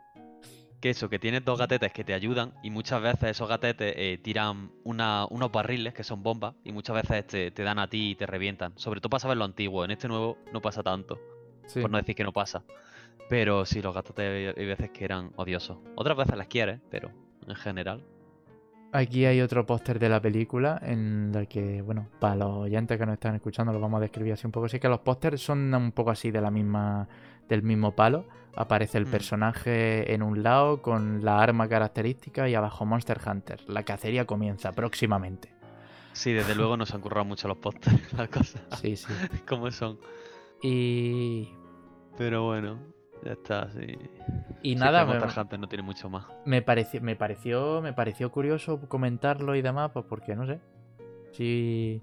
[0.80, 4.18] Que eso, que tienes dos gatetes que te ayudan y muchas veces esos gatetes eh,
[4.22, 8.10] tiran una- unos barriles que son bombas y muchas veces te, te dan a ti
[8.12, 8.72] y te revientan.
[8.76, 11.18] Sobre todo pasa en lo antiguo, en este nuevo no pasa tanto,
[11.66, 11.82] Sí.
[11.82, 12.62] por no decir que no pasa.
[13.28, 15.76] Pero sí, los gatetes hay- veces que eran odiosos.
[15.96, 17.10] Otras veces las quieres, pero
[17.46, 18.02] en general.
[18.92, 23.06] Aquí hay otro póster de la película en la que, bueno, para los oyentes que
[23.06, 24.66] nos están escuchando lo vamos a describir así un poco.
[24.66, 27.06] Así que los pósters son un poco así de la misma,
[27.48, 28.24] del mismo palo.
[28.56, 29.10] Aparece el Mm.
[29.10, 33.60] personaje en un lado con la arma característica y abajo Monster Hunter.
[33.68, 35.52] La cacería comienza próximamente.
[36.12, 39.06] Sí, desde luego nos han currado mucho los pósteres, las cosas Sí, sí.
[39.48, 39.98] como son.
[40.62, 41.48] Y,
[42.18, 42.78] Pero bueno,
[43.24, 43.96] ya está, sí.
[44.62, 46.26] y Sí, nada, me, Monster Hunter no tiene mucho más.
[46.44, 50.60] me pareció, me pareció, me pareció curioso comentarlo y demás, pues porque no sé.
[51.32, 52.02] Sí.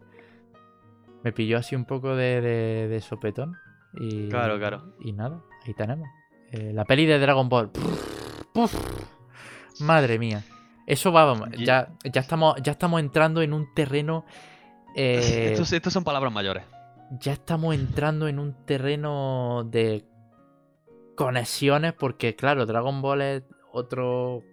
[1.24, 3.58] Me pilló así un poco de, de- de sopetón.
[4.00, 4.94] Y, Claro, claro.
[5.02, 6.08] Y nada, ahí tenemos.
[6.52, 7.72] Eh, la peli de Dragon Ball.
[9.80, 10.44] Madre mía.
[10.86, 14.26] Eso va, ya, ya, estamos, ya estamos entrando en un terreno.
[14.96, 16.64] eh, Estos, estos son palabras mayores.
[17.20, 20.06] ya estamos entrando en un terreno de
[21.16, 23.44] conexiones porque claro, Dragon Ball es
[23.74, 24.44] otro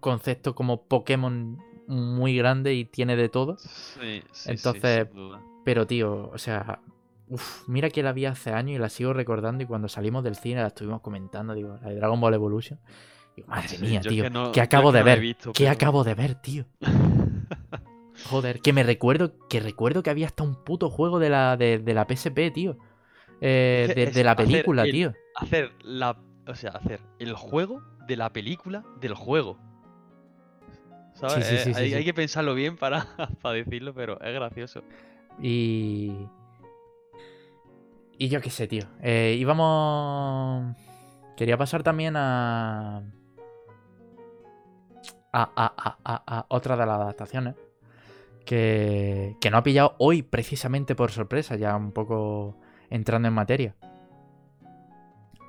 [0.00, 3.56] concepto como Pokémon muy grande y tiene de todo.
[3.58, 5.20] Sí, sí, Entonces, sí.
[5.64, 6.80] Pero tío, o sea,
[7.30, 10.36] uf, mira que la vi hace años y la sigo recordando y cuando salimos del
[10.36, 12.78] cine la estuvimos comentando, digo, la de Dragon Ball Evolution.
[13.36, 15.20] Digo, madre Sí, mía, tío, que no- ¿qué acabo que de no ver?
[15.20, 16.64] visto, ¿Qué pero- acabo de ver, tío?
[18.30, 21.78] Joder, que me recuerdo, que recuerdo que había hasta un puto juego de la, de,
[21.78, 22.76] de la PSP, tío.
[23.40, 25.12] Eh, de, la hacer película, el- tío.
[25.36, 26.18] Hacer la.
[26.46, 29.56] O sea, hacer el juego de la película del juego.
[31.14, 31.46] ¿Sabes?
[31.46, 31.94] Sí, sí, Eh, sí, hay, sí.
[31.94, 33.06] hay que pensarlo bien para,
[33.42, 34.82] para decirlo, pero es gracioso.
[35.40, 36.12] Y.
[38.18, 38.84] Y yo qué sé, tío.
[39.00, 40.76] Eh, íbamos.
[41.36, 43.02] Quería pasar también a.
[45.32, 47.54] A, a, a, a- otra de las adaptaciones.
[48.44, 52.56] Que, que no ha pillado hoy precisamente por sorpresa, ya un poco
[52.88, 53.76] entrando en materia.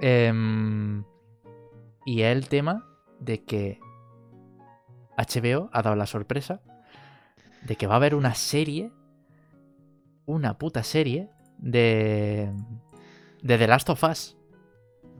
[0.02, 1.04] Em,
[2.06, 2.86] y es el tema
[3.20, 3.80] de que
[5.18, 6.62] HBO ha dado la sorpresa
[7.64, 8.92] de que va a haber una serie,
[10.26, 11.30] una puta serie
[11.60, 12.52] de,
[13.42, 14.36] de The Last of Us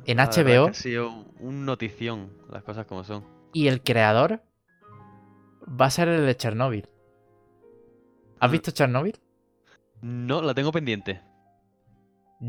[0.06, 3.24] en La HBO ha sido un notición, las cosas como son.
[3.54, 4.42] y el creador
[5.70, 6.90] va a ser el de Chernobyl.
[8.40, 8.52] ¿Has Mm.
[8.54, 9.20] visto Chernobyl?
[10.02, 11.22] No, la tengo pendiente,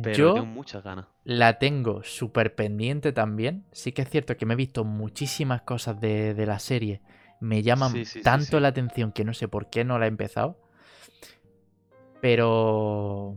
[0.02, 1.06] pero Yo tengo muchas ganas.
[1.24, 3.66] la tengo súper pendiente también.
[3.72, 7.02] Sí que es cierto que me he visto muchísimas cosas de, de la serie.
[7.40, 8.60] Me llaman Sí, sí, sí, tanto sí.
[8.60, 10.60] la atención que no sé por qué no la he empezado.
[12.20, 13.36] Pero...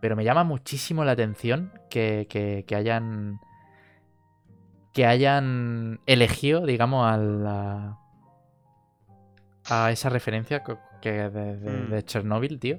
[0.00, 3.40] Pero me llama muchísimo la atención que, que- que hayan...
[4.92, 7.98] Que hayan elegido, digamos, a la...
[9.70, 10.62] A esa referencia
[11.00, 11.90] que de, de- Mm.
[11.90, 12.78] de Chernobyl, tío.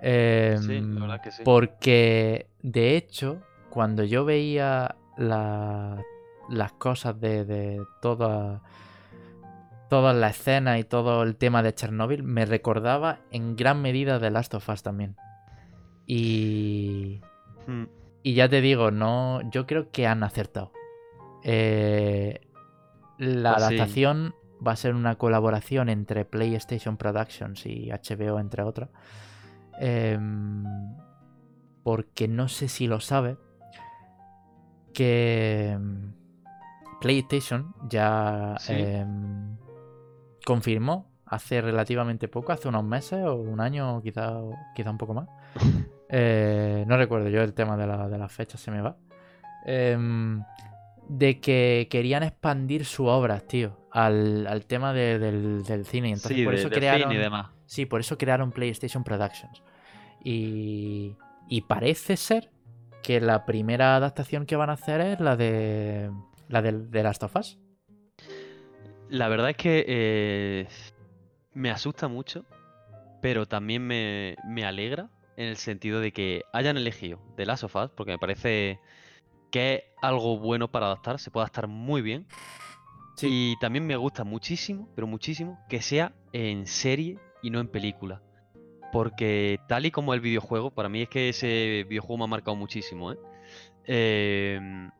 [0.00, 1.42] Sí, la verdad que sí.
[1.44, 3.40] porque, de hecho,
[3.70, 6.02] cuando yo veía la-
[6.48, 8.62] las cosas de, de toda,
[9.88, 14.30] todas las escenas y todo el tema de Chernobyl, me recordaba en gran medida de
[14.30, 15.14] Last of Us también.
[16.06, 17.20] Y,
[17.66, 17.84] Mm,
[18.24, 20.72] y ya te digo, no, yo creo que han acertado.
[21.44, 22.40] Eh,
[23.18, 23.74] la Pues sí.
[23.76, 24.34] adaptación
[24.66, 28.90] va a ser una colaboración entre PlayStation Productions y HBO, entre otras.
[29.78, 30.64] Em,
[31.84, 33.36] porque no sé si lo sabe.
[34.92, 36.12] Que em,
[37.00, 38.72] PlayStation ya Sí.
[38.74, 39.56] em,
[40.44, 44.34] confirmó hace relativamente poco, hace unos meses o un año, quizá,
[44.74, 45.28] quizá un poco más.
[46.14, 48.98] Eh, no recuerdo yo el tema de, la- de las fechas, se me va.
[49.64, 50.42] Em,
[51.08, 56.08] de que querían expandir su obra, tío, al, al tema de- del, del cine.
[56.08, 57.08] Entonces, sí, por de, eso crearon.
[57.08, 57.46] cine y demás.
[57.64, 59.62] Sí, por eso crearon PlayStation Productions.
[60.22, 61.16] Y,
[61.48, 62.50] y parece ser
[63.02, 66.10] que la primera adaptación que van a hacer es la de.
[66.50, 67.58] La de, de Last of Us.
[69.08, 70.68] La verdad es que eh,
[71.54, 72.44] me asusta mucho,
[73.22, 77.76] pero también me, me alegra en el sentido de que hayan elegido The Last of
[77.76, 78.80] Us, porque me parece
[79.50, 82.26] que es algo bueno para adaptar, se puede adaptar muy bien.
[83.20, 88.22] Y también me gusta muchísimo, pero muchísimo, que sea en serie y no en película.
[88.90, 92.56] Porque tal y como el videojuego, para mí es que ese videojuego me ha marcado
[92.56, 93.18] muchísimo, ¿eh?
[93.84, 94.90] Em,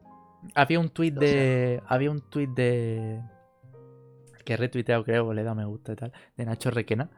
[0.55, 1.83] Había un tweet O de.
[1.87, 3.21] Había un tweet de.
[4.45, 6.13] Que he retuiteado, creo, le he dado me gusta y tal.
[6.37, 7.11] De Nacho Requena.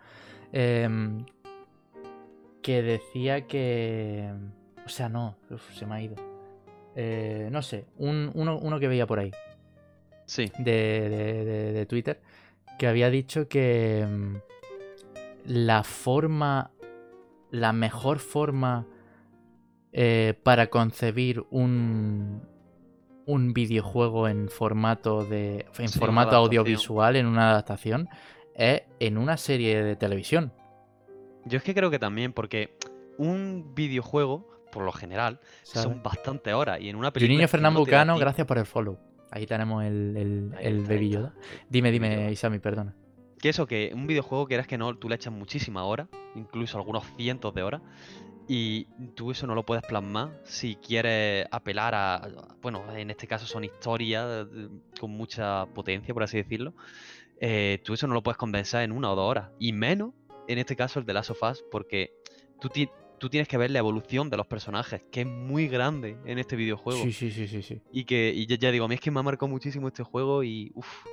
[0.52, 1.24] em,
[2.64, 4.28] que decía que.
[4.84, 5.36] O sea, no.
[5.50, 6.16] uf, se me ha ido.
[6.96, 7.86] Eh, no sé.
[7.98, 9.30] un- uno, uno que veía por ahí.
[10.26, 10.72] sí, de,
[11.10, 12.20] de- de- de Twitter
[12.78, 14.36] que había dicho que mm,
[15.46, 16.70] la forma,
[17.50, 18.86] la mejor forma
[19.92, 22.42] eh, para concebir un,
[23.26, 28.08] un videojuego en formato de en Sí, formato audiovisual en una adaptación
[28.56, 30.52] es en una serie de televisión.
[31.46, 32.76] Yo es que creo que también, porque
[33.18, 36.80] un videojuego, por lo general, son bastantes horas.
[36.80, 37.36] Y en una película.
[37.36, 38.98] Que no te da Bucano, gracias por el follow.
[39.30, 41.10] Ahí tenemos el, el, el.
[41.10, 41.34] Yoda.
[41.68, 42.30] Dime, dime.
[42.30, 42.94] Isami, perdona.
[43.38, 47.04] Que eso, que un videojuego quieras que no, tú le echas muchísimas horas, incluso algunos
[47.16, 47.82] cientos de horas.
[48.46, 52.28] Y tú eso no lo puedes plasmar si quieres apelar a,
[52.60, 54.68] bueno, en este caso son historias eh,
[55.00, 56.74] con mucha potencia, por así decirlo.
[57.40, 59.50] Eh, tú eso no lo puedes condensar en una o dos horas.
[59.58, 60.12] Y menos,
[60.48, 62.12] en este caso, el de Last of Us, porque
[62.60, 66.16] tú, ti- tú tienes que ver la evolución de los personajes, que es muy grande
[66.26, 67.02] en este videojuego.
[67.04, 67.80] Sí, sí, sí, sí, sí.
[67.92, 70.02] Y que, y ya, ya digo, a mí es que me ha marcado muchísimo este
[70.02, 71.04] juego y, uff,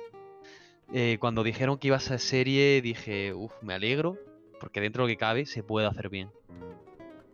[1.20, 4.18] cuando dijeron que iba a ser serie, dije, uff, me alegro,
[4.60, 6.30] porque dentro de lo que cabe se puede hacer bien.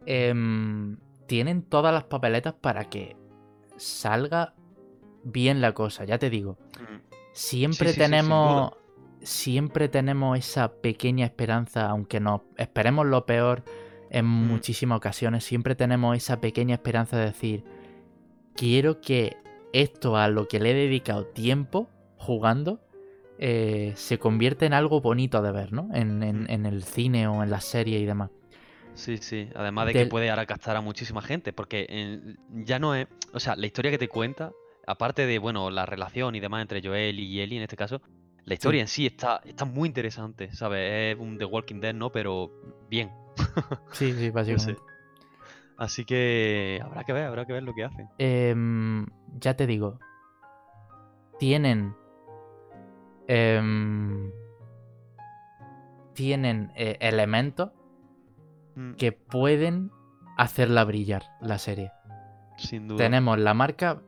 [0.07, 0.97] Em,
[1.27, 3.17] tienen todas las papeletas para que
[3.77, 4.55] salga
[5.25, 6.57] bien la cosa, ya te digo.
[7.33, 8.73] Siempre Sí, sí, sí, sin tenemos.
[9.29, 13.63] Siempre tenemos esa pequeña esperanza, aunque nos esperemos lo peor
[14.11, 14.47] en Mm.
[14.49, 17.65] muchísimas ocasiones, siempre tenemos esa pequeña esperanza de decir,
[18.57, 19.37] quiero que
[19.73, 22.81] esto a lo que le he dedicado tiempo jugando
[23.41, 25.89] eh, se convierta en algo bonito de ver, ¿no?
[25.95, 26.51] En, en- Mm.
[26.51, 28.31] en el cine o en las series y demás.
[28.95, 29.49] Sí, sí.
[29.55, 32.21] Además de Del- que puede ahora captar a muchísima gente, porque eh,
[32.65, 33.07] ya no es.
[33.33, 34.51] O sea, la historia que te cuenta,
[34.89, 38.03] aparte de, bueno, la relación y demás entre Joel y Ellie en este caso,
[38.49, 41.15] la historia en sí está, está muy interesante, ¿sabes?
[41.15, 42.11] Es un The Walking Dead, ¿no?
[42.11, 42.51] Pero
[42.89, 43.11] bien.
[43.93, 44.75] Sí, sí, No básicamente.
[44.75, 44.89] sé.
[45.77, 48.09] Así que habrá que ver, habrá que ver lo que hacen.
[48.19, 49.07] Em,
[49.39, 49.99] ya te digo.
[51.39, 51.95] Tienen.
[53.29, 54.33] em,
[56.15, 57.71] tienen eh, elementos
[58.75, 59.91] Mm, que pueden
[60.37, 61.91] hacerla brillar, la serie.
[62.57, 62.99] Sin duda.
[62.99, 64.03] Tenemos la marca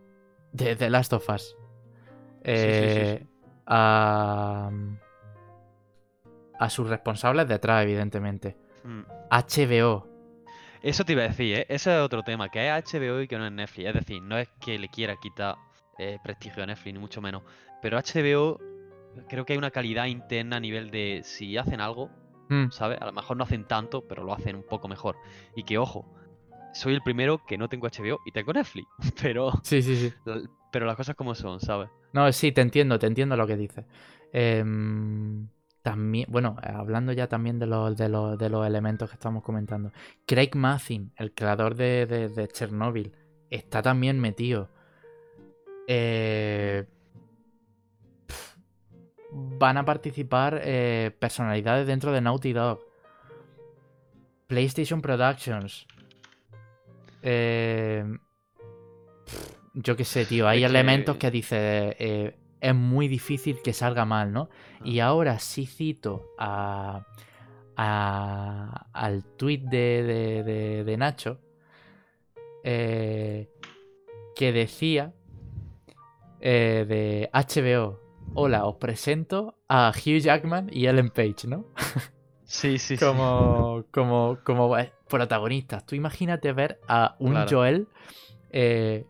[0.52, 1.42] de The Last of Us.
[1.42, 1.56] sí,
[2.44, 3.26] sí, Eh, sí.
[3.70, 4.70] A,
[6.58, 8.56] a sus responsables detrás, evidentemente.
[8.84, 9.02] Mm.
[9.30, 10.08] HBO.
[10.82, 11.66] Eso te iba a decir, ¿eh?
[11.68, 13.88] Ese es otro tema, que es HBO y que no es Netflix.
[13.88, 15.56] Es decir, no es que le quiera quitar
[15.98, 17.42] eh, prestigio a Netflix, ni mucho menos.
[17.80, 18.58] Pero HBO
[19.28, 22.10] creo que hay una calidad interna a nivel de si hacen algo,
[22.50, 23.00] Mm, ¿sabes?
[23.00, 25.16] A lo mejor no hacen tanto, pero lo hacen un poco mejor.
[25.54, 26.04] Y que, ojo,
[26.74, 28.88] soy el primero que no tengo HBO y tengo Netflix.
[29.22, 30.12] Pero, Sí, sí, sí.
[30.70, 31.88] Pero las cosas como son, ¿sabes?
[32.12, 33.84] No, sí, te entiendo, te entiendo lo que dices.
[34.32, 35.48] Em,
[35.82, 39.92] también, bueno, hablando ya también de los, de los, de los elementos que estamos comentando.
[40.26, 43.12] Craig Mazin, el creador de, de, de Chernobyl,
[43.50, 44.68] está también metido.
[45.86, 46.86] Eh,
[49.32, 52.80] van a participar eh, personalidades dentro de Naughty Dog.
[54.46, 55.86] PlayStation Productions.
[57.22, 58.04] Eh,
[59.74, 60.48] yo qué sé, tío.
[60.48, 64.48] Hay Es elementos que dice eh, es muy difícil que salga mal, ¿no?
[64.84, 67.04] Y ahora sí cito a,
[67.76, 71.38] a- al tweet de, de- de- de Nacho
[72.64, 73.48] eh,
[74.36, 75.12] que decía
[76.40, 77.98] eh, de HBO.
[78.34, 81.64] Hola, os presento a Hugh Jackman y Ellen Page, ¿no?
[82.44, 83.04] Sí, sí, sí.
[83.04, 85.86] como, como, como eh, protagonistas.
[85.86, 87.48] Tú imagínate ver a un Claro.
[87.48, 87.88] Joel
[88.50, 89.06] eh,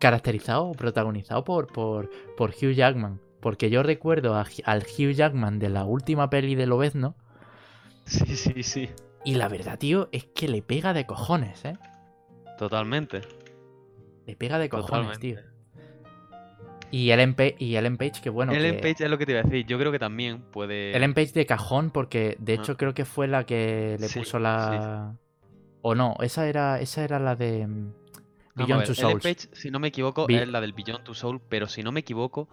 [0.00, 3.20] caracterizado o protagonizado por, por, por Hugh Jackman.
[3.40, 7.14] Porque yo recuerdo a al Hugh Jackman de la última peli de Lobezno.
[8.06, 8.90] Sí, sí, sí.
[9.24, 11.76] Y la verdad, tío, es que le pega de cojones, ¿eh?
[12.58, 13.20] Totalmente.
[14.26, 15.42] Le pega de cojones, Totalmente.
[15.42, 15.50] tío.
[16.92, 18.52] Y Ellen, Pa- y Ellen Page, que bueno.
[18.52, 19.64] Ellen que- Page es lo que te iba a decir.
[19.66, 20.96] Yo creo que también puede.
[20.96, 24.38] Ellen Page de cajón, porque de hecho creo que fue la que le Sí, puso
[24.40, 25.14] la.
[25.82, 27.92] O no, esa era, esa era la de mm,
[28.54, 29.22] Beyond Two Ellen Souls.
[29.22, 32.00] Page, si no me equivoco, es la del Beyond Two Soul, pero si no me
[32.00, 32.48] equivoco,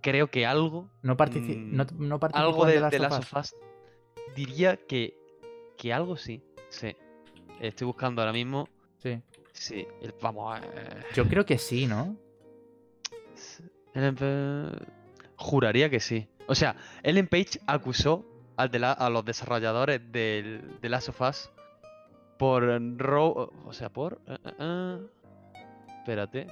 [0.00, 3.18] creo que algo, No, partici- mm, no, no participó algo en de, de of Last
[3.20, 3.32] Us.
[3.32, 3.54] of Us,
[4.34, 5.16] diría que,
[5.76, 6.96] que algo sí, sí.
[7.60, 8.68] Estoy buscando ahora mismo,
[8.98, 9.20] Sí.
[9.52, 12.16] sí, el- vamos, eh, Yo creo que sí, ¿no?
[15.36, 16.28] Juraría que sí.
[16.46, 18.24] O sea, Ellen Page acusó
[18.56, 21.50] al de la- a los desarrolladores del, de Last of Us
[22.40, 22.64] por
[22.98, 24.98] ro- o sea, por eh, eh, eh,
[25.98, 26.46] espérate.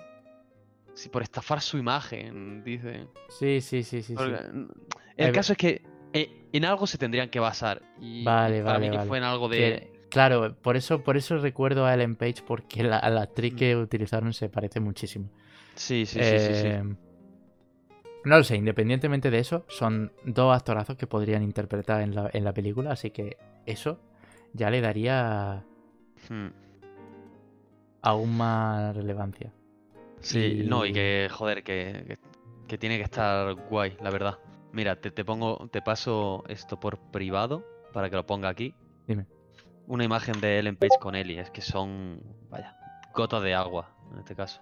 [0.95, 3.07] Sí, por estafar su imagen, dice.
[3.29, 4.15] Sí, sí, sí, sí.
[4.15, 4.35] Porque,
[5.17, 5.83] Eh, El caso es que
[6.13, 7.83] eh, en algo se tendrían que basar.
[8.01, 9.09] Y Vale, para vale, mí vale.
[9.09, 9.57] fue en algo de.
[9.59, 13.57] Que- claro, por eso, por eso recuerdo a Ellen Page, porque la, la actriz Mm.
[13.57, 15.29] que utilizaron se parece muchísimo.
[15.75, 16.67] Sí, sí, sí, sí, sí.
[16.69, 16.83] Eh,
[18.25, 22.45] No lo sé, independientemente de eso, son dos actorazos que podrían interpretar en la, en
[22.45, 24.01] la película, así que eso
[24.53, 25.65] ya le daría
[26.29, 26.49] Hmm.
[28.03, 29.53] aún más relevancia.
[30.21, 32.19] Sí, no, y que, joder, que, que,
[32.67, 34.39] que tiene que estar guay, la verdad.
[34.73, 38.75] Mira, te, te pongo, te paso esto por privado para que lo ponga aquí.
[39.07, 39.27] Dime.
[39.87, 42.21] Una imagen de Ellen Page con Ellie, es que son,
[42.51, 42.77] vaya,
[43.15, 44.61] gotas de agua en este caso.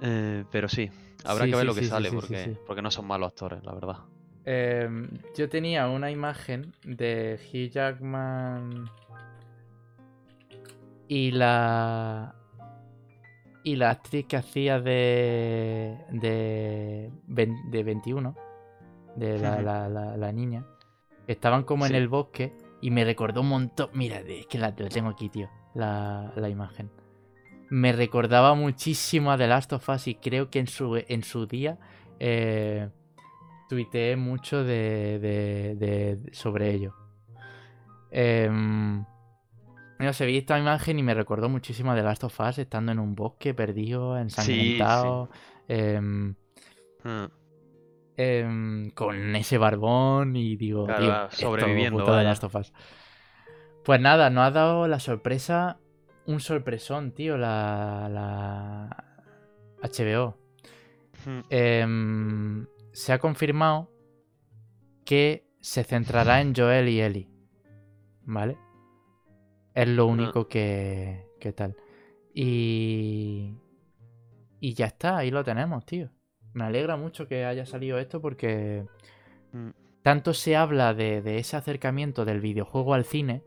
[0.00, 0.90] Eh, pero sí,
[1.24, 3.64] habrá Sí, que ver sí, lo que sí, sale, porque, porque no son malos actores,
[3.64, 3.96] la verdad.
[4.44, 8.90] Em, yo tenía una imagen de Hugh Jackman
[11.14, 12.34] Y la.
[13.64, 15.98] Y la actriz que hacía de.
[16.10, 17.10] de.
[17.26, 18.34] de 21.
[19.16, 20.64] De la, la- la- la niña.
[21.26, 22.52] Estaban como en el bosque.
[22.80, 23.90] Y me recordó un montón.
[23.92, 25.50] Mira, es que la, tengo aquí, tío.
[25.74, 26.90] La, la imagen.
[27.68, 30.08] Me recordaba muchísimo a The Last of Us.
[30.08, 31.78] Y creo que en su, en su día.
[32.20, 32.88] eh,
[33.68, 36.94] tuiteé mucho de, de- de- sobre ello.
[38.10, 39.04] Em,
[40.02, 42.98] no sé, vi esta imagen y me recordó muchísimo The Last of Us estando en
[42.98, 45.28] un bosque perdido, ensangrentado,
[45.68, 46.34] em,
[47.04, 47.28] Ah,
[48.16, 52.28] em, con ese barbón y digo, Claro, tío, esto, sobreviviendo, puto The vaya.
[52.28, 52.72] Last of Us.
[53.84, 55.78] Pues nada, nos ha dado la sorpresa,
[56.26, 59.04] un sorpresón, tío, la, la
[59.82, 60.36] HBO.
[61.26, 63.90] mm, Em, se ha confirmado
[65.04, 67.28] que se centrará en Joel y Ellie.
[68.24, 68.56] ¿Vale?
[69.74, 71.76] Es lo único que, que tal.
[72.34, 73.54] Y.
[74.60, 76.10] Y ya está, ahí lo tenemos, tío.
[76.54, 78.86] Me alegra mucho que haya salido esto porque.
[79.52, 79.70] mm.
[80.02, 83.44] Tanto se habla de, de ese acercamiento del videojuego al cine.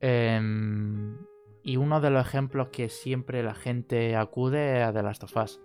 [0.00, 1.26] em,
[1.62, 5.36] y uno de los ejemplos que siempre la gente acude es a The Last of
[5.36, 5.60] Us.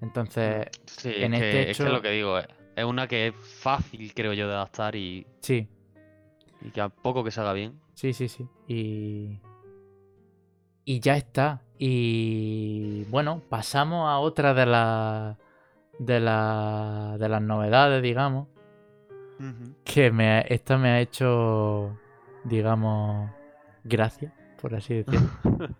[0.00, 2.46] Entonces, Sí, en es, este que, es que lo que digo, es,
[2.76, 5.68] es una que es fácil, creo yo, de adaptar y, sí,
[6.60, 7.81] y que a poco que se haga bien.
[7.94, 8.48] Sí, sí, sí.
[8.66, 9.40] Y.
[10.84, 11.62] Y ya está.
[11.78, 13.04] Y.
[13.04, 15.36] Bueno, pasamos a otra de las.
[15.98, 18.48] De, la, de las novedades, digamos.
[19.84, 21.96] Que me, esta me ha hecho.
[22.44, 23.30] Digamos.
[23.84, 25.28] Gracia, por así decirlo.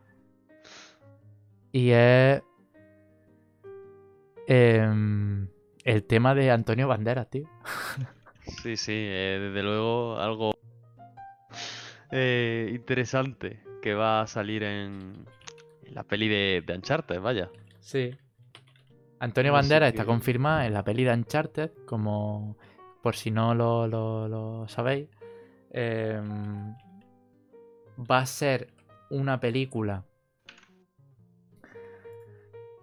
[1.73, 2.43] y es.
[4.47, 5.49] em,
[5.85, 7.49] el tema de Antonio Banderas, tío.
[8.63, 10.53] Sí, sí, eh, desde luego algo
[12.13, 15.27] eh, interesante que va a salir en,
[15.85, 17.51] en la peli de, de Uncharted, vaya.
[17.81, 18.15] Sí.
[19.19, 22.57] Antonio Banderas está que- confirmada en la peli de Uncharted, como
[23.03, 25.09] por si no lo, lo- lo sabéis.
[25.71, 26.75] em,
[27.99, 28.69] va a ser
[29.11, 30.05] una película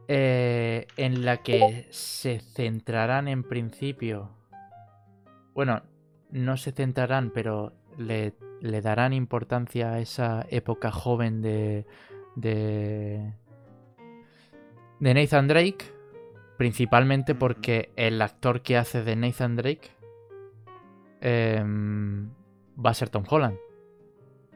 [0.07, 4.31] eh, en la que se centrarán en principio.
[5.53, 5.83] Bueno,
[6.31, 11.85] no se centrarán, pero le, le darán importancia a esa época joven de.
[12.35, 13.33] de.
[14.99, 15.85] de Nathan Drake.
[16.57, 19.91] Principalmente porque el actor que hace de Nathan Drake
[21.21, 22.29] em,
[22.83, 23.57] va a ser Tom Holland.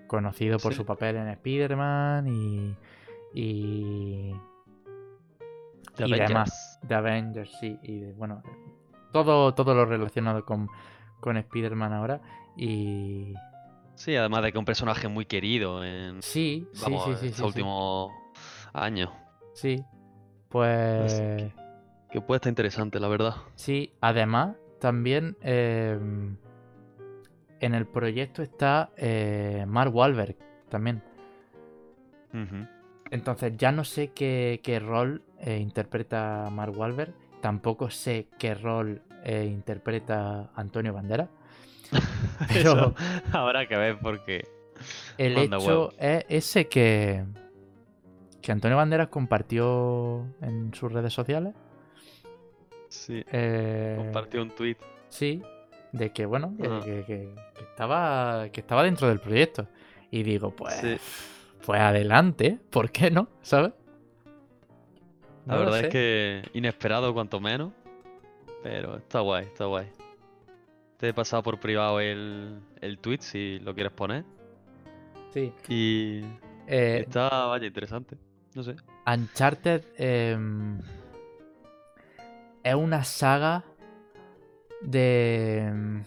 [0.07, 0.77] Conocido por Sí.
[0.77, 2.75] su papel en Spider-Man y.
[3.33, 4.33] y.
[5.95, 6.79] The y demás.
[6.79, 6.79] Avengers.
[6.89, 7.79] de Avengers, sí.
[7.83, 8.41] Y de, bueno,
[9.11, 10.67] todo, todo lo relacionado con,
[11.19, 12.21] con Spider-Man ahora.
[12.55, 13.33] Y.
[13.95, 17.25] Sí, además de que un personaje muy querido en Sí, vamos, sí, sí.
[17.27, 17.43] estos sí, sí.
[17.43, 18.11] últimos
[18.73, 19.09] años.
[19.53, 19.83] Sí.
[20.49, 21.13] Pues.
[21.13, 21.51] Así
[22.11, 23.35] Que puede estar interesante, la verdad.
[23.55, 25.97] Sí, además, también eh,
[27.59, 30.35] en el proyecto está eh, Mark Wahlberg
[30.69, 31.01] también.
[33.11, 37.13] Entonces ya no sé qué, qué rol eh, interpreta Mark Wahlberg.
[37.41, 41.29] Tampoco sé qué rol eh, interpreta Antonio Bandera.
[42.53, 42.93] Pero
[43.31, 44.47] habrá que ver porque
[45.17, 47.23] el Manda hecho es ese que,
[48.41, 51.53] que Antonio Banderas compartió en sus redes sociales.
[52.89, 54.77] sí, eh, compartió un tweet.
[55.09, 55.41] Sí,
[55.91, 56.79] de que bueno, que, Ajá.
[56.81, 59.67] que- que- que estaba, que estaba dentro del proyecto.
[60.11, 60.97] Y digo, pues, Sí.
[61.65, 63.27] pues adelante, ¿por qué no?
[63.41, 63.71] ¿Sabes?
[65.45, 67.71] La No verdad es que inesperado cuanto menos.
[68.63, 69.87] Pero está guay, está guay.
[70.97, 74.23] Te he pasado por privado el, el tweet si lo quieres poner.
[75.33, 75.51] Sí.
[75.67, 76.21] Y
[76.67, 78.17] Eh, está, vaya, interesante.
[78.55, 78.75] No sé.
[79.05, 80.79] Uncharted em,
[82.63, 83.63] es una saga
[84.81, 85.59] de.
[85.59, 86.03] em,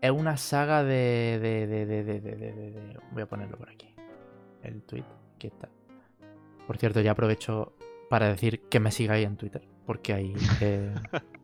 [0.00, 1.38] Es una saga de.
[1.40, 3.94] de, de, de, de, de- de- de- de- Voy a ponerlo por aquí.
[4.62, 5.04] El tweet.
[5.36, 5.68] Aquí está.
[6.66, 7.74] Por cierto, ya aprovecho
[8.08, 9.62] para decir que me sigáis en Twitter.
[9.86, 10.34] Porque ahí.
[10.60, 10.94] eh,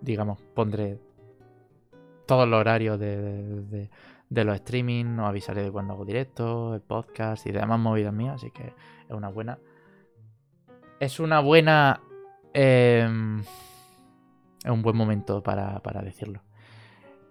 [0.00, 0.98] digamos, pondré
[2.26, 3.90] todos los horarios de, de- de-
[4.28, 5.18] de los streaming.
[5.18, 8.36] Os avisaré de cuando hago directo, el podcast y demás movidas mías.
[8.36, 8.62] Así que
[9.08, 9.58] es una buena.
[11.00, 12.00] Es una buena.
[12.52, 16.42] em, es un buen momento para, para decirlo.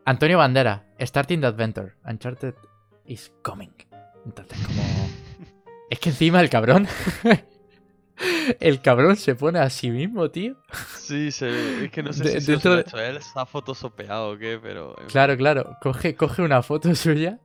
[0.06, 1.94] Antonio Bandera, Starting the Adventure.
[2.06, 2.56] Uncharted
[3.06, 3.70] is coming.
[4.26, 4.82] Entonces, como.
[5.90, 6.88] Es que encima el cabrón.
[8.60, 10.56] el cabrón se pone a sí mismo, tío.
[10.98, 13.22] Sí, se- es que no sé De- si se dentro lo ha de- hecho él,
[13.22, 14.96] se ha fotosopeado o qué, pero.
[14.98, 15.08] fin.
[15.08, 15.78] Claro, claro.
[15.82, 17.40] Coge, coge una foto suya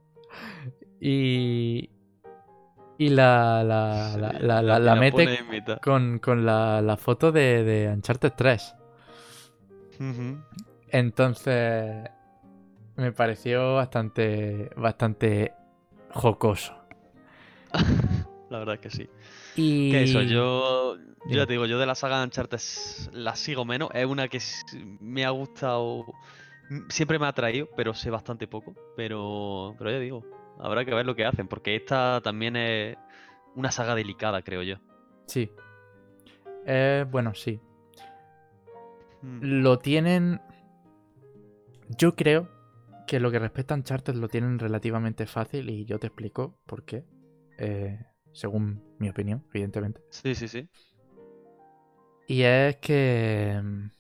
[1.01, 1.91] Y.
[2.97, 8.33] Y la, la, Sí, la, la, mete con, con la, la foto de, de Uncharted
[8.37, 8.75] 3.
[10.01, 10.39] Ujú.
[10.91, 12.11] Entonces.
[12.97, 14.71] Me pareció bastante.
[14.77, 15.53] bastante
[16.11, 16.75] jocoso.
[18.51, 19.09] La verdad que sí.
[19.57, 19.91] Y.
[19.91, 22.59] Que eso, yo, yo ya te digo, yo de la saga de Uncharted
[23.13, 23.91] la sigo menos.
[23.95, 24.39] Es una que
[25.01, 26.05] me ha gustado,
[26.89, 28.75] siempre me ha atraído, pero sé bastante poco.
[28.97, 30.25] Pero, pero ya digo,
[30.59, 32.97] habrá que ver lo que hacen, porque esta también es
[33.55, 34.77] una saga delicada, creo yo.
[35.27, 35.51] Sí.
[36.67, 37.61] Eh, bueno, sí.
[39.23, 40.41] Mm, Lo tienen.
[41.99, 42.49] Yo creo
[43.07, 46.85] que lo que respecta a Uncharted lo tienen relativamente fácil y yo te explico por
[46.85, 47.05] qué.
[47.59, 47.99] eh,
[48.35, 50.03] según mi opinión, evidentemente.
[50.11, 50.69] Sí, sí, sí.
[52.27, 53.61] Y es que.
[53.63, 53.91] mm,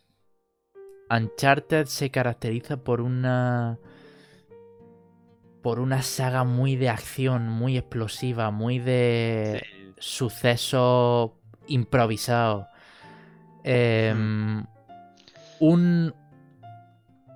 [1.11, 3.78] Uncharted se caracteriza por una.
[5.62, 11.32] Por una saga muy de acción, muy explosiva, muy de Sí, sucesos
[11.69, 12.66] improvisados.
[13.65, 14.66] Em,
[15.61, 16.15] un,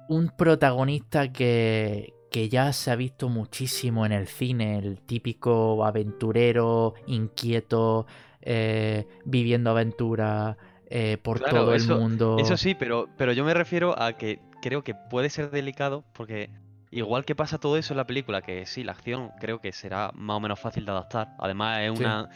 [0.09, 6.95] un protagonista que, que ya se ha visto muchísimo en el cine, el típico aventurero,
[7.09, 8.07] inquieto,
[8.43, 10.57] eh, viviendo aventuras
[10.89, 12.37] eh, por Claro, todo el eso- mundo.
[12.39, 16.49] Eso sí, pero, pero yo me refiero a que creo que puede ser delicado porque
[16.93, 20.13] igual que pasa todo eso en la película, que sí, la acción creo que será
[20.15, 21.35] más o menos fácil de adaptar.
[21.41, 22.05] Además, es Sí.
[22.05, 22.29] una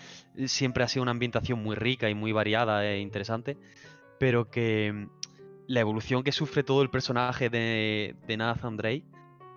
[0.46, 3.56] siempre ha sido una ambientación muy rica y muy variada e interesante,
[4.18, 5.06] pero que mm,
[5.68, 9.04] la evolución que sufre todo el personaje de, de Nathan Drake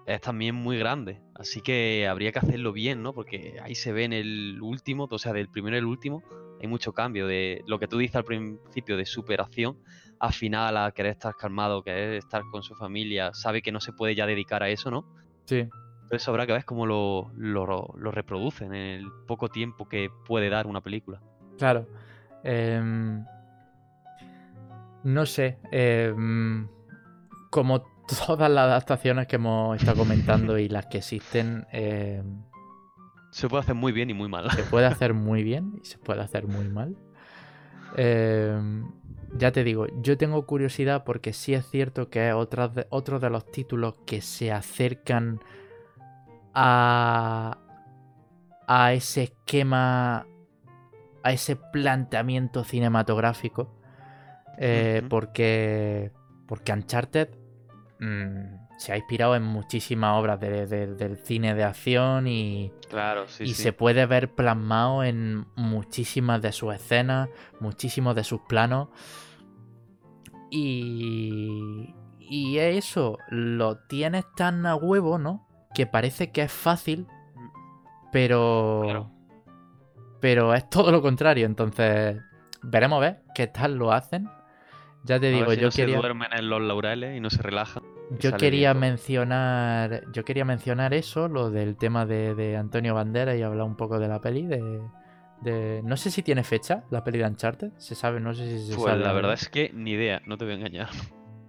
[0.05, 1.21] es también muy grande.
[1.33, 3.13] Así que habría que hacerlo bien, ¿no?
[3.13, 6.23] Porque ahí se ve en el último, o sea, del primero al último,
[6.61, 9.77] hay mucho cambio de lo que tú dices al principio de superación
[10.19, 13.91] a final a querer estar calmado, querer estar con su familia, sabe que no se
[13.93, 15.05] puede ya dedicar a eso, ¿no?
[15.45, 15.67] Sí,
[16.07, 17.65] Pero eso habrá que ver cómo lo, lo,
[17.97, 21.21] lo reproducen en el poco tiempo que puede dar una película.
[21.57, 21.87] claro.
[22.43, 23.25] Em,
[25.03, 25.57] no sé.
[25.71, 26.67] em,
[27.49, 32.43] como todas las adaptaciones que hemos estado comentando y las que existen, em,
[33.31, 34.49] Se puede hacer muy bien y muy mal.
[34.51, 36.95] se puede hacer muy bien y se puede hacer muy mal.
[37.97, 38.91] Em,
[39.37, 42.35] ya te digo, yo tengo curiosidad porque sí es cierto que es
[42.73, 45.39] de- otro de los títulos que se acercan
[46.53, 47.57] a,
[48.67, 50.25] a ese esquema,
[51.23, 53.71] a ese planteamiento cinematográfico.
[54.57, 56.11] eh, porque,
[56.47, 57.27] porque Uncharted
[57.99, 63.27] mm, se ha inspirado en muchísimas obras de- de- del cine de acción y, Claro,
[63.27, 63.63] sí, y sí.
[63.63, 68.89] se puede ver plasmado en muchísimas de sus escenas, muchísimos de sus planos.
[70.51, 75.47] Y, y eso, lo tienes tan a huevo, ¿no?
[75.73, 77.07] Que parece que es fácil,
[78.11, 78.81] pero...
[78.83, 79.11] Claro.
[80.21, 82.17] Pero es todo lo contrario, entonces
[82.63, 84.27] veremos a ver qué tal lo hacen.
[85.05, 85.95] Ya te A ver digo, si yo no quería...
[85.95, 87.83] se duermen en los laureles y no se relajan.
[88.19, 90.03] Yo quería mencionar.
[90.11, 93.99] Yo quería mencionar eso, lo del tema de, de Antonio Banderas y hablar un poco
[93.99, 94.45] de la peli.
[94.45, 94.81] De,
[95.41, 97.71] de- No sé si tiene fecha la peli de Uncharted.
[97.77, 99.03] Se sabe, no sé si se Pues sabe.
[99.03, 100.89] la verdad es que ni idea, no te voy a engañar.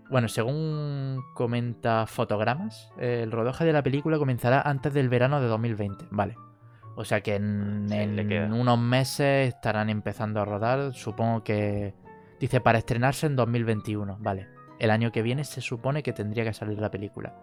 [0.09, 6.07] Bueno, según comenta Fotogramas, el rodaje de la película comenzará antes del verano de 2020.
[6.11, 6.37] Vale.
[6.95, 10.95] O sea que en, Sí, unos meses estarán empezando a rodar.
[10.95, 11.95] Supongo que.
[12.41, 14.19] Dice para estrenarse en 2021.
[14.21, 14.49] Vale.
[14.79, 17.35] El año que viene se supone que tendría que salir la película.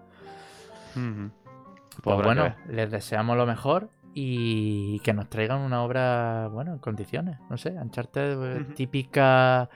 [2.03, 7.39] Pues bueno, les deseamos lo mejor y que nos traigan una obra, bueno, en condiciones.
[7.49, 8.73] No sé, Uncharted, eh, Ujú.
[8.73, 9.69] típica.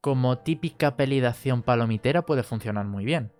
[0.00, 3.32] Como típica peli de acción palomitera puede funcionar muy bien.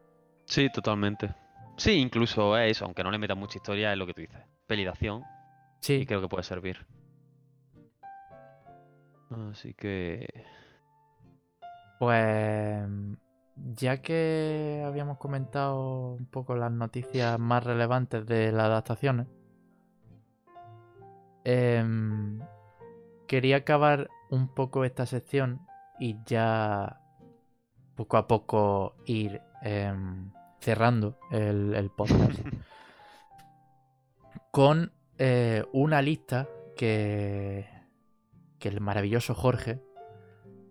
[0.46, 1.34] Sí, totalmente.
[1.76, 4.40] Sí, incluso es eso, aunque no le metas mucha historia, es lo que tú dices.
[4.66, 5.22] Peli de acción,
[5.80, 6.86] Sí, y creo que puede servir.
[9.50, 10.26] Así que.
[11.98, 12.88] Pues.
[13.74, 19.28] Ya que habíamos comentado un poco las noticias más relevantes de las adaptaciones,
[21.44, 22.40] em,
[23.26, 25.66] quería acabar un poco esta sección
[25.98, 27.00] y ya
[27.94, 32.38] poco a poco ir em, cerrando el, el podcast
[34.50, 37.66] con eh, una lista que,
[38.58, 39.82] que el maravilloso Jorge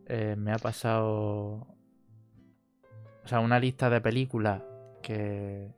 [0.08, 1.68] eh, me ha pasado.
[3.24, 4.62] O sea, una lista de películas
[5.02, 5.72] que.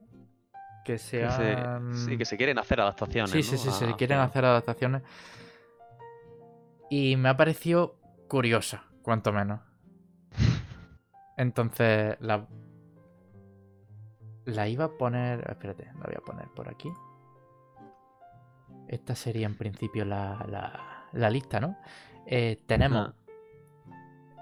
[0.83, 3.31] que se que se- sí, que se quieren hacer adaptaciones.
[3.31, 3.57] Sí, sí, ¿no?
[3.57, 5.01] sí, se A- quieren hacer adaptaciones.
[6.89, 7.95] Y me ha parecido
[8.29, 9.59] curiosa, cuanto menos.
[11.37, 12.47] Entonces, la.
[14.45, 15.45] La iba a poner.
[15.49, 16.89] Espérate, la voy a poner por aquí.
[18.87, 21.77] esta sería en principio la, la- la lista, ¿no?
[22.25, 23.09] Eh, tenemos...
[23.09, 23.13] Ajá.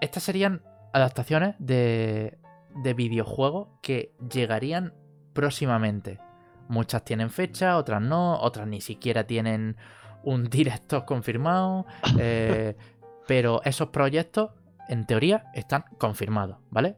[0.02, 0.62] Estas serían
[0.94, 2.38] adaptaciones de,
[2.84, 4.94] de videojuegos que llegarían
[5.34, 6.20] próximamente.
[6.68, 9.78] Muchas tienen fecha, otras no, otras ni siquiera tienen
[10.24, 11.86] un director confirmado.
[12.20, 12.76] eh,
[13.28, 14.52] pero esos proyectos,
[14.88, 16.98] en teoría, están confirmados, ¿vale?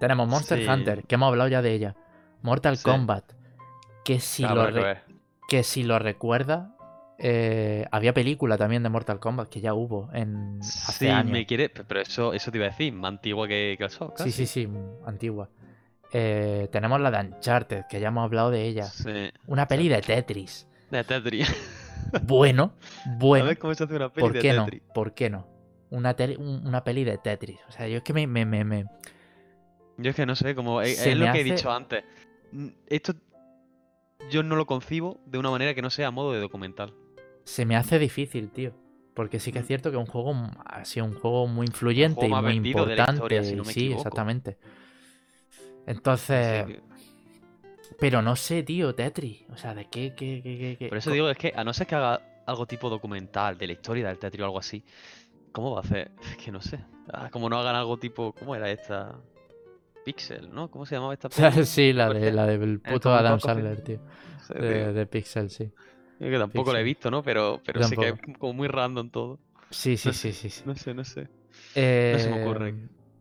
[0.00, 0.68] Tenemos Monster Sí.
[0.68, 1.96] Hunter, que hemos hablado ya de ella.
[2.42, 2.84] Mortal Sí.
[2.84, 3.32] Kombat,
[4.04, 4.82] que si, Habrá lo,
[5.48, 6.73] que si lo recuerda,
[7.18, 11.30] eh, había película también de Mortal Kombat, que ya hubo en hace Sí, años.
[11.32, 11.68] me quiere.
[11.68, 14.30] Pero eso, eso te iba a decir, más antigua que, que el Sí, casi.
[14.32, 15.48] sí, sí, mm, antigua.
[16.12, 18.84] Eh, tenemos la de Uncharted, que ya hemos hablado de ella.
[18.84, 19.30] Sí.
[19.46, 20.66] Una peli de Tetris.
[20.90, 21.48] De Tetris.
[22.22, 22.74] Bueno,
[23.06, 23.46] A bueno.
[23.46, 24.64] ver cómo se hace una peli ¿Por de qué no?
[24.66, 24.82] Tetris.
[24.94, 25.46] ¿Por qué no?
[25.90, 27.58] Una, tele- una peli de Tetris.
[27.68, 28.84] O sea, yo es que me, me, me, me-
[29.96, 32.04] Yo es que no sé, como es, lo que he dicho antes.
[32.52, 33.14] Mm, Esto
[34.30, 36.92] yo no lo concibo de una manera que no sea a modo de documental.
[37.44, 38.72] Se me hace difícil, tío.
[39.14, 39.68] Porque sí que es Mm.
[39.68, 43.12] cierto que un juego m- ha sido un juego muy influyente y muy importante.
[43.12, 43.98] historia, si no y me sí, equivoco.
[43.98, 44.58] exactamente.
[45.86, 46.66] Entonces,
[47.98, 49.44] pero no sé, tío, Tetris.
[49.50, 51.86] O sea, ¿de qué, qué, qué, qué- Por eso digo, es que a no ser
[51.86, 54.82] que haga algo tipo documental de la historia del Tetris o algo así,
[55.52, 56.10] ¿cómo va a hacer?
[56.36, 56.80] Es que no sé.
[57.12, 58.32] Ah, como no hagan algo tipo.
[58.32, 59.18] ¿Cómo era esta?
[60.04, 60.70] Pixel, ¿no?
[60.70, 61.64] ¿Cómo se llamaba esta peli?
[61.66, 64.92] sí, la ¿Por de la del puto Adam Sandler, De, tío.
[64.92, 65.70] de Pixel, sí.
[66.20, 66.84] Yo que tampoco lo he Pixel.
[66.84, 67.22] visto, ¿no?
[67.22, 69.38] Pero, pero sé que es como muy random todo.
[69.70, 70.50] Sí, sí, No sí, sé, sí.
[70.50, 70.62] sí.
[70.64, 71.28] No sé, no sé.
[71.74, 72.74] Eh, se me ocurre.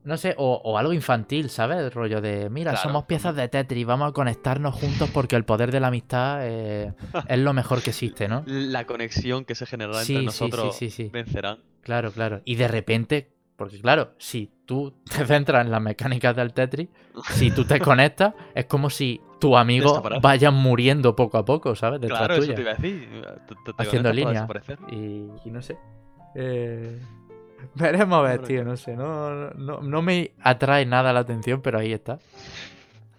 [0.04, 1.78] No sé, o, o algo infantil, ¿sabes?
[1.78, 5.46] El rollo de, mira, Claro, somos piezas de Tetris, vamos a conectarnos juntos porque el
[5.46, 6.94] poder de la amistad eh,
[7.30, 8.44] es lo mejor que existe, ¿no?
[8.46, 11.10] La conexión que se generará Sí, entre sí, sí, nosotros sí, sí.
[11.12, 11.58] vencerá.
[11.82, 12.42] Claro, claro.
[12.44, 16.90] Y de repente, porque claro, si tú te centras en las mecánicas del Tetris,
[17.32, 22.00] si tú te conectas, es como si tu amigo vaya muriendo poco a poco, ¿sabes?
[22.00, 22.56] Detrás Claro, eso tuya.
[22.56, 23.10] te iba a decir.
[23.48, 24.32] Te- te- te Haciendo conectas para línea.
[24.32, 24.80] desaparecer.
[24.90, 25.78] Y, y no sé.
[26.36, 27.00] Eh,
[27.76, 28.96] veremos a ver, tío, no sé.
[28.96, 32.20] No, no, no me atrae nada la atención, pero ahí está.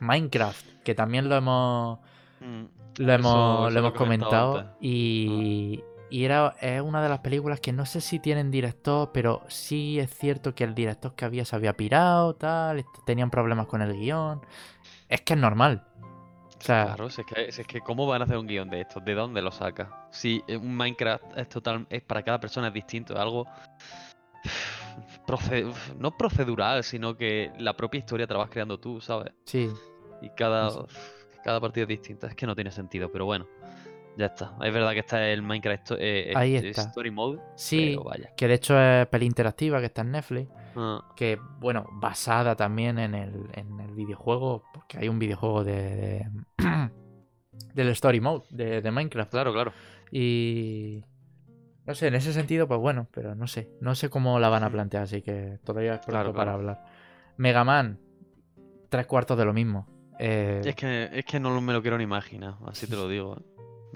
[0.01, 1.99] Minecraft, que también lo hemos,
[2.41, 2.65] Mm,
[2.99, 4.77] lo hemos, Eso- lo eso hemos comentado.
[4.81, 5.83] Y,
[6.15, 9.99] y era, es una de las películas que no sé si tienen director, pero sí
[9.99, 13.83] es cierto que el director que había se había pirado, tal, est- tenían problemas con
[13.83, 14.41] el guion.
[15.09, 15.83] Es que es normal.
[16.57, 18.71] O sea, Claro, si es, que, si es que ¿cómo van a hacer un guion
[18.71, 19.01] de esto?
[19.01, 20.07] ¿De dónde lo saca?
[20.13, 23.45] Si un Minecraft es total, es para cada persona es distinto, es algo
[25.99, 29.33] no procedural, sino que la propia historia te la vas creando tú, ¿sabes?
[29.47, 29.69] sí.
[30.23, 30.71] Y cada,
[31.43, 32.29] cada partida es distinta.
[32.29, 33.47] Es que no tiene sentido, pero bueno,
[34.17, 34.55] ya está.
[34.63, 36.83] Es verdad que está el Minecraft eh, eh, Ahí está.
[36.83, 38.31] Story Mode, Sí, vaya.
[38.37, 40.51] que de hecho es peli interactiva, que está en Netflix.
[40.77, 45.75] Ah, que bueno, basada también en el, en el videojuego, porque hay un videojuego de,
[45.97, 46.31] de-
[47.75, 49.31] del Story Mode de, de Minecraft.
[49.31, 49.73] claro, claro.
[50.11, 51.05] Y
[51.87, 54.65] no sé, en ese sentido, pues bueno, pero no sé, no sé cómo la van
[54.65, 56.85] a plantear, así que todavía es pronto Claro, para hablar.
[57.37, 57.99] Mega Man,
[58.89, 59.87] tres cuartos de lo mismo.
[60.19, 63.37] Eh, Es que, es que no me lo quiero ni imaginar, así te lo digo.
[63.37, 63.43] ¿eh?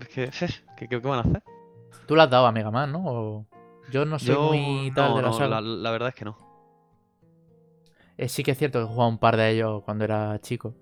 [0.01, 0.31] Es que,
[0.77, 1.43] ¿qué, qué- qué van a hacer?
[2.07, 3.03] Tú le has dado a Mega Man, ¿no?
[3.07, 3.47] O-
[3.91, 5.49] Yo no soy Yo muy tal no, de la no, saga.
[5.49, 6.37] la, la verdad es que no.
[8.17, 10.75] Eh, sí que es cierto que he jugado un par de ellos cuando era chico.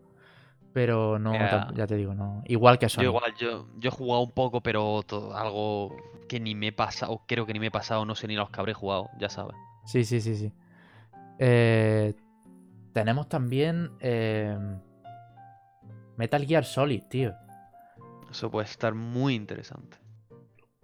[0.72, 1.32] Pero no,
[1.74, 1.86] Ya.
[1.86, 2.42] te digo, no.
[2.46, 3.02] Igual que Sony.
[3.04, 5.02] Yo igual, yo, yo he jugado un poco, pero
[5.34, 5.96] algo
[6.28, 8.50] que ni me he pasado, creo que ni me he pasado, no sé ni los
[8.50, 9.56] que habré jugado, ya sabes.
[9.86, 10.52] Sí, sí, sí, sí.
[11.38, 12.14] Eh,
[12.92, 14.58] tenemos también eh,
[16.16, 17.34] Metal Gear Solid, tío.
[18.36, 19.96] Eso puede estar muy interesante.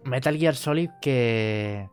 [0.03, 1.87] Metal Gear Solid que...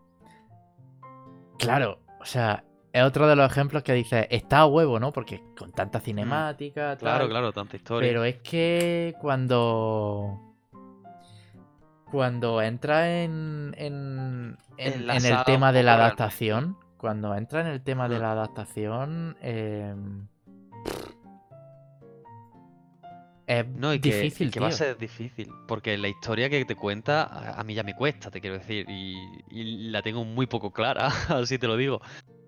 [1.59, 2.65] Claro, o sea,
[2.95, 5.13] es otro de los ejemplos que dice, está a huevo, ¿no?
[5.13, 8.09] Porque con tanta cinemática, Claro, tal, claro, tanta historia.
[8.09, 10.41] Pero es que cuando...
[12.11, 18.09] Cuando entra en, en, en- el tema de la adaptación, cuando entra en el tema
[18.09, 18.25] de Ajá.
[18.25, 19.95] la adaptación, eh,
[23.51, 26.65] es No, y que, y difícil, que va a ser difícil, porque la historia que
[26.65, 29.17] te cuenta a, a mí ya me cuesta, te quiero decir, y,
[29.51, 32.01] y la tengo muy poco clara, así te lo digo.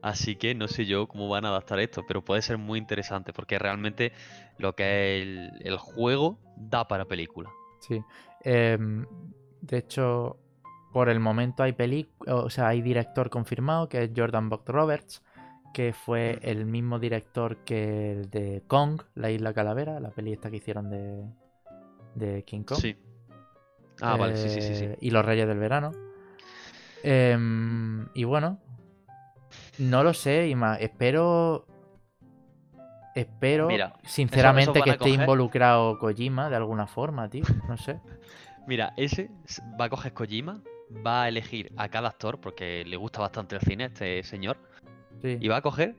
[0.03, 3.33] Así que no sé yo cómo van a adaptar esto, pero puede ser muy interesante,
[3.33, 4.13] porque realmente
[4.59, 7.51] lo que es el, el juego da para película.
[7.81, 8.03] Sí.
[8.43, 9.07] Em,
[9.61, 10.39] de hecho,
[10.93, 15.23] por el momento hay peli, o sea, hay director confirmado que es Jordan Vogt Roberts,
[15.73, 20.51] que fue el mismo director que el de Kong, la isla calavera, la peli esta
[20.51, 21.25] que hicieron de,
[22.15, 22.79] de King Kong.
[22.79, 22.97] Sí.
[24.01, 24.85] Ah, vale, sí, sí, sí, sí.
[24.85, 25.93] Eh, Y los Reyes del Verano.
[27.03, 28.59] Em, y bueno,
[29.79, 30.77] no lo sé, Ima.
[30.77, 31.67] Espero.
[33.15, 37.45] Espero, Mira, sinceramente, que esté coger- involucrado Kojima de alguna forma, tío.
[37.69, 38.01] No sé.
[38.67, 39.31] Mira, ese
[39.79, 40.63] va a coger Kojima,
[41.07, 44.57] va a elegir a cada actor, porque le gusta bastante el cine a este señor,
[45.21, 45.39] Sí.
[45.41, 45.95] y va a coger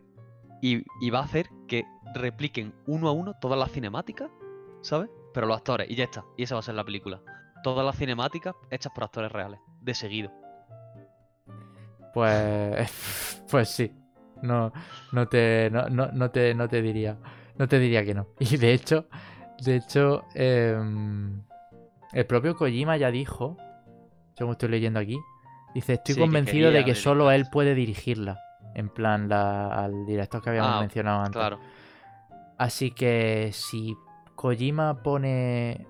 [0.62, 1.86] y, y va a hacer que
[2.16, 4.30] repliquen uno a uno todas las cinemáticas,
[4.82, 5.10] ¿sabes?
[5.34, 7.22] Pero los actores, y ya está, y esa va a ser la película.
[7.64, 10.32] Todas las cinemáticas hechas por actores reales, de seguido.
[12.14, 13.40] Pues.
[13.50, 13.92] Pues sí.
[14.42, 14.74] No,
[15.12, 15.70] no te.
[15.72, 16.56] No, no, no te.
[16.56, 17.18] No te diría.
[17.58, 18.28] No te diría que no.
[18.40, 19.08] Y de hecho.
[19.64, 20.24] De hecho.
[20.34, 21.44] em,
[22.14, 23.58] el propio Kojima ya dijo.
[24.36, 25.18] Según estoy leyendo aquí.
[25.76, 28.40] Dice, estoy Sí, que convencido de que solo él puede dirigirla.
[28.76, 31.34] En plan, la, al director que habíamos Ah, mencionado antes.
[31.40, 31.60] Claro.
[32.58, 33.96] Así que si
[34.36, 35.88] Kojima pone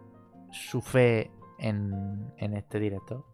[0.51, 3.26] su fe en, en este director.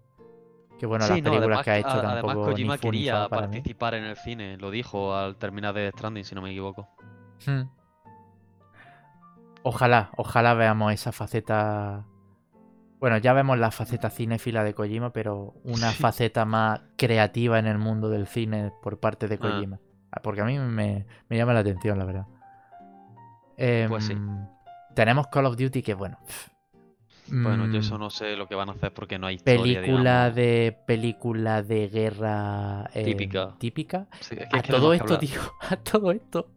[0.77, 3.30] Que bueno, las no, películas además, que ha hecho tampoco además Kojima ni quería mí.
[3.30, 6.88] participar en el cine, lo dijo al terminar de Stranding, si no me equivoco.
[7.45, 7.63] Hmm.
[9.63, 12.05] Ojalá, ojalá veamos esa faceta.
[12.99, 17.77] Bueno, ya vemos la faceta cinéfila de Kojima, pero una faceta más creativa en el
[17.77, 19.39] mundo del cine por parte de Ah.
[19.39, 19.80] Kojima.
[20.11, 22.26] Ah, Porque a mí me, me llama la atención, la verdad.
[23.88, 24.13] Pues sí.
[24.13, 24.47] Em,
[24.95, 26.17] Tenemos Call of Duty que, bueno.
[27.27, 29.81] Bueno, yo mm, eso no sé lo que van a hacer porque no hay historia,
[29.81, 30.35] película digamos.
[30.35, 33.55] de película de guerra em, Típica.
[33.59, 34.07] típica.
[34.19, 35.39] Sí, es que- A es que no todo esto, tío,
[35.69, 36.49] a todo esto,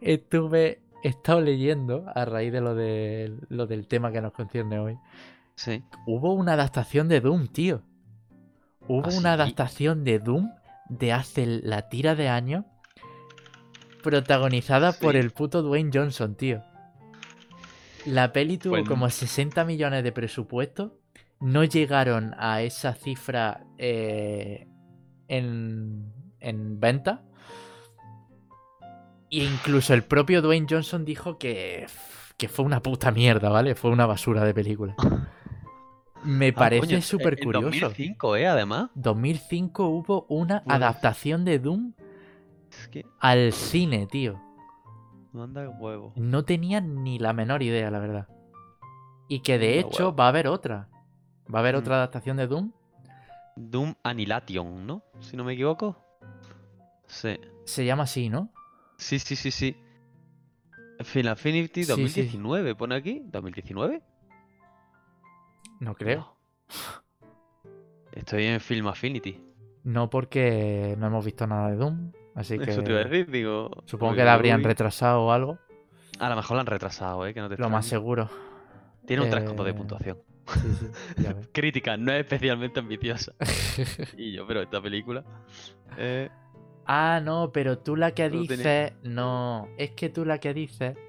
[0.00, 4.78] estuve, he estado leyendo a raíz de lo, de lo del tema que nos concierne
[4.78, 4.98] hoy.
[5.56, 5.82] Sí.
[6.06, 7.82] Hubo una adaptación de Doom, tío.
[8.88, 10.50] Hubo ¿Ah, una adaptación de Doom
[10.88, 12.64] de hace la tira de años,
[14.02, 16.62] protagonizada por el puto Dwayne Johnson, tío.
[18.04, 20.98] La peli tuvo Pues- como 60 millones de presupuesto.
[21.40, 24.68] No llegaron a esa cifra eh,
[25.28, 27.22] en, en venta.
[29.30, 31.86] E incluso el propio Dwayne Johnson dijo que,
[32.36, 33.74] que fue una puta mierda, ¿vale?
[33.74, 34.94] Fue una basura de película.
[36.26, 37.64] Me Ah, parece coño, súper en curioso.
[37.66, 38.46] 2005, ¿eh?
[38.46, 38.90] Además.
[38.94, 40.72] 2005 hubo una Uf.
[40.72, 41.92] adaptación de Doom
[42.70, 44.40] Es que al cine, tío.
[45.32, 46.12] manda huevo.
[46.16, 48.28] No tenía ni la menor idea, la verdad.
[49.28, 50.16] Y que de Manda hecho huevo.
[50.16, 50.88] va a haber otra.
[51.52, 51.78] Va a haber Mm.
[51.78, 52.72] otra adaptación de Doom.
[53.56, 55.02] Doom Annihilation, ¿no?
[55.20, 55.96] Si no me equivoco.
[57.06, 57.38] Sí.
[57.64, 58.50] Se llama así, ¿no?
[58.98, 59.76] Sí, sí, sí, sí.
[61.04, 61.84] Final Sí, sí.
[61.84, 63.22] 2019, pone aquí.
[63.30, 64.02] ¿2019?
[65.80, 66.36] No creo.
[68.12, 69.40] Estoy en Film Affinity.
[69.84, 72.12] No porque no hemos visto nada de Doom.
[72.34, 73.70] Así que Eso te iba a decir, digo.
[73.84, 75.58] supongo que la habrían retrasado o algo.
[76.18, 77.34] A lo mejor la han retrasado, ¿eh?
[77.34, 78.28] Que no te Lo más seguro.
[79.06, 80.18] Tiene un 3 de Eh, puntuación.
[80.48, 80.86] Sí, sí,
[81.22, 81.48] ya ves.
[81.52, 83.32] Crítica, no es especialmente ambiciosa.
[84.16, 85.24] y yo, pero esta película.
[85.96, 86.28] eh,
[86.86, 88.92] ah, no, pero tú la que No dices.
[89.02, 90.94] No, es que tú la que dices.
[90.94, 91.02] verás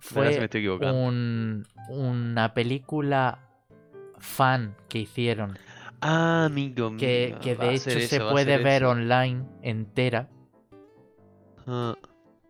[0.00, 0.94] si Fue me estoy equivocando.
[1.02, 3.38] un, una película
[4.24, 5.58] fan que hicieron.
[6.00, 6.98] Ah, amigo mío.
[6.98, 8.90] Que, de hecho se puede ver eso.
[8.90, 10.28] online entera.
[11.66, 11.94] Ah,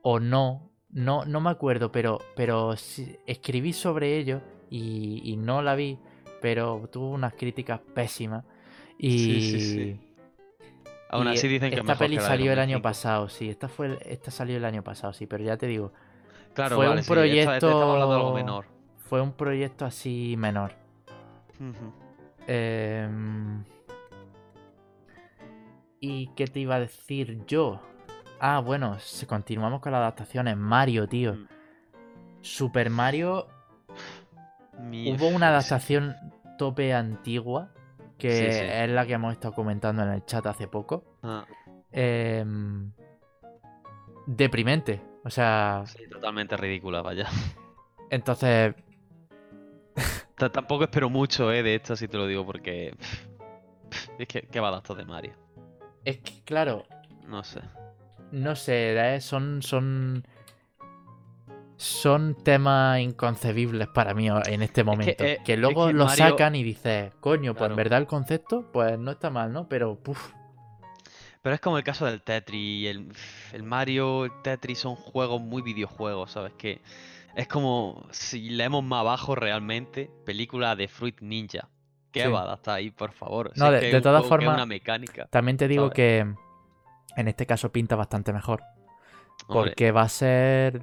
[0.03, 0.71] O no.
[0.91, 2.75] No, no me acuerdo, pero, pero
[3.27, 4.41] escribí sobre ello
[4.71, 5.99] y, y no la vi.
[6.41, 8.45] Pero tuvo unas críticas pésimas.
[8.99, 10.01] Y, Sí, sí, sí.
[11.11, 12.83] Aún así dicen que es esta peli que salió el año 2005.
[12.83, 13.49] pasado, sí.
[13.49, 15.27] Esta fue el- esta salió el año pasado, sí.
[15.27, 15.93] Pero ya te digo,
[16.55, 18.65] Claro, fue vale, un sí, esta- esta estamos hablando de algo proyecto- menor.
[18.99, 20.73] fue un proyecto así menor.
[22.47, 23.65] Em,
[26.01, 27.81] ¿Y qué te iba a decir yo?
[28.41, 30.57] Ah, bueno, si continuamos con las adaptaciones.
[30.57, 31.35] Mario, tío.
[31.35, 31.47] Mm.
[32.43, 33.47] Super Mario.
[34.81, 36.15] Mi- Hubo una adaptación
[36.59, 37.71] tope antigua.
[38.19, 38.65] Que Sí, sí.
[38.71, 41.05] es la que hemos estado comentando en el chat hace poco.
[41.23, 41.47] Ah,
[41.91, 42.91] Em,
[44.27, 45.01] deprimente.
[45.25, 47.27] O sea, sí, totalmente ridícula, vaya.
[48.11, 48.75] entonces.
[50.37, 52.95] T- Tampoco espero mucho, eh, de esta, si te lo digo, porque.
[54.19, 55.35] Es que, ¿qué va a esto de Mario?
[56.05, 56.85] Es que, claro,
[57.29, 57.61] No sé.
[58.33, 60.27] no sé, eh, son, son,
[61.77, 65.25] son temas inconcebibles para mí en este momento.
[65.25, 68.71] Que, eh, luego que lo Mario- sacan y dices, coño, pues en verdad el concepto,
[68.73, 69.69] pues no está mal, ¿no?
[69.69, 70.33] Pero, puf,
[71.43, 72.89] Pero es como el caso del Tetris.
[72.89, 73.13] El,
[73.53, 76.53] el Mario, el Tetris son juegos muy videojuegos, ¿sabes?
[76.55, 76.81] Que
[77.37, 81.69] es como si leemos más abajo realmente, película de Fruit Ninja.
[82.13, 82.29] ¿Qué Sí.
[82.29, 83.51] va a adaptar ahí, por favor?
[83.57, 85.27] No, de- de todas formas, una mecánica.
[85.31, 85.95] también te digo ¿sabes?
[85.97, 86.35] que
[87.17, 88.63] en este caso pinta bastante mejor.
[89.49, 90.81] Hombre, Porque va a ser.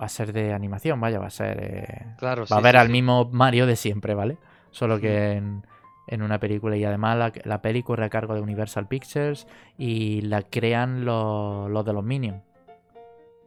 [0.00, 1.58] Va a ser de animación, vaya, va a ser.
[1.60, 4.38] eh, claro, va sí, a ver sí, al mismo Mario de siempre, ¿vale?
[4.70, 5.64] Solo que en,
[6.06, 6.76] en una película.
[6.76, 9.46] Y además la, la peli corre a cargo de Universal Pictures
[9.76, 12.42] y la crean los, los de los Minions.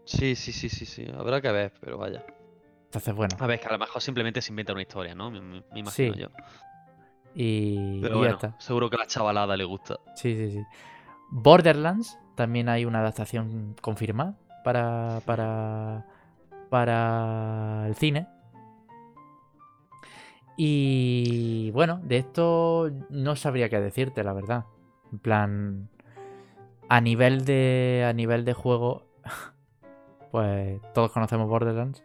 [0.05, 1.05] Sí, sí, sí, sí, sí.
[1.17, 2.23] Habrá que ver, pero vaya.
[2.85, 3.35] Entonces, bueno.
[3.39, 5.31] A ver, que a lo mejor simplemente se inventa una historia, ¿no?
[5.31, 6.19] Me, me- me imagino Sí.
[6.19, 6.27] yo.
[7.33, 8.55] Y, Pero y ya bueno, está.
[8.59, 9.97] seguro que a la chavalada le gusta.
[10.15, 10.63] Sí, sí, sí.
[11.29, 16.05] Borderlands, también hay una adaptación confirmada para, para,
[16.69, 18.27] para el cine.
[20.57, 24.65] Y bueno, de esto no sabría qué decirte, la verdad.
[25.11, 25.89] En plan,
[26.89, 29.07] a nivel de, a nivel de juego,
[30.31, 32.03] pues todos conocemos Borderlands.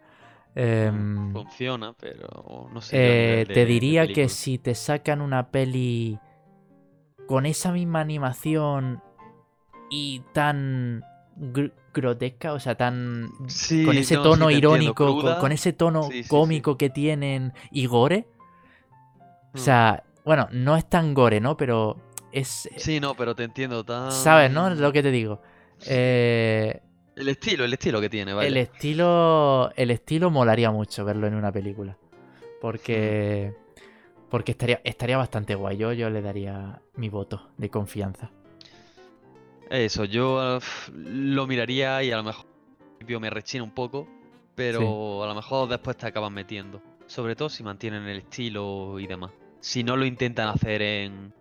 [0.54, 2.96] Em, Funciona, pero no sé.
[2.96, 6.18] eh, de- te diría que si te sacan una peli
[7.26, 9.02] con esa misma animación
[9.90, 11.02] y tan
[11.36, 15.72] gr- grotesca, o sea, tan Sí, con ese no, sí, tono entiendo, irónico, con, ese
[15.72, 18.26] tono Sí, cómico que tienen y gore,
[19.54, 19.60] o mm.
[19.60, 21.56] sea, bueno, no es tan gore, ¿no?
[21.56, 21.96] Pero
[22.32, 23.84] es, Sí, no, pero te entiendo.
[23.84, 24.10] Tan...
[24.10, 24.70] ¿sabes, no?
[24.70, 25.40] Lo que te digo.
[25.86, 26.80] Eh,
[27.16, 28.48] El estilo, el estilo que tiene, vale.
[28.48, 29.72] El estilo.
[29.74, 31.96] El estilo molaría mucho verlo en una película.
[32.60, 33.54] Porque.
[34.28, 35.78] Porque estaría, estaría bastante guay.
[35.78, 38.30] Yo, yo le daría mi voto de confianza.
[39.70, 40.60] Eso, yo
[40.94, 42.46] lo miraría y a lo mejor
[43.20, 44.06] me rechina un poco,
[44.54, 46.82] pero a lo mejor después te acaban metiendo.
[47.06, 49.32] Sobre todo si mantienen el estilo y demás.
[49.60, 51.32] Si no lo intentan hacer en,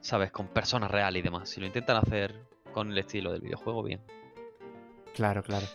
[0.00, 0.30] ¿sabes?
[0.30, 1.48] Con personas reales y demás.
[1.48, 2.34] Si lo intentan hacer
[2.72, 4.00] con el estilo del videojuego, bien.
[5.14, 5.66] Claro, claro.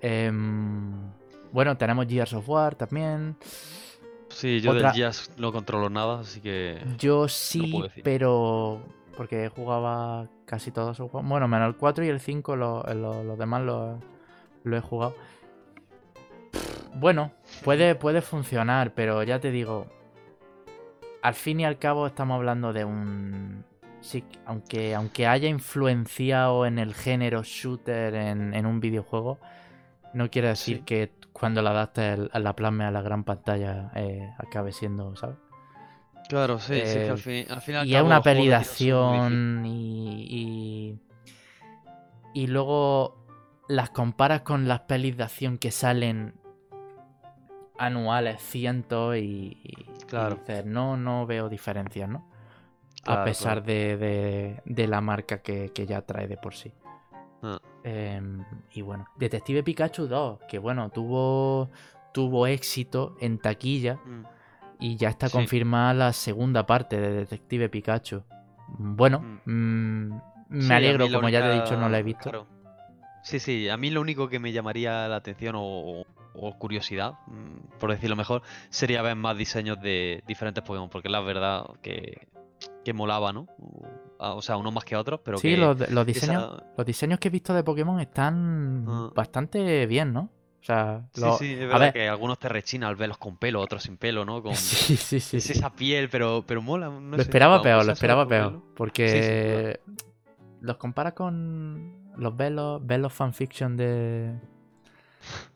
[0.00, 0.92] Em,
[1.52, 3.36] bueno, tenemos Gears of War también.
[4.28, 6.82] Sí, yo Otra- del jazz no controlo nada, así que...
[6.98, 8.82] Yo sí, pero.
[9.16, 11.28] Porque jugaba casi todos esos juegos.
[11.28, 14.00] Bueno, menos el 4 y el 5, lo- lo- los demás los
[14.64, 15.14] lo he jugado.
[16.94, 17.32] Bueno,
[17.64, 19.86] puede, puede funcionar, pero ya te digo.
[21.22, 23.64] Al fin y al cabo estamos hablando de un.
[24.02, 29.38] Sí, aunque, aunque haya influenciado en el género shooter en, en un videojuego,
[30.12, 30.84] no quiere decir Sí.
[30.84, 35.36] que cuando la adaptes la plasme a la gran pantalla eh, acabe siendo, ¿sabes?
[36.28, 38.20] Claro, sí, sí, que Eh, al fin, al fin y Y es una
[38.70, 40.98] acción y, y,
[42.34, 43.16] y luego
[43.68, 46.34] las comparas con las pelis de acción que salen
[47.78, 50.36] anuales, cientos y, y- y Claro.
[50.36, 52.31] dices, no, no veo diferencias, ¿no?
[53.02, 53.66] Claro, a pesar claro.
[53.66, 56.72] de, de- de la marca que, que ya trae de por sí.
[57.42, 57.58] Ah.
[57.84, 61.70] Em, y bueno, Detective Pikachu 2, que bueno, tuvo,
[62.14, 64.22] tuvo éxito en taquilla Mm,
[64.78, 65.32] y ya está Sí.
[65.32, 68.22] confirmada la segunda parte de Detective Pikachu.
[68.68, 69.50] Bueno, Mm.
[69.50, 72.22] mm, me Sí, alegro, como ya te he dicho, no la he visto.
[72.30, 72.46] claro.
[73.24, 76.04] Sí, sí, a mí lo único que me llamaría la atención o,
[76.34, 77.14] o curiosidad,
[77.78, 82.26] por decirlo mejor, sería ver más diseños de diferentes Pokémon, porque la verdad que,
[82.84, 83.46] que molaba, ¿no?
[84.18, 87.18] O, sea, unos más que otros, pero sí, que los, los diseños, esa- los diseños
[87.18, 89.10] que he visto de Pokémon están Ah.
[89.14, 90.30] bastante bien, ¿no?
[90.60, 93.18] O sea, Sí, lo- sí, es a verdad ver, que algunos te rechinan al verlos
[93.18, 94.40] con pelo, otros sin pelo, ¿no?
[94.40, 94.54] Con...
[94.54, 95.36] sí, sí, sí.
[95.38, 95.52] es sí.
[95.54, 96.88] esa piel, pero, pero mola.
[96.88, 98.62] No Lo sé, esperaba peor, lo esperaba peor.
[98.76, 99.80] Porque
[100.60, 104.34] los comparas con los velos, velos fanfiction de,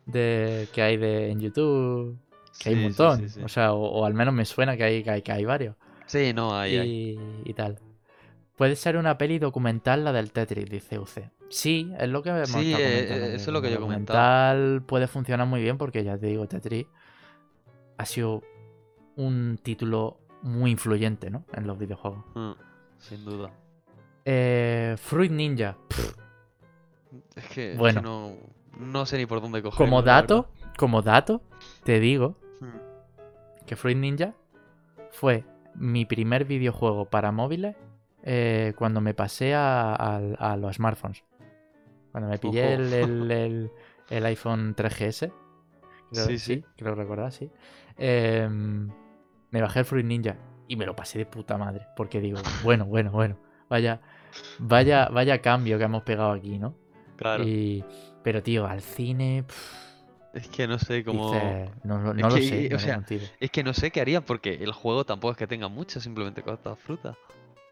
[0.06, 2.18] de que hay de, en YouTube,
[2.58, 3.18] que hay un Sí, sí, montón.
[3.20, 3.42] sí, sí.
[3.44, 5.76] O sea, o, o al menos me suena que hay, que hay, que hay varios.
[6.06, 7.42] Sí, no, ahí, ahí.
[7.44, 7.78] y, tal.
[8.56, 11.30] Puede ser una peli documental la del Tetris, dice UC.
[11.50, 14.54] Sí, es lo que hemos Sí, eh, eh, eso es lo que yo comentaba.
[14.54, 16.86] documental puede funcionar muy bien porque ya te digo, Tetris
[17.98, 18.42] ha sido
[19.16, 21.44] un título muy influyente, ¿no?
[21.52, 22.24] En los videojuegos.
[22.34, 22.52] Mm,
[22.98, 23.50] sin duda.
[24.24, 25.76] Eh, Fruit Ninja.
[25.88, 26.14] Pff,
[27.36, 28.00] Es que, Bueno.
[28.00, 28.32] no,
[28.78, 29.84] no sé ni por dónde cogerlo.
[29.86, 31.42] como dato, como dato,
[31.84, 32.36] te digo.
[32.60, 33.64] Mm.
[33.66, 34.34] que Fruit Ninja
[35.10, 35.44] fue
[35.78, 37.76] mi primer videojuego para móviles
[38.22, 40.18] eh, cuando me pasé a, a-
[40.52, 41.22] a los smartphones.
[42.12, 43.70] Cuando me pillé el, el- el-
[44.10, 45.32] el iPhone 3GS.
[46.10, 46.64] Creo, Sí, sí.
[46.76, 47.50] creo recordar, sí.
[47.98, 48.90] Em,
[49.50, 50.36] me bajé el Fruit Ninja
[50.68, 51.86] y me lo pasé de puta madre.
[51.96, 53.36] Porque digo, bueno, bueno, bueno.
[53.68, 54.00] Vaya,
[54.58, 56.74] vaya, vaya cambio que hemos pegado aquí, ¿no?
[57.16, 57.44] Claro.
[57.44, 57.84] Y,
[58.22, 59.44] pero tío, al cine.
[59.46, 59.85] pff,
[60.36, 61.32] Es que no sé cómo.
[61.84, 62.66] no, no- no lo que, sé.
[62.70, 63.02] o no sea.
[63.40, 66.42] Es que no sé qué harían porque el juego tampoco es que tenga mucho, simplemente
[66.42, 67.16] corta fruta.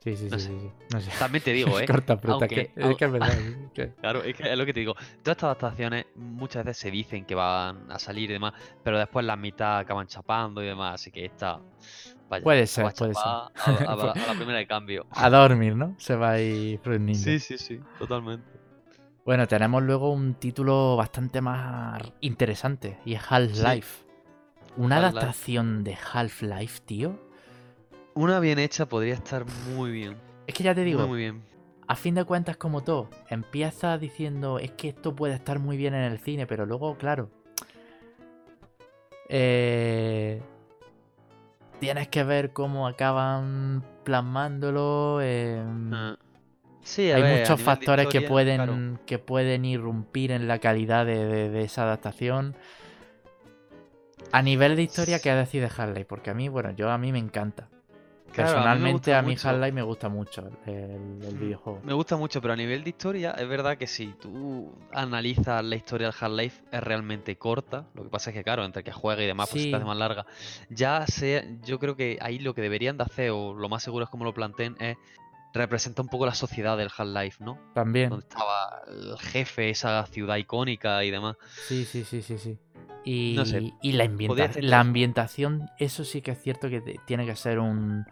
[0.03, 0.39] Sí, sí, sí, sé.
[0.39, 1.11] sí, sí, No sé.
[1.19, 1.87] También te digo, ¿eh?
[1.87, 3.39] Corta fruta, Aunque- que, es que es verdad.
[3.73, 4.95] que- Claro, es que es lo que te digo.
[4.95, 9.25] Todas estas adaptaciones muchas veces se dicen que van a salir y demás, pero después
[9.25, 11.59] la mitad acaban chapando y demás, así que esta.
[12.29, 13.23] Vaya, Puede ser, puede ser.
[13.25, 13.55] A, a-
[14.13, 15.07] a la primera de cambio.
[15.11, 15.95] A dormir, ¿no?
[15.99, 17.23] Se va ahí Fruit Ninja.
[17.23, 18.45] Sí, sí, sí, totalmente.
[19.25, 24.05] Bueno, tenemos luego un título bastante más interesante y es Half-Life.
[24.77, 27.19] Una adaptación de Half-Life, tío.
[28.15, 30.17] Una bien hecha podría estar muy bien.
[30.47, 31.43] Es que ya te digo, Muy, muy bien.
[31.89, 35.95] a fin de cuentas, como todo, empieza diciendo es que esto puede estar muy bien
[35.95, 37.31] en el cine, pero luego, claro.
[39.31, 40.43] eh,
[41.81, 45.19] tienes que ver cómo acaban plasmándolo.
[45.21, 46.17] Ah.
[46.85, 48.99] Sí, hay ver, muchos de factores que pueden, claro.
[49.07, 52.55] que pueden irrumpir en la calidad de, de- de esa adaptación.
[54.33, 56.07] A nivel de historia, ¿qué decides Half-Life?
[56.07, 57.69] Porque a mí, bueno, yo a mí me encanta.
[58.33, 59.37] Claro, a mí me Personalmente, a mí.
[59.41, 61.81] Half-Life me gusta mucho el, el Mm, videojuego.
[61.85, 65.77] Me gusta mucho, pero a nivel de historia, es verdad que si tú analizas la
[65.77, 67.87] historia del Half-Life, es realmente corta.
[67.95, 69.85] Lo que pasa es que, claro, entre que juega y demás, pues se te hace
[69.85, 70.27] más larga.
[70.69, 74.05] Ya sé, yo creo que ahí lo que deberían de hacer, o lo más seguro
[74.05, 74.97] es como lo planteen, es
[75.55, 77.59] representa un poco la sociedad del Half-Life, ¿no?
[77.75, 78.11] También.
[78.11, 81.37] Donde estaba el jefe, esa ciudad icónica y demás.
[81.69, 82.59] Sí, sí, sí, sí, sí.
[83.05, 87.37] Y, No sé, y la, ambienta- ambientación, eso sí que es cierto que tiene que
[87.37, 88.05] ser un,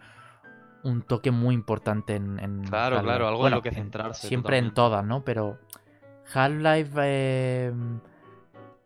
[0.83, 4.27] un toque muy importante en, en Claro, claro, algo en lo que en- centrarse.
[4.27, 5.23] siempre en todas, ¿no?
[5.25, 5.59] Pero
[6.33, 7.71] Half-Life eh,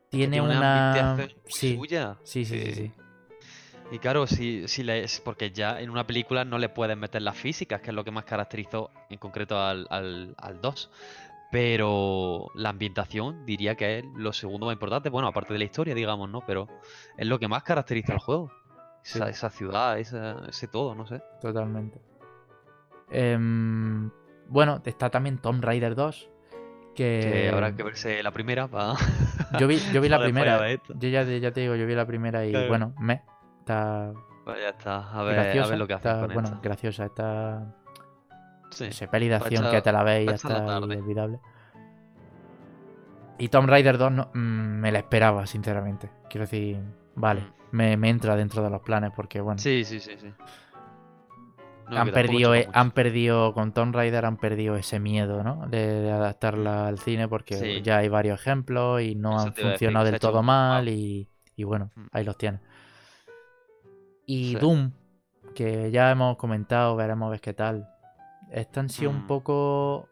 [0.10, 1.12] tiene Tiene una una...
[1.12, 2.18] ambientación muy Sí, suya.
[2.24, 2.92] sí, sí, sí, que- sí.
[3.92, 7.22] Y claro, si, si le, es porque ya en una película no le puedes meter
[7.22, 10.92] las físicas, que es lo que más caracterizó en concreto al, al, al 2.
[11.50, 15.10] Pero la ambientación diría que es lo segundo más importante.
[15.10, 16.42] Bueno, aparte de la historia, digamos, ¿no?
[16.46, 16.68] Pero
[17.16, 18.52] es lo que más caracteriza al juego.
[19.04, 19.20] Sí.
[19.20, 21.22] Esa, esa ciudad, esa- ese todo, no sé.
[21.40, 22.02] Totalmente.
[23.10, 24.10] Em,
[24.50, 26.30] bueno, está también Tomb Raider 2.
[26.94, 28.96] Que, habrá que verse la primera para.
[29.60, 30.60] Yo vi, yo vi la primera.
[30.74, 32.68] Yo ya, ya te digo, yo vi la primera y Claro.
[32.68, 33.22] bueno, me.
[33.68, 34.14] Está
[34.45, 35.11] Pues ya está.
[35.11, 35.68] A ver, graciosa.
[35.68, 36.61] a ver lo que hacen está, con bueno, esta.
[36.61, 37.06] graciosa.
[37.06, 37.65] Está.
[38.69, 38.89] Sí.
[39.11, 40.98] peli de pa' acción echar- que te la echar la está tarde.
[40.98, 41.39] olvidable.
[43.39, 46.10] Y Tomb Raider 2 no, mm, me la esperaba, sinceramente.
[46.30, 46.80] Quiero decir,
[47.15, 47.45] vale, Mm.
[47.72, 50.34] me, me entra dentro de los planes porque, bueno, Sí, sí, sí, sí.
[51.89, 55.68] No, han, perdido, e- han perdido, con Tomb Raider han perdido ese miedo, ¿no?
[55.68, 57.81] De, de adaptarla al cine porque Sí.
[57.81, 60.94] ya hay varios ejemplos y no Eso han decir, funcionado del todo mal wow.
[60.94, 62.06] y, y bueno, Mm.
[62.11, 62.60] ahí los tienes.
[64.28, 64.56] Y Sí.
[64.60, 64.91] Doom,
[65.56, 67.90] que ya hemos comentado, veremos ver qué tal.
[68.52, 69.28] Esta han sido un Mm.
[69.28, 70.08] poco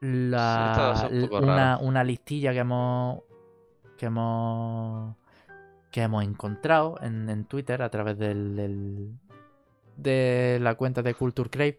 [0.00, 3.20] la, un poco una, una listilla que hemos
[3.96, 5.16] que hemos
[5.90, 9.12] que hemos encontrado en, en Twitter a través del, del-
[9.96, 11.78] de la cuenta de Culture Crave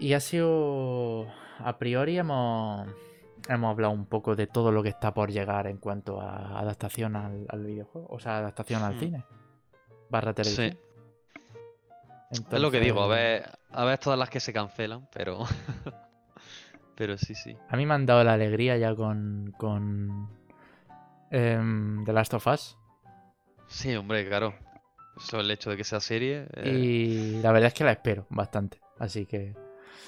[0.00, 1.26] y ha sido
[1.58, 2.88] a priori hemos
[3.48, 7.14] hemos hablado un poco de todo lo que está por llegar en cuanto a adaptación
[7.14, 8.98] al, al videojuego o sea adaptación al Hmm.
[8.98, 9.24] cine
[10.10, 10.78] barra televisión
[12.30, 12.42] Sí.
[12.50, 15.44] Es lo que digo, a ver, a ver todas las que se cancelan, pero.
[16.94, 17.56] pero sí, sí.
[17.70, 20.28] A mí me han dado la alegría ya con, con
[21.30, 22.76] em, The Last of Us.
[23.66, 24.54] Sí, hombre, claro.
[25.16, 26.46] Eso el hecho de que sea serie.
[26.52, 28.78] eh, Y la verdad es que la espero bastante.
[28.98, 29.54] Así que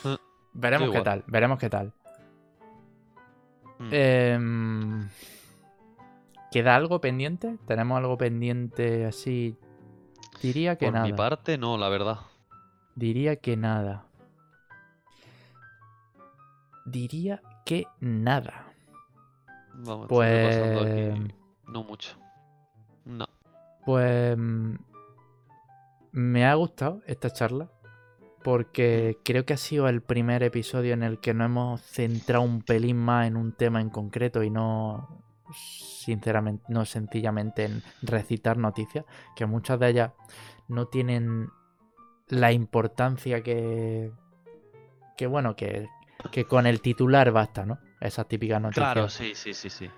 [0.04, 0.16] Eh,
[0.52, 1.24] veremos qué tal.
[1.26, 1.92] Veremos qué tal.
[3.78, 3.88] mm.
[3.92, 5.08] Em,
[6.52, 7.56] ¿Queda algo pendiente?
[7.66, 9.56] ¿Tenemos algo pendiente así?
[10.42, 11.06] Diría que Por nada.
[11.06, 12.18] mi parte, no, la verdad.
[12.94, 14.04] Diría que nada.
[16.84, 18.66] Diría que nada.
[19.74, 20.56] Vamos, Pues.
[20.56, 21.34] aquí.
[21.68, 22.16] No mucho.
[23.04, 23.26] No.
[23.84, 24.74] Pues mm,
[26.12, 27.68] me ha gustado esta charla
[28.42, 32.62] porque creo que ha sido el primer episodio en el que nos hemos centrado un
[32.62, 35.22] pelín más en un tema en concreto y no
[35.54, 39.04] sinceramente no sencillamente en recitar noticias
[39.36, 40.12] que muchas de ellas
[40.68, 41.48] no tienen
[42.28, 44.12] la importancia que
[45.16, 45.88] que bueno que,
[46.30, 47.78] que con el titular basta, ¿no?
[48.00, 48.92] Esas típicas noticias.
[48.92, 49.90] Claro, sí, sí, sí, sí.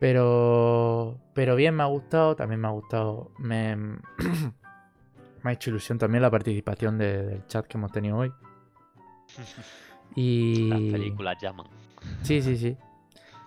[0.00, 2.34] Pero, pero bien, me ha gustado.
[2.34, 3.30] También me ha gustado.
[3.38, 3.76] Me,
[5.42, 8.32] me ha hecho ilusión también la participación de- del chat que hemos tenido hoy.
[10.14, 10.68] Y.
[10.68, 11.66] Las películas llaman.
[12.22, 12.76] Sí, sí, sí.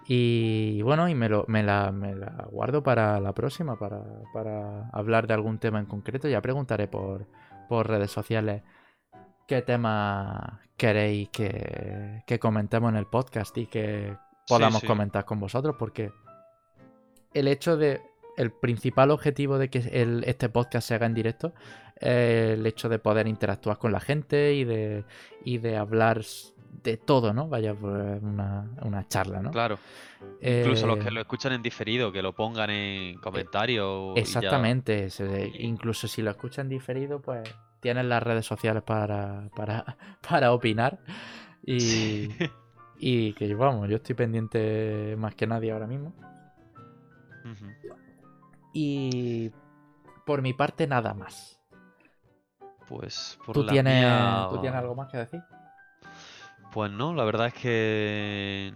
[0.08, 4.04] Y bueno, y me, lo, me, la, me la guardo para la próxima, para,
[4.34, 6.28] para hablar de algún tema en concreto.
[6.28, 7.28] Ya preguntaré por,
[7.68, 8.62] por redes sociales
[9.48, 14.16] qué tema queréis que, que comentemos en el podcast y que
[14.48, 14.88] podamos sí.
[14.88, 16.12] comentar con vosotros, porque
[17.34, 18.02] el hecho de.
[18.38, 21.54] El principal objetivo de que el- este podcast se haga en directo
[21.96, 25.06] es el hecho de poder interactuar con la gente y de,
[25.46, 26.22] y de hablar
[26.84, 27.48] de todo, ¿no?
[27.48, 29.52] Vaya, pues, una, una charla, ¿no?
[29.52, 29.78] Claro.
[30.42, 34.12] Incluso los Eh, que lo escuchan en diferido, que lo pongan en comentarios.
[34.14, 34.22] y ya.
[34.22, 35.08] Exactamente.
[35.60, 37.44] Incluso si lo escuchan diferido, pues
[37.80, 39.98] tienen las redes sociales para, para,
[40.30, 41.00] para opinar.
[41.64, 42.30] Y, Sí.
[42.98, 46.14] y que vamos, yo estoy pendiente más que nadie ahora mismo.
[48.74, 49.52] Y
[50.26, 51.60] por mi parte, nada más.
[52.88, 55.42] Pues por ¿Tú la tienes, mía- ¿Tú tienes algo más que decir?
[56.76, 58.74] Pues no, la verdad es que.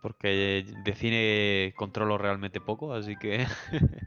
[0.00, 3.46] Porque de cine controlo realmente poco, así que.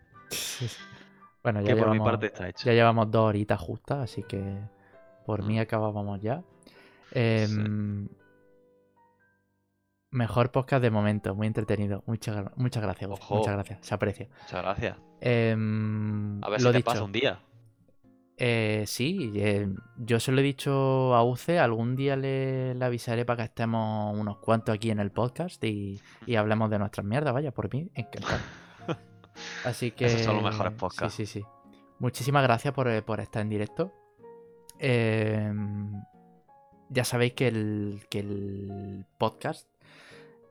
[1.44, 2.66] Bueno, ya que por mi llevamos, parte está hecho.
[2.66, 4.42] ya llevamos dos horitas justas, así que
[5.28, 5.62] por mí Mm.
[5.62, 6.42] acabábamos ya.
[7.12, 8.10] Em,
[10.10, 12.02] Mejor podcast de momento, muy entretenido.
[12.08, 13.36] Muchas, muchas gracias, Ojo.
[13.36, 14.28] muchas gracias, se aprecia.
[14.42, 14.98] Muchas gracias.
[15.22, 17.40] Em, A ver lo si te dicho, pasa un día.
[18.38, 19.68] Eh, sí, eh,
[19.98, 24.18] yo se lo he dicho a UC, algún día le, le avisaré para que estemos
[24.18, 27.90] unos cuantos aquí en el podcast y, y hablemos de nuestras mierdas, vaya, por mí,
[27.94, 28.40] encantado.
[29.66, 30.07] Así que...
[30.07, 31.16] Esos son los mejores sí, podcasts.
[31.16, 31.44] Sí, sí,
[31.99, 33.94] Muchísimas gracias por, eh, por estar en directo.
[34.80, 36.03] Em,
[36.90, 39.68] ya sabéis que el, que el podcast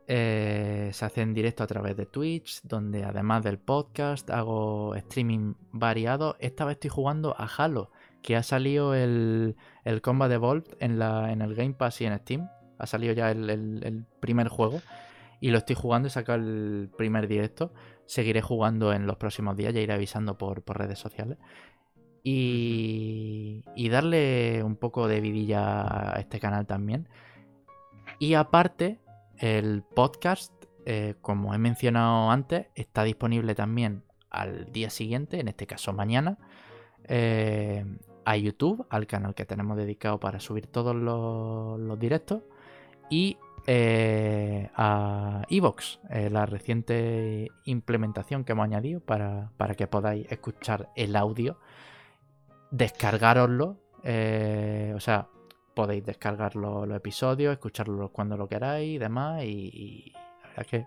[0.07, 5.55] eh, se hace en directo a través de Twitch, donde además del podcast hago streaming
[5.73, 6.37] variado.
[6.41, 7.91] Esta vez estoy jugando a Halo,
[8.23, 12.19] que ha salido el, el Combat Evolved en, la, en el Game Pass y en
[12.19, 12.49] Steam.
[12.79, 14.81] Ha salido ya el, el- el primer juego
[15.41, 16.09] y lo estoy jugando.
[16.09, 17.73] He sacado el primer directo.
[18.07, 21.39] Seguiré jugando en los próximos días, ya iré avisando por, por redes sociales.
[22.23, 27.09] Y, y darle un poco de vidilla a este canal también.
[28.19, 28.99] Y aparte,
[29.39, 30.53] el podcast,
[30.87, 36.39] eh, como he mencionado antes, está disponible también al día siguiente, en este caso mañana,
[37.05, 37.85] eh,
[38.25, 42.43] a YouTube, al canal que tenemos dedicado para subir todos los, directos,
[43.11, 50.91] y eh, a Evox, la reciente implementación que hemos añadido para, para que podáis escuchar
[50.97, 51.59] el audio,
[52.71, 55.29] descargaroslo, o sea,
[55.75, 59.43] podéis descargar lo- los episodios, escucharlos cuando lo queráis y demás.
[59.45, 60.87] Y, y la verdad que,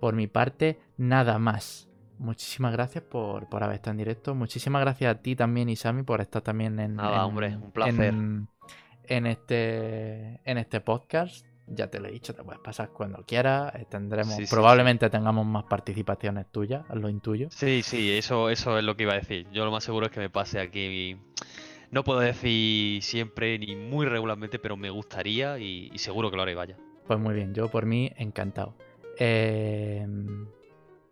[0.00, 1.86] por mi parte, nada más.
[2.18, 4.34] Muchísimas gracias por, por haber estado en directo.
[4.34, 6.96] Muchísimas gracias a ti también, Isami, por estar también en.
[6.96, 8.04] Nada, en- hombre, un placer.
[8.12, 8.48] En,
[9.04, 11.46] en este, en este podcast.
[11.72, 13.72] Ya te lo he dicho, te puedes pasar cuando quieras.
[13.76, 17.46] eh, Tendremos, Sí, sí, probablemente tengamos más participaciones tuyas, lo intuyo.
[17.52, 19.46] Sí, sí, eso, eso es lo que iba a decir.
[19.52, 21.16] Yo lo más seguro es que me pase aquí.
[21.90, 26.54] No puedo decir siempre ni muy regularmente, pero me gustaría y, seguro que lo haré,
[26.54, 26.76] vaya.
[27.06, 28.74] Pues muy bien, yo por mí encantado.
[29.18, 30.06] Eh,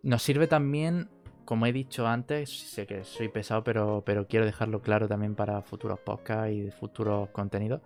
[0.02, 1.08] nos sirve también,
[1.44, 5.60] como he dicho antes, sé que soy pesado, pero, pero quiero dejarlo claro también para
[5.62, 7.80] futuros podcasts y futuros contenidos,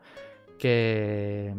[0.59, 1.55] que,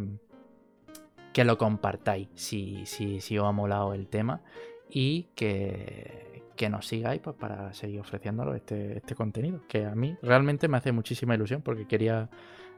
[1.34, 4.42] que lo compartáis si, si, si os ha molado el tema
[4.88, 10.16] y que, que nos sigáis pues, para seguir ofreciéndolo este, este contenido, que a mí
[10.22, 12.30] realmente me hace muchísima ilusión porque quería...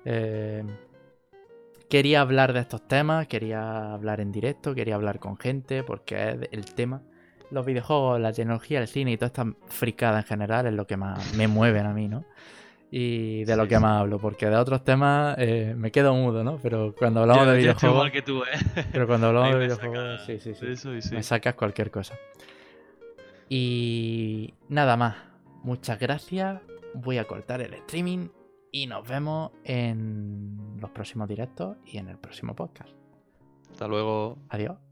[0.05, 0.63] eh,
[1.89, 6.37] quería hablar de estos temas, quería hablar en directo, quería hablar con gente, porque es
[6.51, 7.01] el tema.
[7.51, 10.97] Los videojuegos, la tecnología, el cine y toda esta fricada en general es lo que
[10.97, 12.25] más me mueven a mí, ¿no?
[12.91, 16.57] Y de lo que más hablo, porque de otros temas eh, me quedo mudo, ¿no?
[16.61, 17.97] Pero cuando hablamos Yo- de yo videojuegos.
[17.97, 18.85] igual que tú, ¿eh?
[18.91, 20.65] Pero cuando hablamos de videojuegos, saca sí, sí, sí.
[20.67, 21.13] Eso y sí.
[21.13, 22.15] Me sacas cualquier cosa.
[23.49, 25.15] Y nada más.
[25.63, 26.61] Muchas gracias.
[26.93, 28.29] Voy a cortar el streaming
[28.71, 32.91] y nos vemos en los próximos directos y en el próximo podcast.
[33.71, 34.37] Hasta luego.
[34.49, 34.84] Adiós.